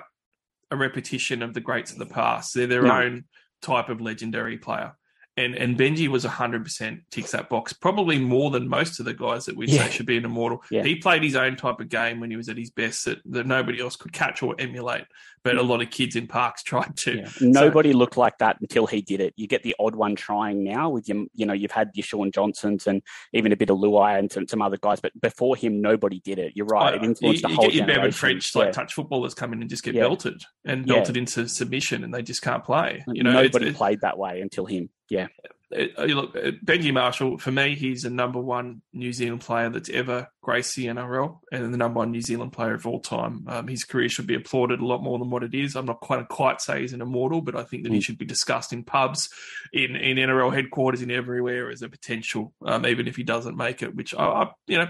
[0.71, 2.53] a repetition of the greats of the past.
[2.53, 2.93] They're their no.
[2.93, 3.23] own
[3.61, 4.94] type of legendary player.
[5.40, 9.45] And and Benji was 100% ticks that box, probably more than most of the guys
[9.45, 9.86] that we'd yeah.
[9.86, 10.61] say should be an immortal.
[10.70, 10.84] Yeah.
[10.84, 13.45] He played his own type of game when he was at his best that, that
[13.48, 15.06] nobody else could catch or emulate
[15.44, 15.68] but a mm.
[15.68, 17.18] lot of kids in parks tried to.
[17.18, 17.30] Yeah.
[17.41, 19.34] Nobody so, looked like that until he did it.
[19.38, 22.32] You get the odd one trying now with your, you know, you've had your Shaun
[22.32, 23.02] Johnsons and
[23.34, 26.40] even a bit of Luai and some, some other guys, but before him, nobody did
[26.40, 26.53] it.
[26.56, 26.95] You're right.
[26.95, 29.61] it influenced you, the whole You get your Bevan French, like touch footballers come in
[29.61, 30.02] and just get yeah.
[30.02, 33.03] belted and belted into submission and they just can't play.
[33.07, 34.90] You know, nobody played that way until him.
[35.10, 35.27] Yeah.
[35.72, 39.69] It, uh, look, uh, Benji Marshall, for me, he's a number one New Zealand player
[39.69, 43.45] that's ever graced the NRL and the number one New Zealand player of all time.
[43.48, 45.76] Um, his career should be applauded a lot more than what it is.
[45.76, 47.95] I'm not quite quite say he's an immortal, but I think that mm.
[47.95, 49.30] he should be discussed in pubs,
[49.72, 53.84] in, in NRL headquarters, in everywhere as a potential, um, even if he doesn't make
[53.84, 53.94] it.
[53.95, 54.88] Which I, I you know,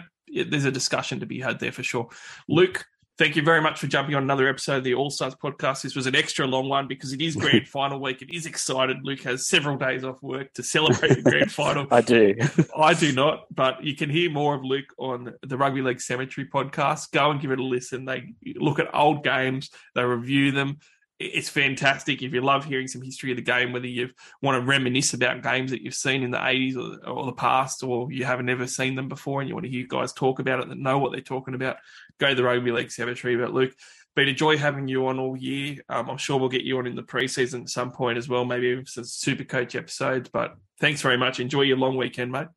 [0.48, 2.08] there's a discussion to be had there for sure.
[2.48, 2.86] Luke,
[3.20, 5.82] thank you very much for jumping on another episode of the All Stars podcast.
[5.82, 8.22] This was an extra long one because it is grand final week.
[8.22, 9.04] It is excited.
[9.04, 11.86] Luke has several days off work to celebrate the grand final.
[11.92, 12.34] I do.
[12.78, 16.48] I do not, but you can hear more of Luke on the Rugby League Cemetery
[16.48, 17.12] podcast.
[17.12, 18.06] Go and give it a listen.
[18.06, 20.80] They look at old games, they review them
[21.20, 24.10] it's fantastic if you love hearing some history of the game, whether you
[24.42, 27.84] want to reminisce about games that you've seen in the 80s or, or, the past,
[27.84, 30.62] or you haven't ever seen them before and you want to hear guys talk about
[30.62, 31.76] it that know what they're talking about,
[32.20, 33.36] go to the Rugby League Cemetery.
[33.36, 33.74] But Luke,
[34.16, 35.78] been a joy having you on all year.
[35.90, 38.46] Um, I'm sure we'll get you on in the preseason at some point as well,
[38.46, 40.30] maybe even some super coach episodes.
[40.30, 41.40] But thanks very much.
[41.40, 42.48] Enjoy your long weekend, mate.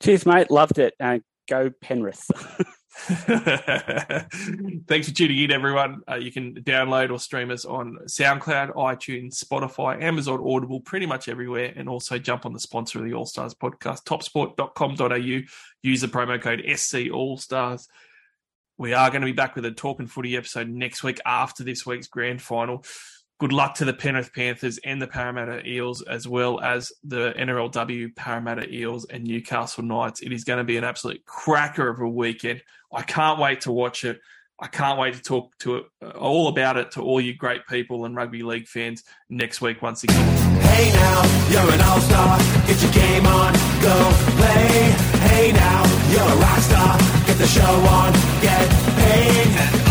[0.00, 0.50] Cheers, mate.
[0.50, 0.94] Loved it.
[1.00, 1.18] Uh,
[1.48, 2.30] go Penrith.
[3.06, 6.02] Thanks for tuning in, everyone.
[6.08, 11.28] Uh, you can download or stream us on SoundCloud, iTunes, Spotify, Amazon Audible, pretty much
[11.28, 11.72] everywhere.
[11.74, 15.42] And also jump on the sponsor of the All Stars podcast, topsport.com.au.
[15.82, 17.88] Use the promo code SC All Stars.
[18.76, 21.86] We are going to be back with a Talking Footy episode next week after this
[21.86, 22.84] week's grand final
[23.40, 28.14] good luck to the Penrith Panthers and the Parramatta Eels, as well as the NRLW
[28.16, 30.22] Parramatta Eels and Newcastle Knights.
[30.22, 32.62] It is going to be an absolute cracker of a weekend.
[32.92, 34.20] I can't wait to watch it.
[34.60, 38.04] I can't wait to talk to uh, all about it to all you great people
[38.04, 40.60] and rugby league fans next week once again.
[40.60, 42.38] Hey now, you're an all-star.
[42.66, 43.52] Get your game on,
[43.82, 44.94] go play.
[45.28, 47.23] Hey now, you're a rock star.
[47.36, 49.83] The show on, get paid.